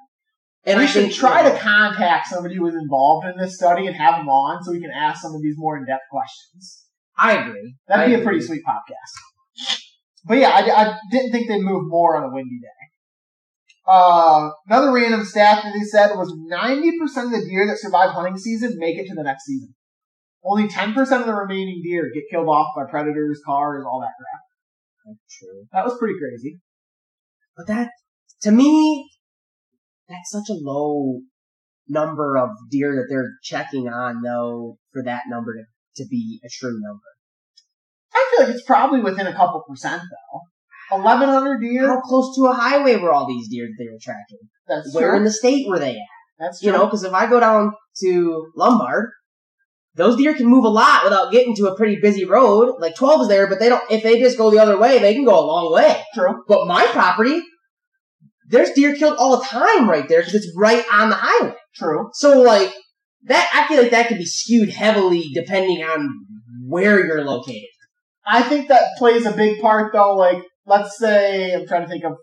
And 0.66 0.78
we 0.78 0.84
I 0.84 0.86
should 0.86 1.12
try 1.12 1.42
you 1.42 1.48
know, 1.50 1.54
to 1.54 1.60
contact 1.60 2.28
somebody 2.28 2.56
who 2.56 2.62
was 2.62 2.74
involved 2.74 3.26
in 3.26 3.36
this 3.36 3.56
study 3.56 3.86
and 3.86 3.94
have 3.96 4.16
them 4.16 4.28
on 4.28 4.64
so 4.64 4.72
we 4.72 4.80
can 4.80 4.90
ask 4.90 5.20
some 5.20 5.34
of 5.34 5.42
these 5.42 5.56
more 5.58 5.76
in-depth 5.76 6.04
questions. 6.10 6.84
I 7.18 7.32
agree. 7.36 7.74
That'd 7.86 8.12
I 8.12 8.16
be 8.16 8.20
a 8.22 8.24
pretty 8.24 8.40
sweet 8.40 8.62
podcast. 8.66 9.76
But 10.26 10.38
yeah, 10.38 10.48
I, 10.50 10.60
I 10.60 10.98
didn't 11.10 11.32
think 11.32 11.48
they'd 11.48 11.60
move 11.60 11.82
more 11.86 12.16
on 12.16 12.24
a 12.24 12.34
windy 12.34 12.58
day. 12.60 12.84
Uh, 13.86 14.50
another 14.66 14.90
random 14.92 15.22
stat 15.24 15.62
that 15.62 15.74
they 15.74 15.84
said 15.84 16.16
was 16.16 16.34
90% 16.50 17.26
of 17.26 17.30
the 17.30 17.46
deer 17.46 17.66
that 17.66 17.78
survive 17.78 18.10
hunting 18.12 18.38
season 18.38 18.78
make 18.78 18.96
it 18.98 19.06
to 19.06 19.14
the 19.14 19.22
next 19.22 19.44
season. 19.44 19.74
Only 20.44 20.68
10% 20.68 20.96
of 20.98 21.26
the 21.26 21.34
remaining 21.34 21.80
deer 21.82 22.10
get 22.14 22.24
killed 22.30 22.48
off 22.48 22.74
by 22.76 22.82
predators, 22.90 23.40
cars, 23.46 23.84
all 23.86 24.00
that 24.00 24.12
crap. 24.18 24.42
That's 25.06 25.38
True. 25.38 25.66
That 25.72 25.84
was 25.84 25.96
pretty 25.98 26.18
crazy. 26.18 26.60
But 27.56 27.66
that, 27.68 27.90
to 28.42 28.50
me, 28.50 29.10
that's 30.08 30.30
such 30.30 30.50
a 30.50 30.58
low 30.60 31.20
number 31.88 32.36
of 32.36 32.50
deer 32.70 32.94
that 32.96 33.06
they're 33.08 33.32
checking 33.42 33.88
on, 33.88 34.22
though, 34.22 34.78
for 34.92 35.02
that 35.04 35.22
number 35.28 35.54
to, 35.54 36.02
to 36.02 36.08
be 36.08 36.40
a 36.44 36.48
true 36.50 36.78
number. 36.80 37.00
I 38.14 38.30
feel 38.30 38.46
like 38.46 38.54
it's 38.54 38.64
probably 38.64 39.00
within 39.00 39.26
a 39.26 39.32
couple 39.34 39.64
percent 39.68 40.02
though. 40.02 40.40
1100 40.98 41.60
deer? 41.60 41.88
How 41.88 42.00
close 42.00 42.36
to 42.36 42.46
a 42.46 42.52
highway 42.52 42.96
were 42.96 43.12
all 43.12 43.26
these 43.26 43.48
deer 43.48 43.66
that 43.66 43.74
they 43.78 43.90
were 43.90 43.98
tracking? 44.00 44.48
That's 44.68 44.94
Where 44.94 45.10
true. 45.10 45.18
in 45.18 45.24
the 45.24 45.32
state 45.32 45.66
were 45.68 45.78
they 45.78 45.92
at? 45.92 45.96
That's 46.38 46.60
true. 46.60 46.70
You 46.70 46.76
know, 46.76 46.84
because 46.84 47.04
if 47.04 47.12
I 47.12 47.26
go 47.26 47.40
down 47.40 47.72
to 48.02 48.52
Lombard, 48.56 49.10
those 49.96 50.16
deer 50.16 50.34
can 50.34 50.46
move 50.46 50.64
a 50.64 50.68
lot 50.68 51.04
without 51.04 51.30
getting 51.30 51.54
to 51.56 51.68
a 51.68 51.76
pretty 51.76 52.00
busy 52.00 52.24
road. 52.24 52.74
Like 52.80 52.96
12 52.96 53.22
is 53.22 53.28
there, 53.28 53.46
but 53.46 53.60
they 53.60 53.68
don't, 53.68 53.82
if 53.90 54.02
they 54.02 54.18
just 54.18 54.36
go 54.36 54.50
the 54.50 54.58
other 54.58 54.78
way, 54.78 54.98
they 54.98 55.14
can 55.14 55.24
go 55.24 55.38
a 55.38 55.46
long 55.46 55.72
way. 55.72 56.02
True. 56.14 56.42
But 56.48 56.66
my 56.66 56.84
property, 56.86 57.40
there's 58.48 58.70
deer 58.72 58.94
killed 58.96 59.16
all 59.18 59.36
the 59.38 59.44
time 59.44 59.88
right 59.88 60.08
there 60.08 60.20
because 60.20 60.34
it's 60.34 60.52
right 60.56 60.84
on 60.92 61.10
the 61.10 61.16
highway. 61.16 61.54
True. 61.76 62.10
So 62.14 62.42
like 62.42 62.74
that, 63.24 63.48
I 63.54 63.68
feel 63.68 63.82
like 63.82 63.92
that 63.92 64.08
could 64.08 64.18
be 64.18 64.26
skewed 64.26 64.70
heavily 64.70 65.30
depending 65.32 65.82
on 65.84 66.08
where 66.66 67.04
you're 67.06 67.24
located. 67.24 67.68
I 68.26 68.42
think 68.42 68.68
that 68.68 68.96
plays 68.98 69.26
a 69.26 69.32
big 69.32 69.60
part 69.60 69.92
though, 69.92 70.16
like, 70.16 70.42
let's 70.66 70.98
say, 70.98 71.52
I'm 71.54 71.66
trying 71.66 71.82
to 71.82 71.88
think 71.88 72.04
of, 72.04 72.16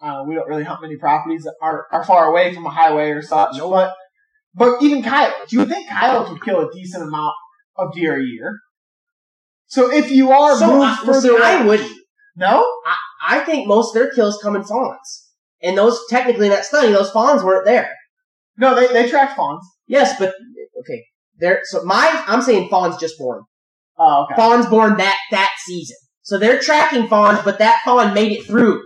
uh, 0.00 0.24
we 0.26 0.34
don't 0.34 0.48
really 0.48 0.64
hunt 0.64 0.82
many 0.82 0.96
properties 0.96 1.42
that 1.42 1.54
are, 1.60 1.86
are 1.92 2.04
far 2.04 2.30
away 2.30 2.54
from 2.54 2.64
a 2.64 2.70
highway 2.70 3.10
or 3.10 3.22
such, 3.22 3.56
Nope. 3.56 3.70
but, 3.72 3.94
but 4.54 4.82
even 4.82 5.02
coyotes, 5.02 5.52
you 5.52 5.60
would 5.60 5.68
think 5.68 5.88
coyotes 5.88 6.30
would 6.30 6.42
kill 6.42 6.60
a 6.68 6.72
decent 6.72 7.04
amount 7.04 7.34
of 7.76 7.92
deer 7.92 8.18
a 8.20 8.24
year. 8.24 8.58
So 9.66 9.90
if 9.92 10.10
you 10.10 10.30
are 10.32 10.56
So 10.56 10.66
moved 10.66 11.00
I, 11.00 11.04
further 11.06 11.20
see, 11.20 11.38
I 11.42 11.64
wouldn't. 11.64 11.92
no? 12.36 12.66
I 12.86 12.96
I 13.36 13.44
think 13.44 13.68
most 13.68 13.94
of 13.94 14.02
their 14.02 14.10
kills 14.10 14.38
come 14.42 14.56
in 14.56 14.64
fawns, 14.64 15.28
and 15.62 15.78
those 15.78 15.98
technically 16.10 16.46
in 16.46 16.52
that 16.52 16.64
study, 16.64 16.92
those 16.92 17.10
fawns 17.10 17.42
weren't 17.42 17.64
there. 17.64 17.90
No, 18.58 18.74
they, 18.74 18.88
they 18.92 19.08
track 19.08 19.36
fawns. 19.36 19.64
Yes, 19.86 20.18
but 20.18 20.34
okay, 20.80 21.04
there. 21.38 21.60
So 21.64 21.84
my, 21.84 22.24
I'm 22.26 22.42
saying 22.42 22.68
fawns 22.68 22.96
just 22.98 23.16
born. 23.18 23.44
Oh, 23.98 24.24
okay. 24.24 24.34
Fawns 24.34 24.66
born 24.66 24.96
that 24.98 25.18
that 25.30 25.50
season. 25.64 25.96
So 26.22 26.38
they're 26.38 26.58
tracking 26.60 27.08
fawns, 27.08 27.40
but 27.44 27.58
that 27.60 27.80
fawn 27.84 28.12
made 28.12 28.32
it 28.32 28.44
through. 28.44 28.82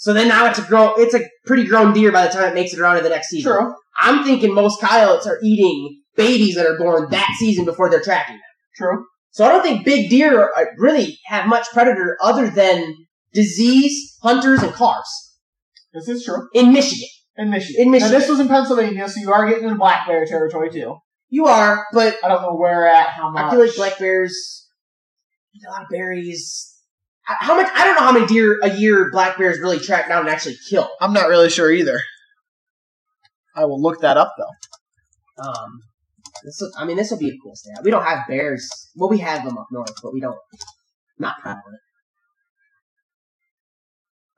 So 0.00 0.14
then 0.14 0.28
now 0.28 0.46
it's 0.46 0.58
a 0.58 0.62
grown, 0.62 0.94
it's 0.96 1.12
a 1.12 1.20
pretty 1.44 1.66
grown 1.66 1.92
deer 1.92 2.10
by 2.10 2.26
the 2.26 2.32
time 2.32 2.48
it 2.48 2.54
makes 2.54 2.72
it 2.72 2.80
around 2.80 2.96
to 2.96 3.02
the 3.02 3.10
next 3.10 3.28
season. 3.28 3.52
True. 3.52 3.74
I'm 3.98 4.24
thinking 4.24 4.54
most 4.54 4.80
coyotes 4.80 5.26
are 5.26 5.38
eating 5.44 6.00
babies 6.16 6.54
that 6.54 6.64
are 6.64 6.78
born 6.78 7.10
that 7.10 7.28
season 7.38 7.66
before 7.66 7.90
they're 7.90 8.00
tracking 8.00 8.36
them. 8.36 8.42
True. 8.74 9.04
So 9.32 9.44
I 9.44 9.50
don't 9.50 9.62
think 9.62 9.84
big 9.84 10.08
deer 10.08 10.40
are, 10.40 10.68
really 10.78 11.18
have 11.26 11.48
much 11.48 11.66
predator 11.74 12.16
other 12.22 12.48
than 12.48 12.94
disease, 13.34 14.16
hunters, 14.22 14.62
and 14.62 14.72
cars 14.72 15.36
This 15.92 16.08
is 16.08 16.24
true. 16.24 16.48
in 16.54 16.72
Michigan. 16.72 17.08
In 17.36 17.50
Michigan. 17.50 17.82
In 17.82 17.90
Michigan. 17.90 18.12
Now, 18.12 18.18
this 18.18 18.28
was 18.30 18.40
in 18.40 18.48
Pennsylvania, 18.48 19.06
so 19.06 19.20
you 19.20 19.30
are 19.30 19.46
getting 19.50 19.64
into 19.64 19.76
black 19.76 20.06
bear 20.06 20.24
territory 20.24 20.70
too. 20.70 20.96
You 21.28 21.44
are, 21.44 21.84
but 21.92 22.16
I 22.24 22.28
don't 22.28 22.40
know 22.40 22.56
where 22.56 22.86
at, 22.86 23.08
how 23.08 23.30
much. 23.30 23.44
I 23.44 23.50
feel 23.50 23.60
like 23.60 23.76
black 23.76 23.98
bears 23.98 24.66
eat 25.54 25.60
a 25.68 25.70
lot 25.70 25.82
of 25.82 25.88
berries. 25.90 26.69
How 27.38 27.56
much? 27.56 27.70
I 27.74 27.84
don't 27.84 27.94
know 27.94 28.02
how 28.02 28.12
many 28.12 28.26
deer 28.26 28.58
a 28.62 28.70
year 28.70 29.10
black 29.10 29.38
bears 29.38 29.58
really 29.60 29.78
track 29.78 30.08
down 30.08 30.20
and 30.20 30.28
actually 30.28 30.56
kill. 30.68 30.88
I'm 31.00 31.12
not 31.12 31.28
really 31.28 31.50
sure 31.50 31.70
either. 31.70 32.00
I 33.54 33.64
will 33.64 33.80
look 33.80 34.00
that 34.00 34.16
up 34.16 34.34
though. 34.36 35.44
Um, 35.44 35.80
this 36.44 36.62
I 36.76 36.84
mean, 36.84 36.96
this 36.96 37.10
will 37.10 37.18
be 37.18 37.28
a 37.28 37.38
cool 37.42 37.54
stat. 37.54 37.80
We 37.84 37.90
don't 37.90 38.04
have 38.04 38.26
bears. 38.28 38.68
Well, 38.96 39.10
we 39.10 39.18
have 39.18 39.44
them 39.44 39.58
up 39.58 39.66
north, 39.70 39.94
but 40.02 40.12
we 40.12 40.20
don't. 40.20 40.38
Not 41.18 41.36
prevalent. 41.42 41.80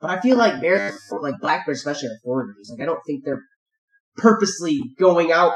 But 0.01 0.09
I 0.09 0.19
feel 0.19 0.35
like 0.35 0.59
bears, 0.59 0.99
like 1.11 1.39
black 1.39 1.65
bears, 1.65 1.77
especially, 1.77 2.09
are 2.09 2.19
foragers. 2.25 2.69
Like 2.69 2.81
I 2.81 2.85
don't 2.85 2.99
think 3.07 3.23
they're 3.23 3.43
purposely 4.17 4.81
going 4.99 5.31
out 5.31 5.53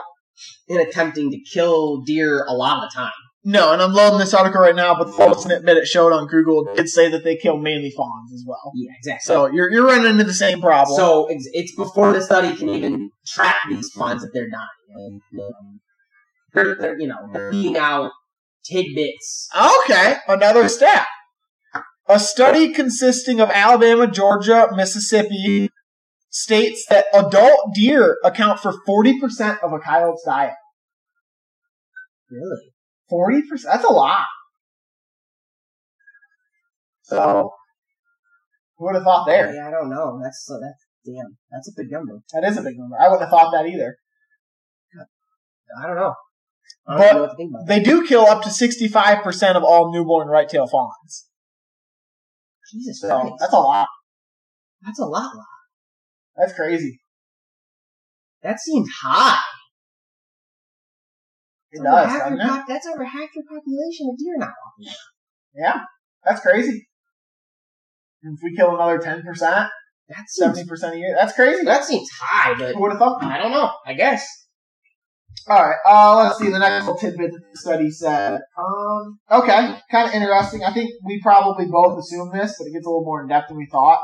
and 0.70 0.80
attempting 0.80 1.32
to 1.32 1.40
kill 1.42 2.02
deer 2.02 2.46
a 2.48 2.54
lot 2.54 2.78
of 2.78 2.90
the 2.90 2.96
time. 2.96 3.12
No, 3.50 3.72
and 3.72 3.82
I'm 3.82 3.94
loading 3.94 4.20
this 4.20 4.34
article 4.34 4.60
right 4.60 4.76
now, 4.76 4.94
but 4.98 5.06
the 5.06 5.14
photo 5.14 5.40
snip 5.40 5.64
that 5.64 5.78
it 5.78 5.88
showed 5.88 6.12
on 6.12 6.28
Google 6.28 6.66
did 6.76 6.90
say 6.90 7.10
that 7.10 7.24
they 7.24 7.38
kill 7.38 7.56
mainly 7.56 7.94
fawns 7.96 8.34
as 8.34 8.44
well. 8.46 8.74
Yeah, 8.76 8.92
exactly. 8.98 9.24
So 9.24 9.50
you're 9.50 9.72
you're 9.72 9.86
running 9.86 10.12
into 10.12 10.26
the 10.26 10.34
same 10.34 10.60
problem. 10.60 10.98
So 10.98 11.28
it's, 11.30 11.50
it's 11.54 11.74
before 11.74 12.12
the 12.12 12.22
study 12.22 12.54
can 12.58 12.68
even 12.68 13.10
track 13.26 13.56
these 13.70 13.90
fawns 13.96 14.22
that 14.24 14.32
they're 14.34 14.50
dying. 14.50 15.22
Um, 15.40 15.80
they're, 16.54 16.76
they're, 16.76 17.00
you 17.00 17.08
know, 17.08 17.16
they're 17.32 17.82
out 17.82 18.12
tidbits. 18.66 19.48
Okay, 19.56 20.18
another 20.28 20.68
stat. 20.68 21.08
A 22.10 22.20
study 22.20 22.74
consisting 22.74 23.40
of 23.40 23.50
Alabama, 23.50 24.12
Georgia, 24.12 24.68
Mississippi 24.76 25.70
states 26.30 26.86
that 26.90 27.06
adult 27.14 27.74
deer 27.74 28.18
account 28.26 28.60
for 28.60 28.74
40% 28.86 29.60
of 29.64 29.72
a 29.72 29.80
coyote's 29.80 30.24
diet. 30.26 30.56
Really? 32.30 32.74
40%? 33.12 33.42
That's 33.64 33.84
a 33.84 33.92
lot. 33.92 34.26
So, 37.04 37.52
who 38.78 38.86
would 38.86 38.96
have 38.96 39.04
thought 39.04 39.26
there? 39.26 39.54
Yeah, 39.54 39.68
I 39.68 39.72
don't 39.72 39.90
know. 39.90 40.20
That's 40.22 40.44
so 40.46 40.60
that's 40.60 40.86
damn. 41.06 41.38
That's 41.52 41.70
a 41.70 41.72
big 41.76 41.90
number. 41.90 42.20
That 42.34 42.44
is 42.44 42.58
a 42.58 42.62
big 42.62 42.78
number. 42.78 42.98
I 43.00 43.08
wouldn't 43.08 43.22
have 43.22 43.30
thought 43.30 43.52
that 43.52 43.66
either. 43.66 43.96
I 45.82 45.88
don't 45.88 45.96
know. 45.96 46.14
I 46.88 46.92
don't 46.94 47.00
But 47.00 47.14
know 47.14 47.22
what 47.22 47.30
to 47.32 47.36
think 47.36 47.52
about. 47.52 47.68
They 47.68 47.82
do 47.82 48.06
kill 48.06 48.26
up 48.26 48.44
to 48.44 48.50
65% 48.50 49.56
of 49.56 49.64
all 49.64 49.92
newborn 49.92 50.28
right 50.28 50.48
tail 50.48 50.68
fawns. 50.68 51.28
Jesus 52.72 53.00
So, 53.02 53.08
Christ, 53.08 53.36
that's 53.40 53.54
a 53.54 53.60
lot. 53.60 53.88
that's 54.82 55.00
a 55.00 55.06
lot. 55.06 55.36
lot. 55.36 55.46
That's 56.36 56.54
crazy. 56.54 57.00
That 58.44 58.60
seems 58.60 58.90
high. 59.02 59.40
It 61.72 61.82
That's 61.84 61.88
over 61.88 62.02
does, 62.04 62.12
half 62.12 62.20
doesn't 62.24 62.38
your 62.38 62.46
it? 62.46 62.50
pop- 62.50 62.68
that's 62.68 62.88
over 62.88 63.04
half 63.04 63.30
your 63.36 63.44
population 63.44 64.08
of 64.10 64.18
deer 64.18 64.36
now. 64.38 64.54
Yeah, 65.56 65.82
that's 66.24 66.42
crazy. 66.42 66.88
If 68.22 68.40
we 68.44 68.56
kill 68.56 68.76
another 68.76 69.00
10%, 69.00 69.24
that's 70.10 70.40
70% 70.42 70.94
a 70.94 70.98
year, 70.98 71.16
that's 71.18 71.34
crazy. 71.34 71.64
that 71.66 71.84
seems 71.84 72.10
high, 72.20 72.54
but 72.58 72.74
Who 72.76 72.82
would 72.82 72.92
have 72.92 73.00
thought? 73.00 73.24
I 73.24 73.38
don't 73.38 73.52
know. 73.52 73.72
I 73.86 73.94
guess. 73.94 74.26
All 75.50 75.64
right, 75.64 75.78
uh, 75.88 76.24
let's 76.24 76.40
see 76.40 76.50
the 76.50 76.60
next 76.60 76.86
little 76.88 76.98
tidbit 76.98 77.32
that 77.32 77.42
the 77.52 77.58
study 77.58 77.90
said. 77.92 78.40
Um, 78.58 79.20
okay, 79.32 79.78
kind 79.90 80.10
of 80.10 80.14
interesting. 80.14 80.64
I 80.64 80.74
think 80.74 80.90
we 81.06 81.22
probably 81.22 81.66
both 81.68 81.98
assumed 82.00 82.34
this, 82.34 82.56
but 82.58 82.68
it 82.68 82.74
gets 82.74 82.86
a 82.86 82.90
little 82.90 83.06
more 83.06 83.22
in 83.22 83.30
depth 83.30 83.48
than 83.50 83.58
we 83.58 83.68
thought. 83.72 84.00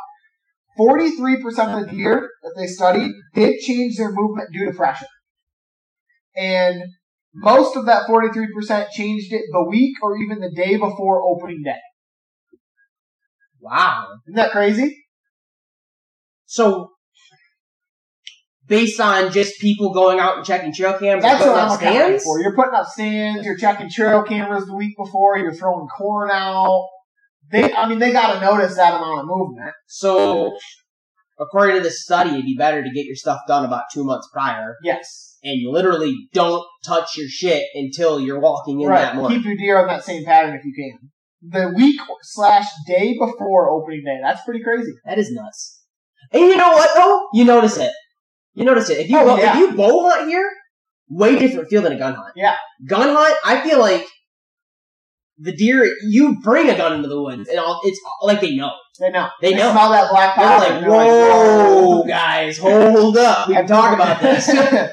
43% 0.80 1.44
of 1.44 1.86
the 1.86 1.92
deer 1.92 2.30
that 2.44 2.54
they 2.56 2.66
studied 2.68 3.12
did 3.34 3.60
change 3.60 3.98
their 3.98 4.12
movement 4.12 4.50
due 4.54 4.66
to 4.66 4.72
pressure. 4.78 5.06
And 6.36 6.84
most 7.34 7.76
of 7.76 7.86
that 7.88 8.08
43% 8.08 8.90
changed 8.92 9.34
it 9.34 9.44
the 9.52 9.66
week 9.68 9.96
or 10.02 10.18
even 10.18 10.40
the 10.40 10.52
day 10.52 10.78
before 10.78 11.24
opening 11.24 11.64
day. 11.64 11.80
Wow. 13.60 14.08
Isn't 14.28 14.36
that 14.36 14.52
crazy? 14.52 15.06
So, 16.46 16.92
based 18.68 19.00
on 19.00 19.32
just 19.32 19.60
people 19.60 19.94
going 19.94 20.20
out 20.20 20.38
and 20.38 20.46
checking 20.46 20.74
trail 20.74 20.98
cams 20.98 21.24
That's 21.24 21.44
what 21.44 21.58
I'm 21.58 21.78
stands, 21.78 22.24
for. 22.24 22.40
You're 22.40 22.56
putting 22.56 22.76
up 22.76 22.88
stands, 22.88 23.46
you're 23.46 23.58
checking 23.58 23.90
trail 23.90 24.24
cameras 24.24 24.66
the 24.66 24.76
week 24.76 24.96
before, 24.98 25.38
you're 25.38 25.54
throwing 25.54 25.88
corn 25.88 26.30
out. 26.32 26.88
They, 27.52 27.74
I 27.74 27.88
mean, 27.88 28.00
they 28.00 28.12
got 28.12 28.36
to 28.36 28.42
notice 28.42 28.76
that 28.76 28.96
amount 28.96 29.22
of 29.22 29.26
movement. 29.28 29.74
so 29.88 30.56
according 31.40 31.78
to 31.78 31.82
this 31.82 32.04
study, 32.04 32.32
it'd 32.32 32.46
be 32.46 32.56
better 32.58 32.84
to 32.84 32.90
get 32.92 33.06
your 33.06 33.16
stuff 33.16 33.40
done 33.48 33.66
about 33.66 33.84
two 33.94 34.04
months 34.04 34.28
prior, 34.32 34.78
Yes, 34.84 35.33
and 35.44 35.60
you 35.60 35.72
literally 35.72 36.16
don't 36.34 36.66
touch 36.86 37.18
your 37.18 37.28
shit 37.30 37.64
until 37.76 38.20
you're 38.20 38.40
walking 38.40 38.82
in 38.82 38.90
that 38.90 39.16
morning. 39.16 39.38
Keep 39.40 39.46
your 39.48 39.58
deer 39.58 39.80
on 39.80 39.88
that 39.88 40.04
same 40.04 40.24
pattern 40.26 40.56
if 40.56 40.64
you 40.66 40.74
can. 40.76 41.10
The 41.46 41.74
week 41.76 42.00
slash 42.22 42.66
day 42.88 43.16
before 43.20 43.70
opening 43.70 44.04
day. 44.06 44.20
That's 44.22 44.44
pretty 44.46 44.64
crazy. 44.64 44.92
That 45.06 45.18
is 45.20 45.30
nuts. 45.32 45.82
And 46.32 46.42
you 46.44 46.56
know 46.56 46.72
what 46.72 46.90
though? 46.96 47.28
You 47.34 47.44
notice 47.46 47.78
it. 47.78 47.92
You 48.54 48.64
notice 48.66 48.90
it. 48.90 49.00
If 49.00 49.10
you 49.10 49.20
Oh, 49.20 49.26
go, 49.26 49.38
yeah. 49.38 49.54
if 49.54 49.60
you 49.60 49.76
bow 49.76 50.10
hunt 50.10 50.30
here, 50.30 50.50
way 51.10 51.38
different 51.38 51.70
feel 51.70 51.82
than 51.82 51.92
a 51.94 51.98
gun 51.98 52.14
hunt. 52.16 52.34
Yeah. 52.36 52.56
Gun 52.88 53.14
hunt, 53.16 53.36
I 53.44 53.62
feel 53.68 53.80
like 53.80 54.08
the 55.38 55.52
deer. 55.52 55.92
You 56.08 56.40
bring 56.42 56.70
a 56.70 56.78
gun 56.78 56.94
into 56.94 57.10
the 57.10 57.22
woods, 57.22 57.50
and 57.50 57.60
all, 57.60 57.82
it's 57.84 58.00
like 58.22 58.40
they 58.40 58.56
know. 58.56 58.72
They 59.00 59.10
know. 59.10 59.28
They 59.42 59.54
know. 59.56 59.72
smell 59.72 59.90
that 59.92 60.12
black 60.12 60.36
They're 60.38 60.46
powder. 60.48 60.74
like, 60.76 60.88
whoa, 60.88 62.04
guys, 62.08 62.58
hold 62.60 63.18
up. 63.18 63.48
We 63.50 63.56
can 63.56 63.68
talk 63.68 63.94
about 63.94 64.22
this. 64.22 64.48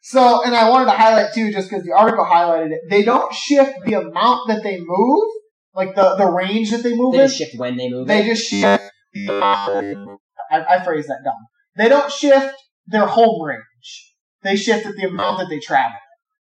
so, 0.00 0.44
and 0.44 0.54
I 0.54 0.68
wanted 0.70 0.86
to 0.86 0.92
highlight 0.92 1.34
too, 1.34 1.52
just 1.52 1.68
because 1.70 1.84
the 1.84 1.92
article 1.92 2.24
highlighted 2.24 2.72
it. 2.72 2.80
They 2.88 3.02
don't 3.02 3.32
shift 3.34 3.72
the 3.84 3.94
amount 3.94 4.48
that 4.48 4.62
they 4.62 4.78
move, 4.80 5.28
like 5.74 5.94
the 5.94 6.16
the 6.16 6.26
range 6.26 6.70
that 6.70 6.82
they 6.82 6.94
move 6.96 7.12
They 7.12 7.20
in. 7.20 7.26
just 7.26 7.38
shift 7.38 7.58
when 7.58 7.76
they 7.76 7.88
move. 7.90 8.06
They 8.08 8.22
it. 8.22 8.26
just 8.26 8.48
shift. 8.48 8.82
I, 10.50 10.64
I 10.68 10.84
phrased 10.84 11.08
that 11.08 11.20
dumb. 11.24 11.34
They 11.76 11.88
don't 11.88 12.10
shift 12.10 12.54
their 12.86 13.06
home 13.06 13.42
range. 13.42 14.12
They 14.42 14.56
shift 14.56 14.86
at 14.86 14.96
the 14.96 15.06
amount 15.06 15.38
that 15.38 15.48
they 15.48 15.60
travel. 15.60 15.96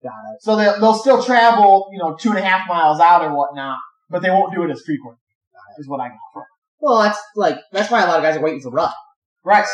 Got 0.03 0.11
it. 0.33 0.41
So 0.41 0.55
they'll, 0.55 0.79
they'll 0.79 0.93
still 0.93 1.23
travel, 1.23 1.89
you 1.91 1.97
know, 1.99 2.15
two 2.19 2.29
and 2.29 2.37
a 2.39 2.43
half 2.43 2.67
miles 2.67 2.99
out 2.99 3.23
or 3.23 3.35
whatnot, 3.35 3.77
but 4.09 4.21
they 4.21 4.29
won't 4.29 4.53
do 4.53 4.63
it 4.63 4.69
as 4.71 4.81
frequently. 4.85 5.19
Is 5.77 5.89
what 5.89 5.99
I 5.99 6.07
got 6.07 6.17
from. 6.31 6.41
it. 6.43 6.47
Well, 6.79 6.99
that's 6.99 7.19
like 7.35 7.57
that's 7.73 7.91
why 7.91 8.01
a 8.03 8.07
lot 8.07 8.17
of 8.17 8.23
guys 8.23 8.37
are 8.37 8.41
waiting 8.41 8.61
for 8.61 8.69
rut. 8.69 8.93
Right. 9.45 9.65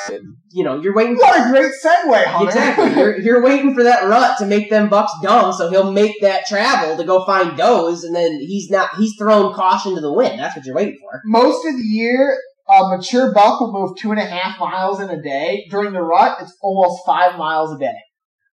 You 0.51 0.65
know, 0.65 0.81
you're 0.81 0.93
waiting. 0.93 1.15
For, 1.15 1.21
What 1.21 1.47
a 1.47 1.49
great 1.49 1.71
segue, 1.83 2.25
Hunter. 2.25 2.47
exactly. 2.49 2.93
You're 2.93 3.19
you're 3.19 3.43
waiting 3.43 3.73
for 3.73 3.83
that 3.83 4.03
rut 4.03 4.37
to 4.39 4.45
make 4.45 4.69
them 4.69 4.89
bucks 4.89 5.13
dumb, 5.23 5.53
so 5.53 5.69
he'll 5.69 5.93
make 5.93 6.19
that 6.21 6.45
travel 6.45 6.97
to 6.97 7.05
go 7.05 7.25
find 7.25 7.57
does, 7.57 8.03
and 8.03 8.13
then 8.13 8.33
he's 8.41 8.69
not. 8.69 8.97
He's 8.97 9.15
throwing 9.17 9.55
caution 9.55 9.95
to 9.95 10.01
the 10.01 10.11
wind. 10.11 10.39
That's 10.39 10.57
what 10.57 10.65
you're 10.65 10.75
waiting 10.75 10.97
for. 10.99 11.21
Most 11.23 11.65
of 11.65 11.73
the 11.77 11.83
year, 11.83 12.37
a 12.67 12.89
mature 12.89 13.33
buck 13.33 13.61
will 13.61 13.71
move 13.71 13.97
two 13.97 14.11
and 14.11 14.19
a 14.19 14.25
half 14.25 14.59
miles 14.59 14.99
in 14.99 15.09
a 15.09 15.21
day. 15.21 15.65
During 15.69 15.93
the 15.93 16.01
rut, 16.01 16.37
it's 16.41 16.55
almost 16.61 17.03
five 17.05 17.37
miles 17.37 17.73
a 17.73 17.79
day. 17.79 17.97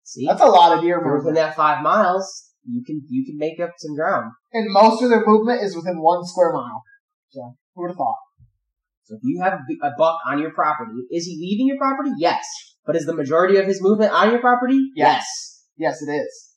See, 0.01 0.25
That's 0.27 0.41
a 0.41 0.47
lot 0.47 0.75
of 0.75 0.83
deer 0.83 0.99
within 1.15 1.35
that 1.35 1.55
five 1.55 1.83
miles, 1.83 2.49
you 2.65 2.83
can 2.83 3.01
you 3.07 3.23
can 3.23 3.37
make 3.37 3.59
up 3.59 3.71
some 3.77 3.95
ground. 3.95 4.31
And 4.51 4.71
most 4.71 5.03
of 5.03 5.09
their 5.09 5.23
movement 5.25 5.61
is 5.61 5.75
within 5.75 6.01
one 6.01 6.25
square 6.25 6.53
mile. 6.53 6.81
So, 7.29 7.55
who 7.75 7.83
would 7.83 7.89
have 7.91 7.97
thought? 7.97 8.17
So 9.03 9.15
if 9.15 9.21
you 9.23 9.41
have 9.41 9.53
a 9.53 9.91
buck 9.97 10.17
on 10.25 10.39
your 10.39 10.51
property, 10.53 10.93
is 11.11 11.25
he 11.25 11.37
leaving 11.39 11.67
your 11.67 11.77
property? 11.77 12.11
Yes. 12.17 12.45
But 12.85 12.95
is 12.95 13.05
the 13.05 13.15
majority 13.15 13.57
of 13.57 13.65
his 13.65 13.81
movement 13.81 14.11
on 14.11 14.31
your 14.31 14.39
property? 14.39 14.79
Yes. 14.95 15.25
Yes, 15.77 16.01
it 16.01 16.11
is. 16.11 16.49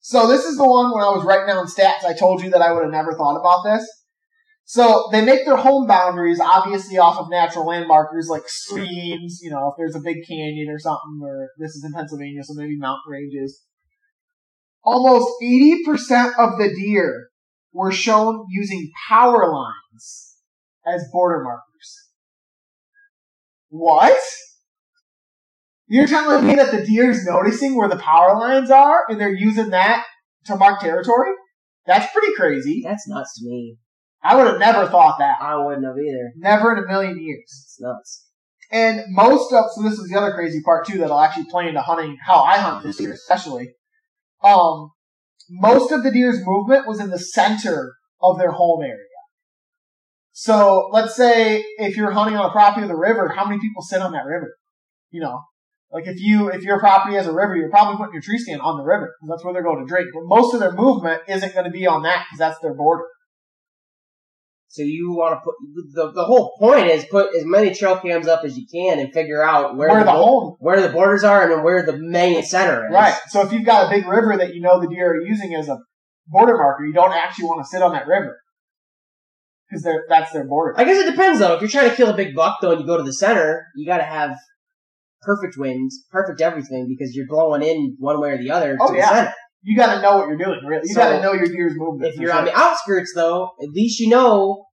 So 0.00 0.26
this 0.26 0.44
is 0.44 0.56
the 0.56 0.68
one 0.68 0.92
when 0.92 1.02
I 1.02 1.10
was 1.10 1.24
writing 1.24 1.48
down 1.48 1.66
stats, 1.66 2.04
I 2.04 2.14
told 2.14 2.42
you 2.42 2.50
that 2.50 2.62
I 2.62 2.72
would 2.72 2.82
have 2.82 2.92
never 2.92 3.14
thought 3.14 3.38
about 3.38 3.62
this. 3.64 3.86
So 4.64 5.08
they 5.12 5.24
make 5.24 5.46
their 5.46 5.56
home 5.56 5.86
boundaries 5.86 6.40
obviously 6.40 6.98
off 6.98 7.18
of 7.18 7.30
natural 7.30 7.66
landmarkers 7.66 8.28
like 8.28 8.46
streams, 8.48 9.40
you 9.42 9.50
know, 9.50 9.68
if 9.68 9.74
there's 9.78 9.96
a 9.96 10.00
big 10.00 10.18
canyon 10.28 10.68
or 10.68 10.78
something, 10.78 11.20
or 11.22 11.48
this 11.58 11.70
is 11.70 11.84
in 11.84 11.92
Pennsylvania, 11.92 12.42
so 12.44 12.52
maybe 12.54 12.76
mountain 12.76 13.10
ranges. 13.10 13.62
Almost 14.84 15.26
80% 15.42 16.34
of 16.38 16.58
the 16.58 16.70
deer 16.74 17.28
were 17.72 17.92
shown 17.92 18.44
using 18.50 18.90
power 19.08 19.50
lines 19.50 20.36
as 20.86 21.02
border 21.12 21.42
markers. 21.42 21.67
What? 23.68 24.18
You're 25.86 26.06
telling 26.06 26.46
me 26.46 26.54
that 26.56 26.70
the 26.70 26.84
deer's 26.84 27.24
noticing 27.24 27.74
where 27.74 27.88
the 27.88 27.96
power 27.96 28.38
lines 28.38 28.70
are 28.70 29.04
and 29.08 29.18
they're 29.18 29.32
using 29.32 29.70
that 29.70 30.04
to 30.46 30.56
mark 30.56 30.80
territory? 30.80 31.32
That's 31.86 32.12
pretty 32.12 32.34
crazy. 32.34 32.82
That's 32.84 33.08
nuts 33.08 33.38
to 33.38 33.46
me. 33.46 33.78
I 34.22 34.36
would 34.36 34.46
have 34.46 34.58
never 34.58 34.86
thought 34.86 35.18
that. 35.18 35.36
I 35.40 35.56
wouldn't 35.56 35.86
have 35.86 35.96
either. 35.96 36.32
Never 36.36 36.76
in 36.76 36.84
a 36.84 36.86
million 36.86 37.18
years. 37.18 37.44
It's 37.46 37.78
nuts. 37.80 38.26
And 38.70 39.04
most 39.08 39.52
of, 39.52 39.64
so 39.74 39.82
this 39.82 39.98
is 39.98 40.10
the 40.10 40.18
other 40.18 40.34
crazy 40.34 40.60
part 40.62 40.86
too 40.86 40.98
that'll 40.98 41.18
actually 41.18 41.46
play 41.50 41.68
into 41.68 41.80
hunting, 41.80 42.18
how 42.22 42.42
I 42.42 42.58
hunt 42.58 42.84
this 42.84 43.00
year 43.00 43.12
especially. 43.12 43.70
Um, 44.44 44.90
most 45.48 45.90
of 45.92 46.02
the 46.02 46.10
deer's 46.10 46.44
movement 46.44 46.86
was 46.86 47.00
in 47.00 47.08
the 47.08 47.18
center 47.18 47.94
of 48.20 48.38
their 48.38 48.52
home 48.52 48.82
area. 48.82 49.07
So 50.40 50.88
let's 50.92 51.16
say 51.16 51.64
if 51.78 51.96
you're 51.96 52.12
hunting 52.12 52.36
on 52.36 52.46
a 52.48 52.52
property 52.52 52.82
of 52.82 52.88
the 52.88 52.96
river, 52.96 53.28
how 53.28 53.44
many 53.44 53.60
people 53.60 53.82
sit 53.82 54.00
on 54.00 54.12
that 54.12 54.24
river? 54.24 54.54
You 55.10 55.20
know, 55.20 55.40
Like 55.90 56.06
if 56.06 56.20
you 56.20 56.48
if 56.48 56.62
your 56.62 56.78
property 56.78 57.16
has 57.16 57.26
a 57.26 57.32
river, 57.32 57.56
you're 57.56 57.70
probably 57.70 57.96
putting 57.96 58.12
your 58.12 58.22
tree 58.22 58.38
stand 58.38 58.60
on 58.60 58.76
the 58.76 58.84
river 58.84 59.12
because 59.18 59.30
that's 59.30 59.44
where 59.44 59.52
they're 59.52 59.64
going 59.64 59.84
to 59.84 59.88
drink. 59.88 60.10
But 60.14 60.22
most 60.26 60.54
of 60.54 60.60
their 60.60 60.70
movement 60.70 61.22
isn't 61.26 61.54
going 61.54 61.64
to 61.64 61.72
be 61.72 61.88
on 61.88 62.02
that 62.04 62.26
because 62.26 62.38
that's 62.38 62.60
their 62.60 62.74
border. 62.74 63.02
So 64.68 64.82
you 64.82 65.10
want 65.10 65.34
to 65.34 65.40
put 65.42 65.54
the 65.92 66.12
the 66.12 66.24
whole 66.24 66.56
point 66.56 66.86
is 66.86 67.04
put 67.06 67.34
as 67.34 67.44
many 67.44 67.74
trail 67.74 67.98
cams 67.98 68.28
up 68.28 68.44
as 68.44 68.56
you 68.56 68.64
can 68.72 69.00
and 69.00 69.12
figure 69.12 69.42
out 69.42 69.76
where, 69.76 69.88
Where, 69.88 69.98
the 70.04 70.04
bo- 70.04 70.24
home, 70.24 70.56
where 70.60 70.80
the 70.80 70.90
borders 70.90 71.24
are 71.24 71.42
and 71.42 71.50
then 71.50 71.64
where 71.64 71.84
the 71.84 71.98
main 71.98 72.44
center 72.44 72.86
is. 72.86 72.92
right? 72.94 73.18
So 73.30 73.44
if 73.44 73.52
you've 73.52 73.66
got 73.66 73.86
a 73.86 73.90
big 73.90 74.06
river 74.06 74.36
that 74.36 74.54
you 74.54 74.60
know 74.60 74.80
the 74.80 74.86
deer 74.86 75.10
are 75.14 75.20
using 75.20 75.56
as 75.56 75.68
a 75.68 75.78
border 76.28 76.56
marker, 76.56 76.84
you 76.86 76.92
don't 76.92 77.12
actually 77.12 77.46
want 77.46 77.64
to 77.64 77.68
sit 77.68 77.82
on 77.82 77.90
that 77.94 78.06
river 78.06 78.38
because 79.68 79.82
they're 79.82 80.04
that's 80.08 80.32
their 80.32 80.44
border. 80.46 80.74
I 80.78 80.84
guess 80.84 80.98
it 81.06 81.10
depends 81.10 81.38
though. 81.40 81.54
If 81.54 81.60
you're 81.60 81.70
trying 81.70 81.90
to 81.90 81.96
kill 81.96 82.08
a 82.10 82.16
big 82.16 82.34
buck 82.34 82.58
though 82.60 82.70
and 82.72 82.80
you 82.80 82.86
go 82.86 82.96
to 82.96 83.02
the 83.02 83.12
center, 83.12 83.66
you 83.76 83.86
got 83.86 83.98
to 83.98 84.04
have 84.04 84.36
perfect 85.22 85.56
winds, 85.58 86.04
perfect 86.10 86.40
everything 86.40 86.86
because 86.88 87.14
you're 87.14 87.26
blowing 87.28 87.62
in 87.62 87.96
one 87.98 88.20
way 88.20 88.30
or 88.30 88.38
the 88.38 88.50
other 88.50 88.76
Oh, 88.80 88.90
to 88.92 88.96
yeah. 88.96 89.08
the 89.10 89.14
center. 89.16 89.34
You 89.62 89.76
got 89.76 89.96
to 89.96 90.00
know 90.00 90.18
what 90.18 90.28
you're 90.28 90.36
doing. 90.38 90.60
Really, 90.64 90.82
you 90.88 90.94
So, 90.94 91.00
got 91.00 91.16
to 91.16 91.20
know 91.22 91.32
your 91.32 91.48
deer's 91.48 91.72
movement. 91.76 92.12
If 92.14 92.20
you're 92.20 92.30
sure. 92.30 92.38
on 92.38 92.44
the 92.44 92.56
outskirts 92.56 93.12
though, 93.14 93.50
at 93.60 93.70
least 93.70 93.98
you 94.00 94.08
know 94.08 94.64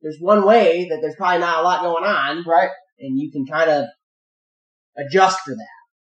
there's 0.00 0.16
one 0.20 0.44
way 0.46 0.88
that 0.88 0.98
there's 1.02 1.14
probably 1.16 1.40
not 1.40 1.60
a 1.60 1.62
lot 1.62 1.82
going 1.82 2.04
on 2.04 2.42
right, 2.46 2.70
and 2.98 3.18
you 3.20 3.30
can 3.30 3.44
kind 3.46 3.70
of 3.70 3.84
adjust 4.96 5.38
for 5.44 5.52
that. 5.54 5.68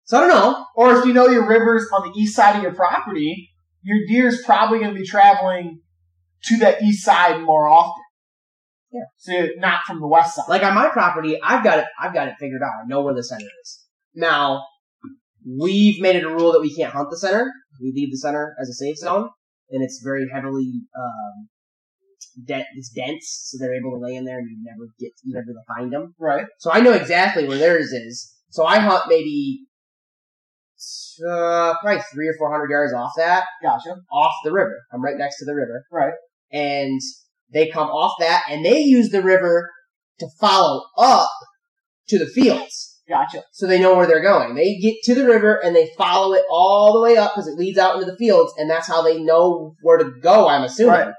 So 0.04 0.18
I 0.18 0.20
don't 0.20 0.28
know. 0.30 0.64
or 0.76 0.96
if 0.98 1.04
you 1.06 1.12
know 1.12 1.26
your 1.28 1.46
river's 1.48 1.86
on 1.92 2.08
the 2.10 2.18
east 2.18 2.36
side 2.36 2.56
of 2.56 2.62
your 2.62 2.74
property, 2.74 3.50
your 3.82 3.98
deer's 4.06 4.42
probably 4.44 4.78
going 4.78 4.94
to 4.94 5.00
be 5.00 5.06
traveling 5.06 5.80
to 6.44 6.58
that 6.58 6.82
east 6.82 7.04
side 7.04 7.40
more 7.42 7.68
often. 7.68 8.02
Yeah. 8.95 9.07
So 9.18 9.49
not 9.59 9.80
from 9.86 10.01
the 10.01 10.07
west 10.07 10.36
side. 10.36 10.45
Like 10.49 10.62
on 10.62 10.74
my 10.74 10.88
property, 10.88 11.36
I've 11.42 11.64
got 11.64 11.80
it. 11.80 11.86
I've 12.01 12.14
got 12.14 12.28
it 12.28 12.34
figured 12.38 12.62
out. 12.62 12.84
I 12.84 12.86
know 12.86 13.03
where 13.03 13.12
the 13.14 13.24
center 13.24 13.45
is. 13.62 13.80
Now, 14.14 14.62
we've 15.45 16.01
made 16.01 16.14
it 16.14 16.22
a 16.24 16.30
rule 16.30 16.53
that 16.53 16.61
we 16.61 16.72
can't 16.72 16.92
hunt 16.92 17.11
the 17.11 17.18
center. 17.18 17.51
We 17.82 17.92
leave 17.95 18.12
the 18.12 18.18
center 18.18 18.55
as 18.62 18.68
a 18.68 18.74
safe 18.74 18.97
zone, 18.99 19.28
and 19.70 19.82
it's 19.82 20.01
very 20.05 20.28
heavily 20.32 20.70
um, 20.97 21.49
de- 22.47 22.64
it's 22.76 22.90
dense, 22.90 23.49
so 23.51 23.59
they're 23.59 23.74
able 23.74 23.90
to 23.90 23.99
lay 23.99 24.14
in 24.14 24.24
there 24.24 24.38
and 24.38 24.49
you 24.49 24.59
never 24.62 24.88
get 25.01 25.11
you 25.24 25.34
never 25.34 25.47
find 25.76 25.92
them. 25.92 26.14
right. 26.20 26.47
So 26.61 26.70
I 26.72 26.80
know 26.80 26.92
exactly 26.92 27.49
where 27.49 27.59
theirs 27.59 27.86
is. 27.90 28.32
So 28.51 28.64
I 28.64 28.78
hunt 28.78 29.07
maybe 29.09 29.62
uh, 31.28 31.74
probably 31.82 32.03
three 32.12 32.28
or 32.28 32.34
four 32.38 32.53
hundred 32.53 32.70
yards 32.70 32.92
off 32.95 33.11
that, 33.16 33.45
Gotcha. 33.61 33.97
off 34.12 34.32
the 34.45 34.53
river. 34.53 34.76
I'm 34.92 35.03
right 35.03 35.16
next 35.16 35.38
to 35.38 35.45
the 35.45 35.55
river. 35.55 35.84
Right. 35.90 36.12
And 36.53 37.01
they 37.53 37.68
come 37.68 37.88
off 37.88 38.14
that 38.20 38.42
and 38.51 38.64
they 38.64 38.80
use 38.80 39.11
the 39.11 39.22
river 39.22 39.70
to 40.20 40.26
follow 40.40 40.84
up 40.99 41.28
to 42.09 42.18
the 42.18 42.26
fields. 42.26 43.01
Gotcha. 43.09 43.42
So 43.53 43.66
they 43.66 43.78
know 43.80 43.95
where 43.95 44.07
they're 44.07 44.22
going. 44.22 44.55
They 44.55 44.76
get 44.78 44.95
to 45.05 45.14
the 45.14 45.26
river 45.26 45.61
and 45.62 45.76
they 45.76 45.90
follow 45.99 46.32
it 46.34 46.45
all 46.51 46.92
the 46.95 47.01
way 47.01 47.16
up 47.16 47.32
because 47.34 47.49
it 47.49 47.59
leads 47.59 47.78
out 47.78 47.95
into 47.97 48.11
the 48.11 48.16
fields 48.16 48.53
and 48.57 48.70
that's 48.70 48.88
how 48.88 49.03
they 49.03 49.20
know 49.22 49.74
where 49.82 49.99
to 49.99 50.11
go, 50.22 50.49
I'm 50.49 50.62
assuming. 50.64 50.92
Right. 50.92 51.14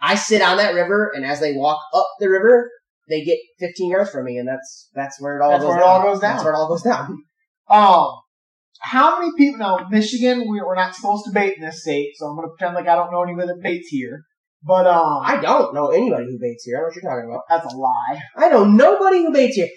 I 0.00 0.14
sit 0.14 0.40
on 0.40 0.56
that 0.58 0.74
river 0.74 1.10
and 1.14 1.26
as 1.26 1.40
they 1.40 1.52
walk 1.54 1.80
up 1.94 2.06
the 2.20 2.28
river, 2.30 2.70
they 3.08 3.24
get 3.24 3.38
15 3.58 3.90
yards 3.90 4.10
from 4.10 4.24
me 4.24 4.38
and 4.38 4.46
that's, 4.48 4.88
that's 4.94 5.20
where 5.20 5.36
it 5.36 5.42
all 5.42 5.50
That's 5.50 5.64
goes 5.64 5.68
where 5.70 5.78
it 5.78 5.80
down. 5.80 5.88
all 5.88 6.02
goes 6.02 6.20
That's 6.20 6.44
where 6.44 6.52
it 6.52 6.56
all 6.56 6.68
goes 6.68 6.82
down. 6.82 7.18
Um, 7.70 8.08
how 8.80 9.20
many 9.20 9.30
people? 9.36 9.60
Now, 9.60 9.86
Michigan, 9.88 10.40
we, 10.40 10.60
we're 10.60 10.74
not 10.74 10.92
supposed 10.96 11.24
to 11.26 11.30
bait 11.32 11.56
in 11.56 11.62
this 11.62 11.82
state, 11.82 12.14
so 12.16 12.26
I'm 12.26 12.34
going 12.34 12.48
to 12.48 12.50
pretend 12.56 12.74
like 12.74 12.88
I 12.88 12.96
don't 12.96 13.12
know 13.12 13.22
anybody 13.22 13.46
that 13.46 13.62
baits 13.62 13.86
here. 13.90 14.22
But 14.62 14.86
um, 14.86 15.22
I 15.24 15.40
don't 15.40 15.74
know 15.74 15.88
anybody 15.88 16.26
who 16.26 16.38
baits 16.38 16.64
here. 16.64 16.76
I 16.76 16.80
don't 16.80 16.82
know 16.82 16.86
what 16.86 16.94
you're 16.96 17.10
talking 17.10 17.30
about. 17.30 17.44
that's 17.48 17.72
a 17.72 17.76
lie. 17.76 18.20
I 18.36 18.48
know 18.50 18.64
nobody 18.64 19.22
who 19.22 19.32
baits 19.32 19.56
here. 19.56 19.68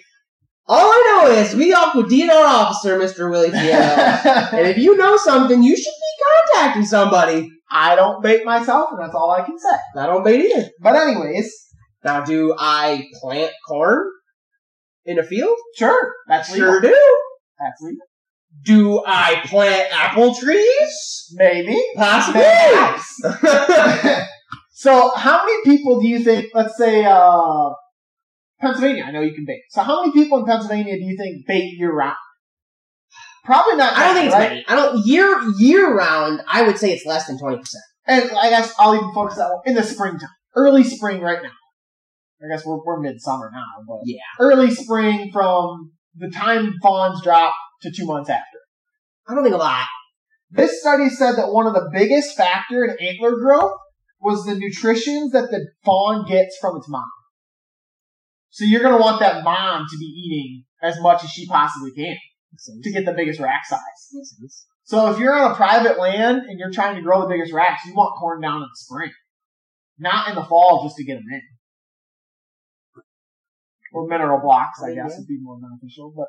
All 0.66 0.78
I 0.90 1.22
know 1.22 1.30
is 1.30 1.54
we 1.54 1.68
with 1.94 2.10
DNR 2.10 2.30
officer, 2.30 2.98
Mr. 2.98 3.30
Willie 3.30 3.50
Fiano. 3.50 4.52
and 4.52 4.66
if 4.66 4.78
you 4.78 4.96
know 4.96 5.16
something, 5.18 5.62
you 5.62 5.76
should 5.76 5.84
be 5.84 6.24
contacting 6.54 6.86
somebody. 6.86 7.50
I 7.70 7.96
don't 7.96 8.22
bait 8.22 8.44
myself, 8.44 8.90
and 8.92 9.00
that's 9.00 9.14
all 9.14 9.30
I 9.30 9.42
can 9.44 9.58
say. 9.58 9.76
I 9.96 10.06
don't 10.06 10.24
bait 10.24 10.40
either. 10.46 10.68
But 10.80 10.96
anyways, 10.96 11.52
Now, 12.02 12.24
do 12.24 12.54
I 12.58 13.06
plant 13.20 13.52
corn 13.68 14.06
in 15.04 15.18
a 15.18 15.22
field? 15.22 15.56
sure, 15.76 16.12
that's 16.28 16.50
legal. 16.50 16.72
Sure 16.72 16.80
do. 16.80 17.18
That's 17.58 17.80
legal. 17.82 18.06
Do 18.62 19.02
I 19.06 19.42
plant 19.46 19.92
apple 19.92 20.34
trees? 20.34 21.26
Maybe. 21.32 21.78
Possibly. 21.96 22.42
So, 24.76 25.14
how 25.14 25.46
many 25.46 25.62
people 25.62 26.00
do 26.00 26.08
you 26.08 26.18
think? 26.24 26.48
Let's 26.52 26.76
say 26.76 27.04
uh, 27.04 27.70
Pennsylvania. 28.60 29.04
I 29.06 29.12
know 29.12 29.20
you 29.20 29.32
can 29.32 29.44
bait. 29.46 29.62
So, 29.70 29.82
how 29.82 30.00
many 30.00 30.12
people 30.12 30.40
in 30.40 30.46
Pennsylvania 30.46 30.96
do 30.96 31.04
you 31.04 31.16
think 31.16 31.46
bait 31.46 31.74
year 31.78 31.92
round? 31.92 32.16
Probably 33.44 33.76
not. 33.76 33.96
I 33.96 34.04
don't 34.04 34.14
think 34.14 34.26
it's 34.26 34.34
right? 34.34 34.48
many. 34.48 34.64
I 34.66 34.74
don't 34.74 35.06
year 35.06 35.40
year 35.58 35.94
round. 35.96 36.40
I 36.48 36.62
would 36.62 36.76
say 36.76 36.92
it's 36.92 37.06
less 37.06 37.28
than 37.28 37.38
twenty 37.38 37.58
percent. 37.58 37.84
And 38.08 38.30
I 38.32 38.50
guess 38.50 38.74
I'll 38.76 38.96
even 38.96 39.12
focus 39.14 39.36
that 39.36 39.48
one 39.48 39.60
in 39.64 39.74
the 39.74 39.82
springtime, 39.84 40.28
early 40.56 40.82
spring 40.82 41.20
right 41.20 41.40
now. 41.40 41.52
I 42.42 42.52
guess 42.52 42.66
we're 42.66 42.82
we're 42.84 42.98
midsummer 42.98 43.50
now, 43.54 43.84
but 43.86 44.00
Yeah. 44.04 44.18
early 44.40 44.72
spring 44.72 45.30
from 45.32 45.92
the 46.16 46.30
time 46.30 46.74
fawns 46.82 47.22
drop 47.22 47.54
to 47.82 47.92
two 47.96 48.06
months 48.06 48.28
after. 48.28 48.58
I 49.28 49.34
don't 49.36 49.44
think 49.44 49.54
a 49.54 49.58
lot. 49.58 49.86
This 50.50 50.80
study 50.80 51.10
said 51.10 51.36
that 51.36 51.52
one 51.52 51.68
of 51.68 51.74
the 51.74 51.88
biggest 51.92 52.36
factor 52.36 52.84
in 52.84 52.96
antler 53.00 53.36
growth 53.36 53.72
was 54.24 54.44
the 54.46 54.54
nutrition 54.54 55.28
that 55.32 55.50
the 55.50 55.68
fawn 55.84 56.26
gets 56.26 56.56
from 56.58 56.78
its 56.78 56.88
mom. 56.88 57.04
So 58.48 58.64
you're 58.64 58.80
going 58.80 58.96
to 58.96 59.00
want 59.00 59.20
that 59.20 59.44
mom 59.44 59.84
to 59.90 59.98
be 59.98 60.06
eating 60.06 60.64
as 60.82 60.98
much 61.00 61.22
as 61.22 61.30
she 61.30 61.46
possibly 61.46 61.92
can 61.92 62.16
to 62.82 62.90
get 62.92 63.04
the 63.04 63.12
biggest 63.12 63.38
rack 63.38 63.66
size. 63.66 63.80
So 64.84 65.10
if 65.10 65.18
you're 65.18 65.34
on 65.34 65.52
a 65.52 65.54
private 65.54 65.98
land 65.98 66.42
and 66.48 66.58
you're 66.58 66.70
trying 66.70 66.96
to 66.96 67.02
grow 67.02 67.20
the 67.20 67.28
biggest 67.28 67.52
racks, 67.52 67.84
you 67.86 67.94
want 67.94 68.18
corn 68.18 68.40
down 68.40 68.56
in 68.56 68.62
the 68.62 68.68
spring, 68.74 69.12
not 69.98 70.28
in 70.28 70.34
the 70.36 70.44
fall 70.44 70.84
just 70.84 70.96
to 70.96 71.04
get 71.04 71.14
them 71.14 71.24
in. 71.30 71.42
Or 73.92 74.06
mineral 74.08 74.40
blocks, 74.40 74.82
I 74.82 74.94
guess, 74.94 75.16
would 75.18 75.28
be 75.28 75.38
more 75.40 75.58
beneficial. 75.58 76.12
But 76.16 76.26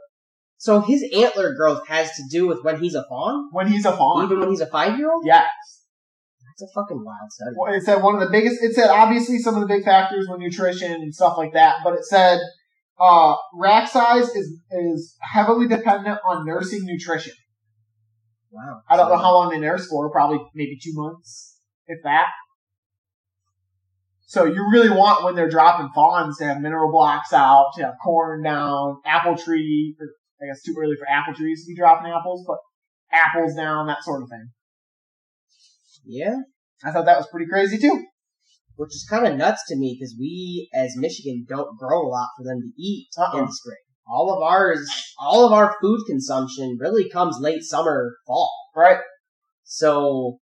So 0.57 0.81
his 0.81 1.03
antler 1.15 1.53
growth 1.55 1.87
has 1.87 2.11
to 2.15 2.23
do 2.29 2.47
with 2.47 2.63
when 2.63 2.79
he's 2.79 2.95
a 2.95 3.05
fawn, 3.07 3.49
when 3.51 3.67
he's 3.67 3.85
a 3.85 3.95
fawn, 3.95 4.25
even 4.25 4.39
when 4.39 4.49
he's 4.49 4.61
a 4.61 4.67
five 4.67 4.97
year 4.99 5.11
old. 5.11 5.25
yes. 5.25 5.45
That's 6.57 6.71
a 6.71 6.73
fucking 6.73 7.03
wild 7.03 7.31
study. 7.31 7.51
Well, 7.57 7.73
It 7.73 7.83
said 7.83 8.01
one 8.01 8.15
of 8.15 8.21
the 8.21 8.29
biggest. 8.29 8.63
It 8.63 8.73
said 8.73 8.89
obviously 8.89 9.39
some 9.39 9.55
of 9.55 9.61
the 9.61 9.67
big 9.67 9.83
factors 9.83 10.27
were 10.29 10.37
nutrition 10.37 10.91
and 10.93 11.13
stuff 11.13 11.37
like 11.37 11.53
that, 11.53 11.77
but 11.83 11.93
it 11.95 12.05
said 12.05 12.39
uh, 12.99 13.35
rack 13.53 13.89
size 13.89 14.29
is 14.29 14.61
is 14.71 15.15
heavily 15.19 15.67
dependent 15.67 16.19
on 16.25 16.45
nursing 16.45 16.85
nutrition. 16.85 17.33
Wow. 18.51 18.81
I 18.89 18.95
don't 18.95 19.09
know 19.09 19.17
how 19.17 19.33
long 19.33 19.49
they 19.49 19.59
nurse 19.59 19.87
for, 19.87 20.09
probably 20.11 20.39
maybe 20.53 20.77
two 20.81 20.93
months, 20.93 21.59
if 21.87 21.99
that. 22.03 22.27
So 24.27 24.45
you 24.45 24.69
really 24.71 24.89
want 24.89 25.25
when 25.25 25.35
they're 25.35 25.49
dropping 25.49 25.89
fawns 25.93 26.37
to 26.37 26.45
have 26.45 26.61
mineral 26.61 26.89
blocks 26.89 27.33
out, 27.33 27.71
to 27.75 27.83
have 27.83 27.95
corn 28.01 28.43
down, 28.43 29.01
apple 29.05 29.35
tree. 29.35 29.95
Or 29.99 30.07
I 30.41 30.47
guess 30.47 30.61
too 30.63 30.75
early 30.79 30.95
for 30.97 31.07
apple 31.07 31.33
trees 31.33 31.65
to 31.65 31.69
be 31.69 31.75
dropping 31.75 32.11
apples, 32.11 32.45
but 32.47 32.57
apples 33.11 33.55
down, 33.55 33.87
that 33.87 34.03
sort 34.03 34.23
of 34.23 34.29
thing. 34.29 34.49
Yeah, 36.05 36.35
I 36.83 36.91
thought 36.91 37.05
that 37.05 37.17
was 37.17 37.27
pretty 37.31 37.47
crazy 37.47 37.77
too. 37.77 38.05
which 38.77 38.89
is 38.93 39.07
kind 39.09 39.25
of 39.25 39.37
nuts 39.37 39.63
to 39.69 39.75
me 39.77 39.95
because 39.97 40.13
we, 40.19 40.69
as 40.73 40.97
Michigan, 40.97 41.45
don't 41.47 41.77
grow 41.79 42.01
a 42.05 42.09
lot 42.09 42.27
for 42.37 42.43
them 42.43 42.59
to 42.59 42.81
eat 42.81 43.07
Uh-uh. 43.17 43.37
in 43.39 43.45
the 43.45 43.51
spring. 43.53 43.77
All 44.05 44.35
of 44.35 44.43
ours, 44.43 44.85
all 45.17 45.45
of 45.45 45.53
our 45.53 45.75
food 45.81 46.01
consumption 46.07 46.77
really 46.79 47.09
comes 47.09 47.37
late 47.39 47.63
summer, 47.63 48.15
fall. 48.27 48.51
Right? 48.75 48.99
So, 49.63 50.39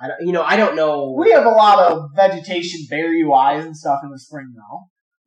I 0.00 0.08
don't, 0.08 0.26
you 0.26 0.32
know, 0.32 0.42
I 0.42 0.56
don't 0.56 0.74
know. 0.76 1.14
We 1.16 1.30
have 1.30 1.46
a 1.46 1.50
lot 1.50 1.78
of 1.92 2.10
vegetation 2.16 2.80
berry 2.90 3.24
wise 3.24 3.64
and 3.64 3.76
stuff 3.76 4.00
in 4.02 4.10
the 4.10 4.18
spring 4.18 4.52
though. 4.56 4.80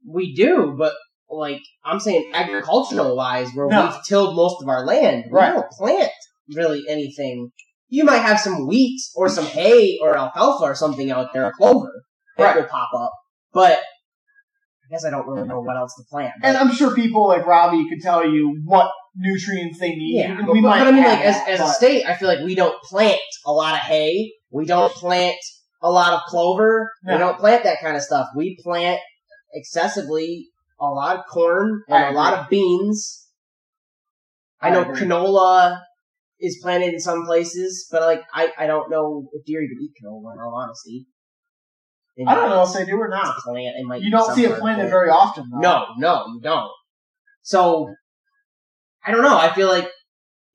We 0.06 0.36
do, 0.36 0.76
but 0.78 0.94
like 1.30 1.62
I'm 1.84 2.00
saying, 2.00 2.32
agricultural 2.34 3.16
wise, 3.16 3.48
where 3.56 3.68
No. 3.68 3.86
we've 3.86 4.04
tilled 4.08 4.36
most 4.36 4.62
of 4.62 4.68
our 4.68 4.86
land, 4.86 5.24
we 5.28 5.32
Right. 5.32 5.54
don't 5.56 5.70
plant 5.72 6.12
really 6.54 6.84
anything. 6.88 7.52
You 7.88 8.04
might 8.04 8.20
have 8.20 8.40
some 8.40 8.68
wheat 8.68 9.00
or 9.16 9.30
some 9.30 9.46
hay 9.46 9.98
or 10.02 10.18
alfalfa 10.18 10.64
or 10.64 10.76
something 10.76 11.12
out 11.12 11.34
there, 11.34 11.52
clover 11.52 11.92
that 12.38 12.44
Right. 12.44 12.56
will 12.58 12.64
pop 12.70 12.90
up. 12.96 13.12
But 13.54 13.80
I 13.80 14.88
guess 14.92 15.06
I 15.06 15.10
don't 15.10 15.28
really 15.28 15.48
know 15.48 15.62
what 15.62 15.78
else 15.78 15.96
to 15.96 16.04
plant. 16.10 16.34
And 16.44 16.58
I'm 16.58 16.72
sure 16.74 16.94
people 16.96 17.28
like 17.28 17.46
Robbie 17.46 17.88
could 17.90 18.02
tell 18.02 18.28
you 18.28 18.62
what 18.66 18.92
nutrients 19.16 19.80
they 19.80 19.96
need. 19.96 20.18
yeah, 20.20 20.42
but, 20.46 20.52
we 20.52 20.62
but- 20.62 20.70
I 20.80 20.92
mean, 20.92 21.04
like 21.04 21.22
as 21.22 21.38
as 21.48 21.60
a 21.60 21.64
but- 21.64 21.72
state, 21.72 22.06
I 22.06 22.16
feel 22.16 22.28
like 22.28 22.40
we 22.46 22.56
don't 22.56 22.80
plant 22.84 23.20
a 23.46 23.52
lot 23.52 23.74
of 23.74 23.80
hay. 23.82 24.34
We 24.52 24.66
don't 24.66 24.92
plant 24.94 25.38
a 25.82 25.90
lot 25.90 26.14
of 26.14 26.22
clover. 26.28 26.92
No. 27.04 27.14
We 27.14 27.20
don't 27.20 27.38
plant 27.40 27.64
that 27.64 27.80
kind 27.82 27.96
of 27.96 28.02
stuff. 28.04 28.28
We 28.36 28.58
plant 28.64 29.00
excessively 29.54 30.48
a 30.80 30.86
lot 30.88 31.18
of 31.18 31.26
corn 31.32 31.84
and 31.88 32.06
I 32.06 32.10
a 32.10 32.12
lot 32.14 32.34
of 32.34 32.50
beans. 32.50 33.28
I 34.62 34.68
I 34.68 34.72
know 34.72 34.82
agree. 34.82 35.02
canola 35.02 35.82
is 36.40 36.60
planted 36.62 36.94
in 36.94 37.00
some 37.00 37.26
places, 37.26 37.88
but 37.92 38.02
like 38.02 38.22
I, 38.34 38.52
I 38.58 38.68
don't 38.68 38.90
know 38.90 39.28
if 39.34 39.46
deer 39.46 39.62
even 39.62 39.78
eat 39.82 39.92
canola 40.02 40.34
in 40.34 40.40
all 40.40 40.56
honesty. 40.56 41.06
They 42.18 42.24
I 42.26 42.34
don't 42.36 42.50
might. 42.50 42.56
know 42.56 42.64
if 42.64 42.74
they 42.74 42.86
do 42.86 42.98
or 42.98 43.08
It's 43.08 43.12
not. 43.16 43.36
a 43.38 43.42
plant. 43.52 43.76
It 43.78 43.86
might 43.86 44.02
You 44.02 44.12
don't 44.12 44.34
see 44.36 44.46
it 44.46 44.60
planted 44.60 44.90
very 44.90 45.10
often 45.10 45.50
though. 45.52 45.60
No, 45.60 45.86
no, 45.98 46.26
you 46.34 46.42
don't. 46.42 46.72
So 47.42 47.94
I 49.06 49.12
don't 49.12 49.22
know. 49.22 49.38
I 49.38 49.54
feel 49.54 49.68
like 49.68 49.88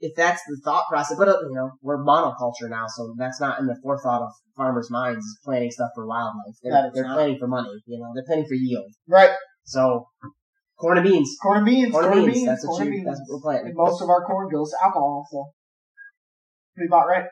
if 0.00 0.12
that's 0.16 0.40
the 0.48 0.58
thought 0.64 0.84
process, 0.88 1.16
but 1.18 1.28
uh, 1.28 1.36
you 1.42 1.54
know, 1.54 1.70
we're 1.82 2.02
monoculture 2.02 2.68
now, 2.68 2.86
so 2.88 3.14
that's 3.18 3.40
not 3.40 3.60
in 3.60 3.66
the 3.66 3.76
forethought 3.82 4.22
of 4.22 4.30
farmers' 4.56 4.90
minds 4.90 5.24
is 5.24 5.38
planning 5.44 5.70
stuff 5.70 5.90
for 5.94 6.06
wildlife. 6.06 6.56
That 6.62 6.70
They're, 6.70 6.86
is 6.88 6.92
they're 6.94 7.04
not. 7.04 7.14
planning 7.16 7.38
for 7.38 7.46
money. 7.48 7.68
You 7.86 7.98
know, 8.00 8.10
they're 8.14 8.24
planning 8.26 8.46
for 8.48 8.54
yield. 8.54 8.90
Right. 9.06 9.30
So 9.64 10.06
corn 10.78 10.96
and 10.98 11.06
beans. 11.06 11.36
Corn 11.42 11.58
and 11.58 11.66
beans. 11.66 11.92
Corn 11.92 12.06
and 12.06 12.14
beans, 12.14 12.32
beans. 12.34 12.46
that's 12.46 12.66
what 12.66 12.76
corn 12.76 12.86
you- 12.86 12.92
and 12.92 13.04
beans. 13.04 13.06
that's 13.18 13.20
what 13.28 13.36
we're 13.36 13.42
planting. 13.42 13.66
And 13.68 13.76
most 13.76 14.00
of 14.02 14.08
our 14.08 14.24
corn 14.24 14.48
goes 14.50 14.70
to 14.70 14.76
alcohol, 14.82 15.26
so 15.30 15.44
pretty 16.80 16.88
about 16.88 17.06
right. 17.06 17.26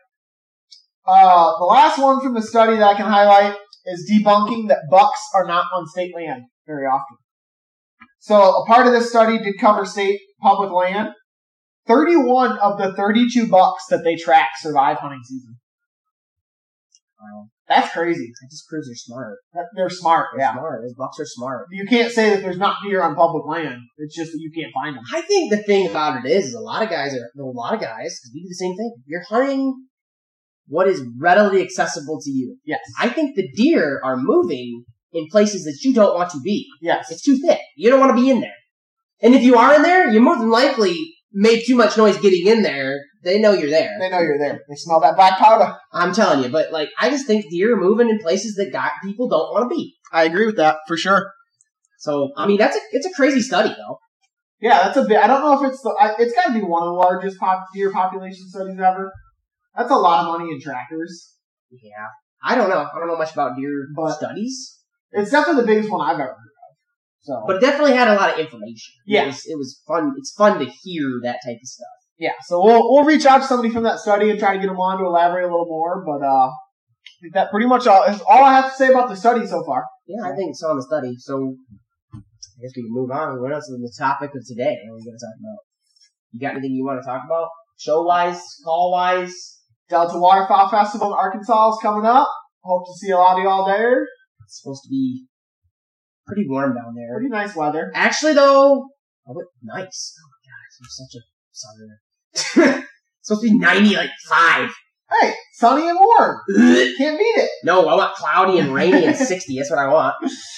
Uh, 1.06 1.58
the 1.58 1.64
last 1.64 1.98
one 1.98 2.20
from 2.20 2.34
the 2.34 2.42
study 2.42 2.76
that 2.76 2.84
I 2.84 2.94
can 2.94 3.06
highlight 3.06 3.56
is 3.86 4.10
debunking 4.10 4.68
that 4.68 4.80
bucks 4.90 5.20
are 5.34 5.46
not 5.46 5.66
on 5.74 5.86
state 5.86 6.14
land 6.14 6.42
very 6.66 6.84
often. 6.84 7.16
So 8.18 8.36
a 8.36 8.66
part 8.66 8.86
of 8.86 8.92
this 8.92 9.08
study 9.08 9.38
did 9.38 9.54
cover 9.58 9.86
state 9.86 10.20
public 10.42 10.70
land. 10.70 11.10
31 11.86 12.58
of 12.58 12.76
the 12.76 12.92
32 12.94 13.48
bucks 13.48 13.84
that 13.88 14.04
they 14.04 14.16
track 14.16 14.50
survive 14.58 14.98
hunting 14.98 15.22
season. 15.24 15.56
That's 17.68 17.92
crazy. 17.92 18.32
That 18.40 18.48
just 18.50 18.66
proves 18.68 18.88
they're 18.88 18.94
smart. 18.94 19.38
That- 19.52 19.66
They're 19.76 19.90
smart, 19.90 20.28
They're 20.32 20.40
yeah. 20.46 20.52
smart. 20.54 20.82
Those 20.82 20.94
bucks 20.94 21.20
are 21.20 21.26
smart. 21.26 21.66
You 21.70 21.86
can't 21.86 22.10
say 22.10 22.30
that 22.30 22.40
there's 22.40 22.56
not 22.56 22.76
deer 22.82 23.02
on 23.02 23.14
public 23.14 23.44
land. 23.46 23.80
It's 23.98 24.16
just 24.16 24.32
that 24.32 24.38
you 24.40 24.50
can't 24.54 24.72
find 24.72 24.96
them. 24.96 25.04
I 25.14 25.20
think 25.20 25.50
the 25.50 25.62
thing 25.62 25.88
about 25.88 26.24
it 26.24 26.30
is, 26.30 26.46
is 26.46 26.54
a 26.54 26.60
lot 26.60 26.82
of 26.82 26.88
guys 26.88 27.14
are, 27.14 27.30
a 27.38 27.44
lot 27.44 27.74
of 27.74 27.80
guys, 27.80 28.18
because 28.18 28.30
we 28.34 28.40
do 28.42 28.48
the 28.48 28.54
same 28.54 28.74
thing. 28.76 28.94
You're 29.06 29.24
hunting 29.24 29.74
what 30.66 30.88
is 30.88 31.02
readily 31.18 31.62
accessible 31.62 32.20
to 32.22 32.30
you. 32.30 32.56
Yes. 32.64 32.80
I 32.98 33.08
think 33.10 33.36
the 33.36 33.48
deer 33.54 34.00
are 34.02 34.16
moving 34.16 34.84
in 35.12 35.26
places 35.30 35.64
that 35.64 35.78
you 35.82 35.94
don't 35.94 36.14
want 36.14 36.30
to 36.30 36.40
be. 36.40 36.66
Yes. 36.80 37.10
It's 37.10 37.22
too 37.22 37.38
thick. 37.38 37.60
You 37.76 37.90
don't 37.90 38.00
want 38.00 38.16
to 38.16 38.22
be 38.22 38.30
in 38.30 38.40
there. 38.40 38.52
And 39.20 39.34
if 39.34 39.42
you 39.42 39.56
are 39.56 39.74
in 39.74 39.82
there, 39.82 40.10
you're 40.10 40.22
more 40.22 40.36
than 40.36 40.50
likely 40.50 41.14
made 41.32 41.62
too 41.66 41.76
much 41.76 41.96
noise 41.96 42.16
getting 42.18 42.46
in 42.46 42.62
there. 42.62 43.00
They 43.22 43.38
know 43.40 43.52
you're 43.52 43.70
there. 43.70 43.96
They 44.00 44.08
know 44.08 44.20
you're 44.20 44.38
there. 44.38 44.60
They 44.68 44.74
smell 44.76 45.00
that 45.00 45.16
black 45.16 45.38
powder. 45.38 45.76
I'm 45.92 46.12
telling 46.14 46.42
you, 46.44 46.50
but 46.50 46.72
like, 46.72 46.88
I 46.98 47.10
just 47.10 47.26
think 47.26 47.50
deer 47.50 47.74
are 47.74 47.80
moving 47.80 48.08
in 48.08 48.18
places 48.18 48.54
that 48.56 48.72
got 48.72 48.92
people 49.02 49.28
don't 49.28 49.52
want 49.52 49.70
to 49.70 49.74
be. 49.74 49.94
I 50.12 50.24
agree 50.24 50.46
with 50.46 50.56
that 50.56 50.78
for 50.86 50.96
sure. 50.96 51.32
So, 51.98 52.30
I 52.36 52.46
mean, 52.46 52.58
that's 52.58 52.76
a, 52.76 52.80
it's 52.92 53.06
a 53.06 53.12
crazy 53.12 53.40
study 53.40 53.70
though. 53.70 53.98
Yeah, 54.60 54.84
that's 54.84 54.96
a 54.96 55.04
bit. 55.04 55.18
I 55.18 55.26
don't 55.26 55.42
know 55.42 55.62
if 55.62 55.70
it's 55.72 55.82
the. 55.82 55.90
I, 56.00 56.14
it's 56.18 56.34
got 56.34 56.46
to 56.46 56.52
be 56.52 56.62
one 56.62 56.82
of 56.82 56.88
the 56.88 56.92
largest 56.94 57.38
pop, 57.38 57.66
deer 57.74 57.92
population 57.92 58.48
studies 58.48 58.78
ever. 58.78 59.12
That's 59.76 59.90
a 59.90 59.96
lot 59.96 60.24
of 60.26 60.38
money 60.38 60.50
in 60.52 60.60
trackers. 60.60 61.34
Yeah. 61.70 62.06
I 62.42 62.54
don't 62.54 62.68
know. 62.70 62.88
I 62.92 62.98
don't 62.98 63.08
know 63.08 63.18
much 63.18 63.32
about 63.32 63.56
deer 63.56 63.86
But- 63.94 64.14
studies. 64.14 64.76
It's 65.10 65.30
definitely 65.30 65.62
the 65.62 65.66
biggest 65.66 65.90
one 65.90 66.06
I've 66.06 66.20
ever 66.20 66.24
heard. 66.28 66.36
So, 67.28 67.44
But 67.46 67.56
it 67.56 67.60
definitely 67.60 67.92
had 67.94 68.08
a 68.08 68.14
lot 68.14 68.32
of 68.32 68.38
information. 68.40 68.94
Yeah. 69.06 69.24
It 69.24 69.26
was, 69.26 69.42
it 69.44 69.58
was 69.58 69.82
fun. 69.86 70.14
It's 70.16 70.32
fun 70.32 70.58
to 70.60 70.64
hear 70.64 71.04
that 71.24 71.38
type 71.44 71.60
of 71.60 71.68
stuff. 71.76 71.96
yeah, 72.18 72.32
so 72.48 72.64
we'll 72.64 72.82
we'll 72.90 73.04
reach 73.04 73.26
out 73.26 73.38
to 73.42 73.46
somebody 73.46 73.68
from 73.70 73.84
that 73.84 73.98
study 73.98 74.30
and 74.30 74.38
try 74.40 74.54
to 74.54 74.60
get 74.60 74.68
them 74.68 74.80
on 74.80 74.98
to 74.98 75.04
elaborate 75.04 75.44
a 75.44 75.52
little 75.52 75.66
more. 75.68 76.02
But 76.08 76.24
uh, 76.26 76.48
I 76.48 77.16
think 77.20 77.34
that 77.34 77.50
pretty 77.50 77.66
much 77.66 77.86
all 77.86 78.04
is 78.04 78.20
all 78.22 78.42
I 78.44 78.54
have 78.54 78.70
to 78.70 78.76
say 78.80 78.88
about 78.88 79.08
the 79.10 79.16
study 79.16 79.46
so 79.46 79.62
far. 79.64 79.84
Yeah, 80.06 80.24
I 80.24 80.34
think 80.34 80.50
it's 80.50 80.62
on 80.62 80.76
the 80.76 80.82
study. 80.82 81.12
So 81.18 81.54
I 82.14 82.58
guess 82.62 82.72
we 82.76 82.82
can 82.84 82.94
move 82.96 83.10
on. 83.10 83.40
What 83.42 83.52
else 83.52 83.68
is 83.68 83.76
the 83.78 83.92
topic 84.04 84.30
of 84.34 84.42
today? 84.46 84.74
What 84.88 84.94
are 84.94 84.98
we 84.98 85.04
going 85.04 85.18
to 85.20 85.24
talk 85.26 85.36
about? 85.38 85.60
You 86.32 86.40
got 86.40 86.52
anything 86.56 86.72
you 86.72 86.84
want 86.84 86.98
to 87.02 87.06
talk 87.06 87.22
about? 87.26 87.48
Show 87.78 88.02
wise, 88.02 88.40
call 88.64 88.90
wise? 88.92 89.34
Delta 89.88 90.18
Waterfowl 90.18 90.68
Festival 90.68 91.08
in 91.08 91.18
Arkansas 91.18 91.70
is 91.70 91.78
coming 91.82 92.04
up. 92.04 92.28
Hope 92.62 92.84
to 92.86 92.92
see 92.98 93.10
a 93.10 93.16
lot 93.16 93.38
of 93.38 93.44
y'all 93.44 93.64
there. 93.64 94.02
It's 94.44 94.60
supposed 94.60 94.82
to 94.84 94.88
be 94.90 95.24
pretty 96.28 96.46
warm 96.48 96.74
down 96.76 96.94
there. 96.94 97.14
Pretty 97.16 97.30
nice 97.30 97.56
weather. 97.56 97.90
Actually, 97.94 98.34
though, 98.34 98.84
oh, 98.84 99.32
what, 99.32 99.46
nice. 99.62 100.14
Oh 100.20 100.28
my 100.28 100.38
god, 100.46 100.60
I'm 100.80 100.88
such 100.90 101.14
a 101.16 101.22
southerner. 101.52 102.84
it's 102.84 102.88
supposed 103.22 103.42
to 103.42 103.50
be 103.50 103.58
90, 103.58 103.96
like 103.96 104.10
5. 104.28 104.70
Hey, 105.20 105.32
sunny 105.54 105.88
and 105.88 105.98
warm. 105.98 106.38
Can't 106.54 107.18
beat 107.18 107.24
it. 107.24 107.50
No, 107.64 107.88
I 107.88 107.94
want 107.94 108.14
cloudy 108.14 108.58
and 108.58 108.74
rainy 108.74 109.06
and 109.06 109.16
60. 109.16 109.56
That's 109.56 109.70
what 109.70 109.78
I 109.78 109.88
want. 109.88 110.14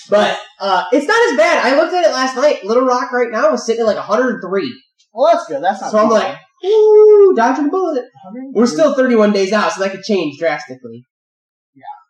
But 0.08 0.40
uh, 0.58 0.84
it's 0.92 1.06
not 1.06 1.30
as 1.30 1.36
bad. 1.36 1.64
I 1.64 1.76
looked 1.80 1.94
at 1.94 2.04
it 2.04 2.12
last 2.12 2.34
night. 2.34 2.64
Little 2.64 2.84
Rock 2.84 3.12
right 3.12 3.30
now 3.30 3.52
is 3.54 3.64
sitting 3.64 3.82
at 3.82 3.86
like 3.86 3.96
103. 3.96 4.82
Well, 5.14 5.32
that's 5.32 5.46
good. 5.48 5.62
That's 5.62 5.80
not 5.80 5.92
So 5.92 5.98
I'm 5.98 6.08
too 6.08 6.14
like, 6.14 6.34
bad. 6.34 6.68
ooh, 6.68 7.32
dodging 7.36 7.64
the 7.66 7.70
bullet. 7.70 8.04
We're 8.52 8.66
still 8.66 8.94
31 8.96 9.32
days 9.32 9.52
out, 9.52 9.72
so 9.72 9.82
that 9.82 9.92
could 9.92 10.02
change 10.02 10.38
drastically. 10.38 11.04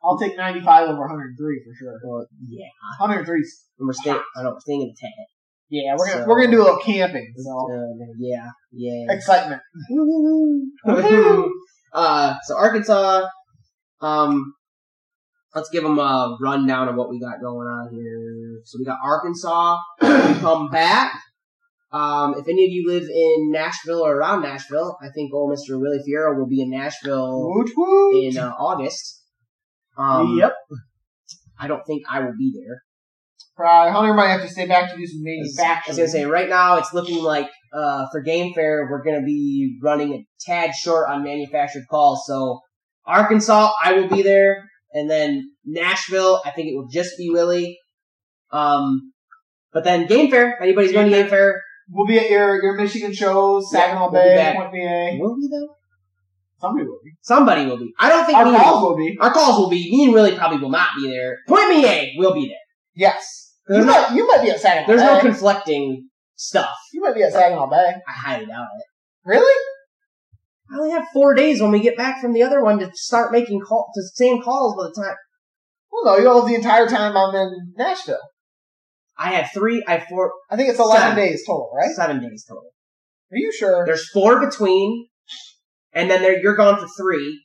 I'll 0.02 0.18
take 0.18 0.36
95 0.36 0.88
over 0.88 0.98
103 1.00 1.36
for 1.64 1.74
sure. 1.74 2.00
Well, 2.04 2.26
yeah. 2.48 2.66
103. 2.98 3.42
's- 3.42 3.66
And 3.78 3.86
we're 3.86 3.92
staying. 3.92 4.20
I 4.36 4.42
we're 4.44 4.58
staying 4.60 4.82
in 4.82 4.88
the 4.88 4.96
tent. 4.98 5.28
Yeah, 5.68 5.94
we're 5.96 6.06
gonna 6.08 6.22
So- 6.24 6.28
we're 6.28 6.40
gonna 6.40 6.52
do 6.56 6.62
a 6.62 6.64
little 6.64 6.80
camping. 6.80 7.32
So 7.36 7.50
Uh, 7.70 8.14
yeah, 8.18 8.48
yeah. 8.72 9.12
excitement. 9.14 9.62
uh, 11.92 12.34
so 12.44 12.56
Arkansas. 12.56 13.26
Um, 14.00 14.54
let's 15.54 15.68
give 15.70 15.82
them 15.82 15.98
a 15.98 16.36
rundown 16.40 16.88
of 16.88 16.96
what 16.96 17.10
we 17.10 17.20
got 17.20 17.40
going 17.40 17.66
on 17.66 17.90
here. 17.92 18.60
So 18.64 18.78
we 18.78 18.84
got 18.84 18.98
Arkansas. 19.04 19.78
we 20.00 20.08
come 20.40 20.70
back. 20.70 21.12
Um, 21.92 22.34
if 22.38 22.46
any 22.48 22.64
of 22.66 22.70
you 22.70 22.84
live 22.86 23.02
in 23.02 23.50
Nashville 23.50 24.00
or 24.00 24.14
around 24.16 24.42
Nashville, 24.42 24.96
I 25.02 25.08
think 25.10 25.34
old 25.34 25.50
Mr. 25.52 25.80
Willie 25.80 25.98
Fierro 26.08 26.36
will 26.38 26.46
be 26.46 26.62
in 26.62 26.70
Nashville 26.70 27.48
Woot 27.52 27.70
woot. 27.76 28.14
in 28.24 28.38
uh, 28.38 28.52
August. 28.52 29.19
Um, 30.00 30.36
yep. 30.38 30.54
I 31.58 31.66
don't 31.68 31.84
think 31.86 32.02
I 32.10 32.20
will 32.20 32.34
be 32.38 32.52
there. 32.54 32.82
Probably 33.56 33.92
Hunter 33.92 34.14
might 34.14 34.28
have 34.28 34.40
to 34.42 34.48
stay 34.48 34.66
back 34.66 34.90
to 34.90 34.96
do 34.96 35.06
some 35.06 35.18
I 35.26 35.36
was 35.42 35.54
manufacturing. 35.56 35.96
gonna 35.98 36.08
say 36.08 36.24
right 36.24 36.48
now 36.48 36.76
it's 36.78 36.94
looking 36.94 37.22
like 37.22 37.48
uh, 37.74 38.06
for 38.10 38.22
Game 38.22 38.54
Fair 38.54 38.88
we're 38.90 39.02
gonna 39.04 39.22
be 39.24 39.78
running 39.82 40.14
a 40.14 40.26
tad 40.40 40.70
short 40.74 41.10
on 41.10 41.22
manufactured 41.22 41.84
calls. 41.90 42.24
So 42.26 42.60
Arkansas, 43.06 43.72
I 43.84 43.92
will 43.94 44.08
be 44.08 44.22
there, 44.22 44.64
and 44.94 45.10
then 45.10 45.50
Nashville, 45.66 46.40
I 46.44 46.50
think 46.52 46.68
it 46.68 46.74
will 46.76 46.88
just 46.88 47.18
be 47.18 47.28
Willie. 47.30 47.78
Um, 48.52 49.12
but 49.72 49.84
then 49.84 50.06
Game 50.06 50.30
Fair, 50.30 50.52
if 50.54 50.62
anybody's 50.62 50.92
going 50.92 51.10
to 51.10 51.12
Game 51.16 51.28
Fair, 51.28 51.60
We'll 51.92 52.06
be 52.06 52.18
at 52.20 52.30
your 52.30 52.62
your 52.62 52.76
Michigan 52.76 53.12
shows, 53.12 53.64
Yeah, 53.72 53.80
Saginaw 53.80 54.12
we'll 54.12 54.22
Bay. 54.22 54.52
Pointe 54.56 54.72
Mouillee. 54.72 55.18
will 55.20 55.34
we 55.34 55.48
though? 55.50 55.74
Somebody 56.60 56.86
will 56.86 57.00
be. 57.02 57.12
Somebody 57.22 57.66
will 57.66 57.78
be. 57.78 57.92
I 57.98 58.08
don't 58.08 58.26
think 58.26 58.38
Our 58.38 58.44
me 58.52 58.58
calls 58.58 58.82
will 58.82 58.96
be. 58.96 59.16
our 59.20 59.32
calls 59.32 59.58
will 59.58 59.70
be. 59.70 59.90
Me 59.90 60.04
and 60.04 60.12
Willie 60.12 60.36
probably 60.36 60.58
will 60.58 60.70
not 60.70 60.88
be 61.00 61.08
there. 61.08 61.38
Pointe 61.48 61.72
Mouillee 61.72 62.12
will 62.18 62.34
be 62.34 62.46
there. 62.48 62.56
Yes. 62.94 63.54
You 63.68 63.78
no, 63.78 63.86
might, 63.86 64.14
you 64.14 64.26
might 64.26 64.42
be 64.42 64.50
at 64.50 64.60
Saginaw 64.60 64.86
there's 64.88 65.00
Bay. 65.00 65.06
no 65.14 65.20
conflicting 65.20 66.08
stuff. 66.34 66.74
you 66.92 67.00
might 67.00 67.14
be 67.14 67.22
at 67.22 67.32
Saginaw 67.32 67.68
Bay. 67.70 67.94
I 68.08 68.12
highly 68.12 68.46
doubt 68.46 68.66
it. 68.78 68.84
Really? 69.24 69.64
I 70.72 70.78
only 70.78 70.90
have 70.90 71.06
four 71.12 71.34
days 71.34 71.60
when 71.62 71.70
we 71.70 71.80
get 71.80 71.96
back 71.96 72.20
from 72.20 72.32
the 72.32 72.42
other 72.42 72.62
one 72.62 72.78
to 72.80 72.90
start 72.94 73.32
making 73.32 73.60
call 73.60 73.90
to 73.94 74.02
same 74.14 74.42
calls 74.42 74.76
by 74.76 74.88
the 74.88 75.06
time 75.06 75.16
Well, 75.92 76.04
no, 76.16 76.22
you'll 76.22 76.40
have 76.40 76.48
the 76.48 76.54
entire 76.56 76.86
time 76.88 77.16
I'm 77.16 77.34
in 77.34 77.74
Nashville. 77.76 78.20
I 79.18 79.32
have 79.32 79.50
three. 79.52 79.84
I 79.86 79.98
have 79.98 80.08
four, 80.08 80.32
I 80.50 80.56
think 80.56 80.70
it's 80.70 80.78
11 80.78 81.16
days 81.16 81.42
total, 81.46 81.70
right? 81.76 81.90
seven 81.94 82.20
days 82.20 82.44
total. 82.48 82.70
Are 83.32 83.36
you 83.36 83.52
sure? 83.52 83.84
There's 83.84 84.08
four 84.10 84.40
between, 84.44 85.08
and 85.92 86.10
then 86.10 86.22
you're 86.42 86.56
gone 86.56 86.78
for 86.78 86.86
three. 86.88 87.42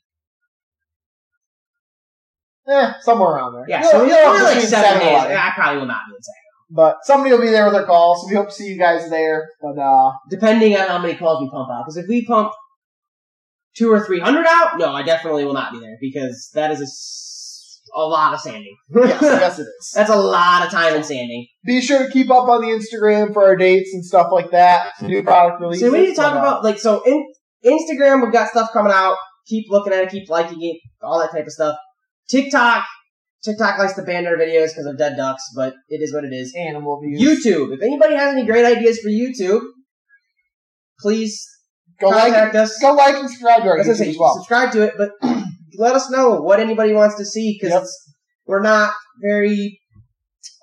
Yeah, 2.68 2.94
somewhere 3.02 3.30
around 3.30 3.54
there. 3.54 3.66
Yeah, 3.68 3.82
You'll- 3.82 3.92
so 3.92 4.04
you'll 4.06 4.16
have 4.18 4.42
like 4.42 4.54
between 4.56 4.70
seven 4.70 5.00
days. 5.00 5.22
I 5.38 5.52
probably 5.56 5.80
will 5.80 5.88
not 5.88 6.02
be 6.10 6.16
in 6.16 6.24
second. 6.24 6.42
But 6.72 6.98
somebody 7.04 7.32
will 7.32 7.42
be 7.42 7.50
there 7.50 7.66
with 7.66 7.74
their 7.74 7.86
calls, 7.86 8.22
so 8.24 8.28
we 8.30 8.36
hope 8.36 8.48
to 8.48 8.54
see 8.54 8.68
you 8.68 8.78
guys 8.80 9.08
there. 9.10 9.48
But 9.62 9.80
uh 9.80 10.12
depending 10.32 10.76
on 10.76 10.88
how 10.88 10.98
many 10.98 11.16
calls 11.16 11.42
we 11.42 11.50
pump 11.50 11.70
out. 11.72 11.84
Because 11.86 11.98
if 11.98 12.08
we 12.08 12.26
pump 12.26 12.52
two 13.76 13.92
or 13.92 14.04
three 14.04 14.20
hundred 14.20 14.46
out, 14.48 14.80
no, 14.80 14.92
I 14.92 15.04
definitely 15.04 15.46
will 15.46 15.54
not 15.54 15.74
be 15.74 15.80
there 15.80 15.98
because 16.02 16.50
that 16.56 16.72
is 16.72 16.82
a 17.96 18.02
lot 18.02 18.34
of 18.34 18.40
sanding. 18.42 18.76
yes, 18.96 19.20
yes 19.22 19.60
it 19.60 19.64
is. 19.64 19.92
That's 19.94 20.10
a 20.10 20.16
lot 20.16 20.66
of 20.66 20.72
time 20.72 20.96
in 20.96 21.04
sanding. 21.04 21.46
Be 21.66 21.82
sure 21.82 22.06
to 22.08 22.12
keep 22.12 22.32
up 22.32 22.50
on 22.50 22.62
the 22.62 22.68
Instagram 22.68 23.32
for 23.32 23.46
our 23.46 23.56
dates 23.56 23.94
and 23.94 24.04
stuff 24.04 24.30
like 24.32 24.50
that. 24.52 24.94
New 25.04 25.22
product 25.22 25.62
releases. 25.62 25.88
So 25.88 25.92
we 25.94 26.00
need 26.00 26.08
to 26.08 26.16
talk 26.16 26.34
uh, 26.34 26.40
about 26.40 26.64
like 26.64 26.80
so 26.80 27.04
in 27.04 27.26
Instagram 27.66 28.22
we've 28.24 28.32
got 28.34 28.50
stuff 28.50 28.70
coming 28.74 28.92
out. 28.94 29.18
Keep 29.48 29.66
looking 29.70 29.94
at 29.94 30.04
it, 30.04 30.10
keep 30.10 30.30
liking 30.30 30.58
it, 30.62 30.78
all 31.04 31.20
that 31.20 31.32
type 31.32 31.46
of 31.46 31.52
stuff. 31.52 31.76
TikTok, 32.30 32.84
TikTok 33.44 33.78
likes 33.78 33.94
to 33.94 34.02
ban 34.02 34.24
their 34.24 34.38
videos 34.38 34.70
because 34.70 34.88
of 34.88 34.98
dead 34.98 35.16
ducks, 35.18 35.44
but 35.56 35.76
it 35.90 36.02
is 36.02 36.14
what 36.14 36.24
it 36.24 36.34
is. 36.34 36.54
animal 36.58 37.00
views. 37.02 37.46
YouTube. 37.46 37.74
If 37.74 37.82
anybody 37.84 38.16
has 38.16 38.34
any 38.36 38.46
great 38.46 38.66
ideas 38.66 39.00
for 39.00 39.10
YouTube, 39.10 39.62
please 41.00 41.48
go 42.00 42.10
like, 42.10 42.34
contact 42.34 42.56
us. 42.56 42.80
go 42.82 42.94
like 42.94 43.16
and 43.16 43.30
subscribe 43.30 43.62
to 43.64 43.68
our 43.70 43.76
I 43.76 43.78
was 43.80 43.88
gonna 43.88 43.96
YouTube 43.96 44.00
say 44.00 44.10
as 44.10 44.18
well. 44.18 44.34
subscribe 44.36 44.72
to 44.72 44.82
it, 44.82 44.94
but 44.98 45.12
let 45.78 45.96
us 45.96 46.10
know 46.10 46.42
what 46.42 46.60
anybody 46.60 46.94
wants 46.94 47.18
to 47.18 47.26
see 47.26 47.58
because 47.60 47.74
Yep. 47.74 47.84
we're 48.48 48.62
not 48.62 48.94
very 49.22 49.80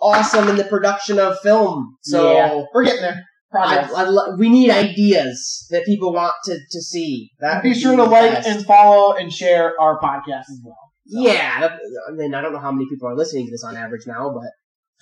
awesome 0.00 0.48
in 0.48 0.56
the 0.56 0.64
production 0.64 1.18
of 1.18 1.38
film. 1.40 1.96
So 2.02 2.32
Yeah, 2.32 2.62
we're 2.74 2.84
getting 2.84 3.02
there. 3.02 3.22
I, 3.54 3.76
Progress. 3.76 3.92
I, 3.94 4.02
lo- 4.04 4.36
we 4.38 4.48
need 4.48 4.70
ideas 4.70 5.66
that 5.70 5.84
people 5.84 6.12
want 6.12 6.34
to, 6.44 6.58
to 6.70 6.80
see. 6.80 7.30
That 7.40 7.62
Be 7.62 7.70
would 7.70 7.78
sure 7.78 7.96
to 7.96 8.04
like 8.04 8.32
best. 8.32 8.48
and 8.48 8.64
follow 8.64 9.14
and 9.14 9.32
share 9.32 9.78
our 9.80 10.00
podcast 10.00 10.48
as 10.50 10.60
well. 10.64 10.76
yeah. 11.06 11.60
that- 11.60 11.78
I 12.08 12.12
mean, 12.12 12.34
I 12.34 12.40
don't 12.40 12.52
know 12.52 12.58
how 12.60 12.72
many 12.72 12.86
people 12.88 13.08
are 13.08 13.14
listening 13.16 13.46
to 13.46 13.50
this 13.50 13.64
on 13.64 13.76
average 13.76 14.06
now, 14.06 14.30
but 14.32 14.48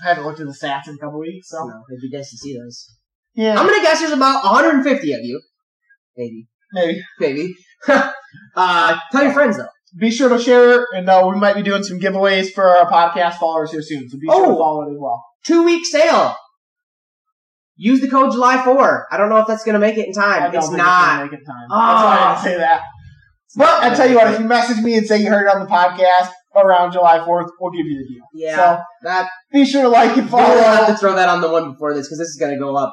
I 0.04 0.08
haven't 0.08 0.24
looked 0.24 0.40
at 0.40 0.46
the 0.46 0.52
stats 0.52 0.88
in 0.88 0.94
a 0.94 0.98
couple 0.98 1.20
weeks, 1.20 1.48
so 1.50 1.58
you 1.62 1.70
know, 1.70 1.82
it'd 1.90 2.10
be 2.10 2.16
nice 2.16 2.30
to 2.30 2.36
see 2.38 2.56
those. 2.58 2.86
Yeah, 3.34 3.50
I'm 3.58 3.66
gonna 3.66 3.82
guess 3.82 4.00
there's 4.00 4.12
about 4.12 4.42
150 4.44 5.12
of 5.12 5.20
you. 5.22 5.40
Maybe. 6.16 6.46
maybe. 6.72 7.02
Maybe. 7.20 7.54
uh, 8.56 8.96
tell 9.12 9.22
your 9.24 9.32
friends 9.32 9.56
though. 9.58 9.68
Be 9.98 10.10
sure 10.10 10.28
to 10.28 10.38
share 10.38 10.80
it, 10.82 10.86
and 10.96 11.08
uh, 11.08 11.28
we 11.32 11.38
might 11.38 11.54
be 11.56 11.62
doing 11.62 11.82
some 11.82 11.98
giveaways 11.98 12.52
for 12.52 12.64
our 12.68 12.88
podcast 12.90 13.34
followers 13.38 13.72
here 13.72 13.82
soon. 13.82 14.08
So 14.08 14.18
be 14.18 14.26
sure 14.26 14.46
to 14.46 14.52
Oh. 14.52 14.56
follow 14.56 14.82
it 14.88 14.92
as 14.92 14.98
well. 15.00 15.24
Two 15.44 15.64
week 15.64 15.84
sale. 15.84 16.34
Use 17.82 18.02
the 18.02 18.10
code 18.10 18.30
July 18.30 18.62
4. 18.62 19.06
I 19.10 19.16
don't 19.16 19.30
know 19.30 19.38
if 19.38 19.46
that's 19.46 19.64
gonna 19.64 19.78
make 19.78 19.96
it 19.96 20.06
in 20.06 20.12
time. 20.12 20.54
It's 20.54 20.70
not. 20.70 21.16
gonna 21.16 21.24
make 21.30 21.32
it 21.40 21.46
time. 21.46 21.66
That's 21.70 21.70
why 21.70 22.18
I 22.20 22.34
didn't 22.34 22.44
say 22.44 22.58
that. 22.58 22.82
But 23.56 23.82
I 23.82 23.94
tell 23.94 24.06
you 24.06 24.16
what, 24.16 24.32
if 24.34 24.38
you 24.38 24.44
message 24.44 24.84
me 24.84 24.98
and 24.98 25.06
say 25.06 25.16
you 25.22 25.30
heard 25.30 25.46
it 25.48 25.54
on 25.56 25.60
the 25.60 25.66
podcast 25.66 26.30
around 26.54 26.92
July 26.92 27.20
4th, 27.20 27.48
we'll 27.58 27.70
give 27.72 27.86
you 27.86 27.96
the 28.06 28.14
deal. 28.14 28.24
Yeah. 28.34 28.56
So 28.56 28.82
that 29.04 29.30
be 29.50 29.64
sure 29.64 29.80
to 29.82 29.88
like 29.88 30.14
and 30.14 30.30
we'll 30.30 30.62
have 30.62 30.88
to 30.88 30.96
throw 30.96 31.14
that 31.14 31.30
on 31.30 31.40
the 31.40 31.48
one 31.50 31.72
before 31.72 31.94
this 31.94 32.06
because 32.06 32.18
this 32.18 32.28
is 32.28 32.36
gonna 32.38 32.58
go 32.58 32.76
up 32.76 32.92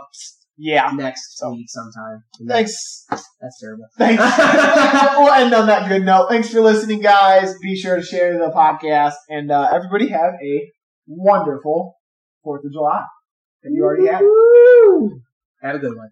Yeah. 0.58 0.90
next 0.96 1.38
So- 1.38 1.52
week 1.52 1.68
sometime. 1.70 2.24
Thanks. 2.48 3.04
That's 3.10 3.60
terrible. 3.62 3.88
Thanks. 3.98 4.24
we'll 5.18 5.34
end 5.34 5.54
on 5.54 5.68
that 5.68 5.90
good 5.90 6.06
note. 6.06 6.30
Thanks 6.30 6.50
for 6.50 6.62
listening, 6.62 7.02
guys. 7.02 7.54
Be 7.62 7.76
sure 7.76 7.98
to 7.98 8.02
share 8.02 8.38
the 8.40 8.52
podcast, 8.56 9.16
and 9.30 9.52
uh, 9.52 9.70
everybody 9.74 10.08
have 10.08 10.34
a 10.42 10.72
wonderful 11.08 11.96
Fourth 12.42 12.64
of 12.64 12.72
July. 12.72 13.04
If 13.68 13.74
you 13.74 13.84
already 13.84 14.08
have. 14.08 14.22
Woo! 14.22 15.22
Have 15.62 15.76
a 15.76 15.80
good 15.80 15.98
one. 15.98 16.10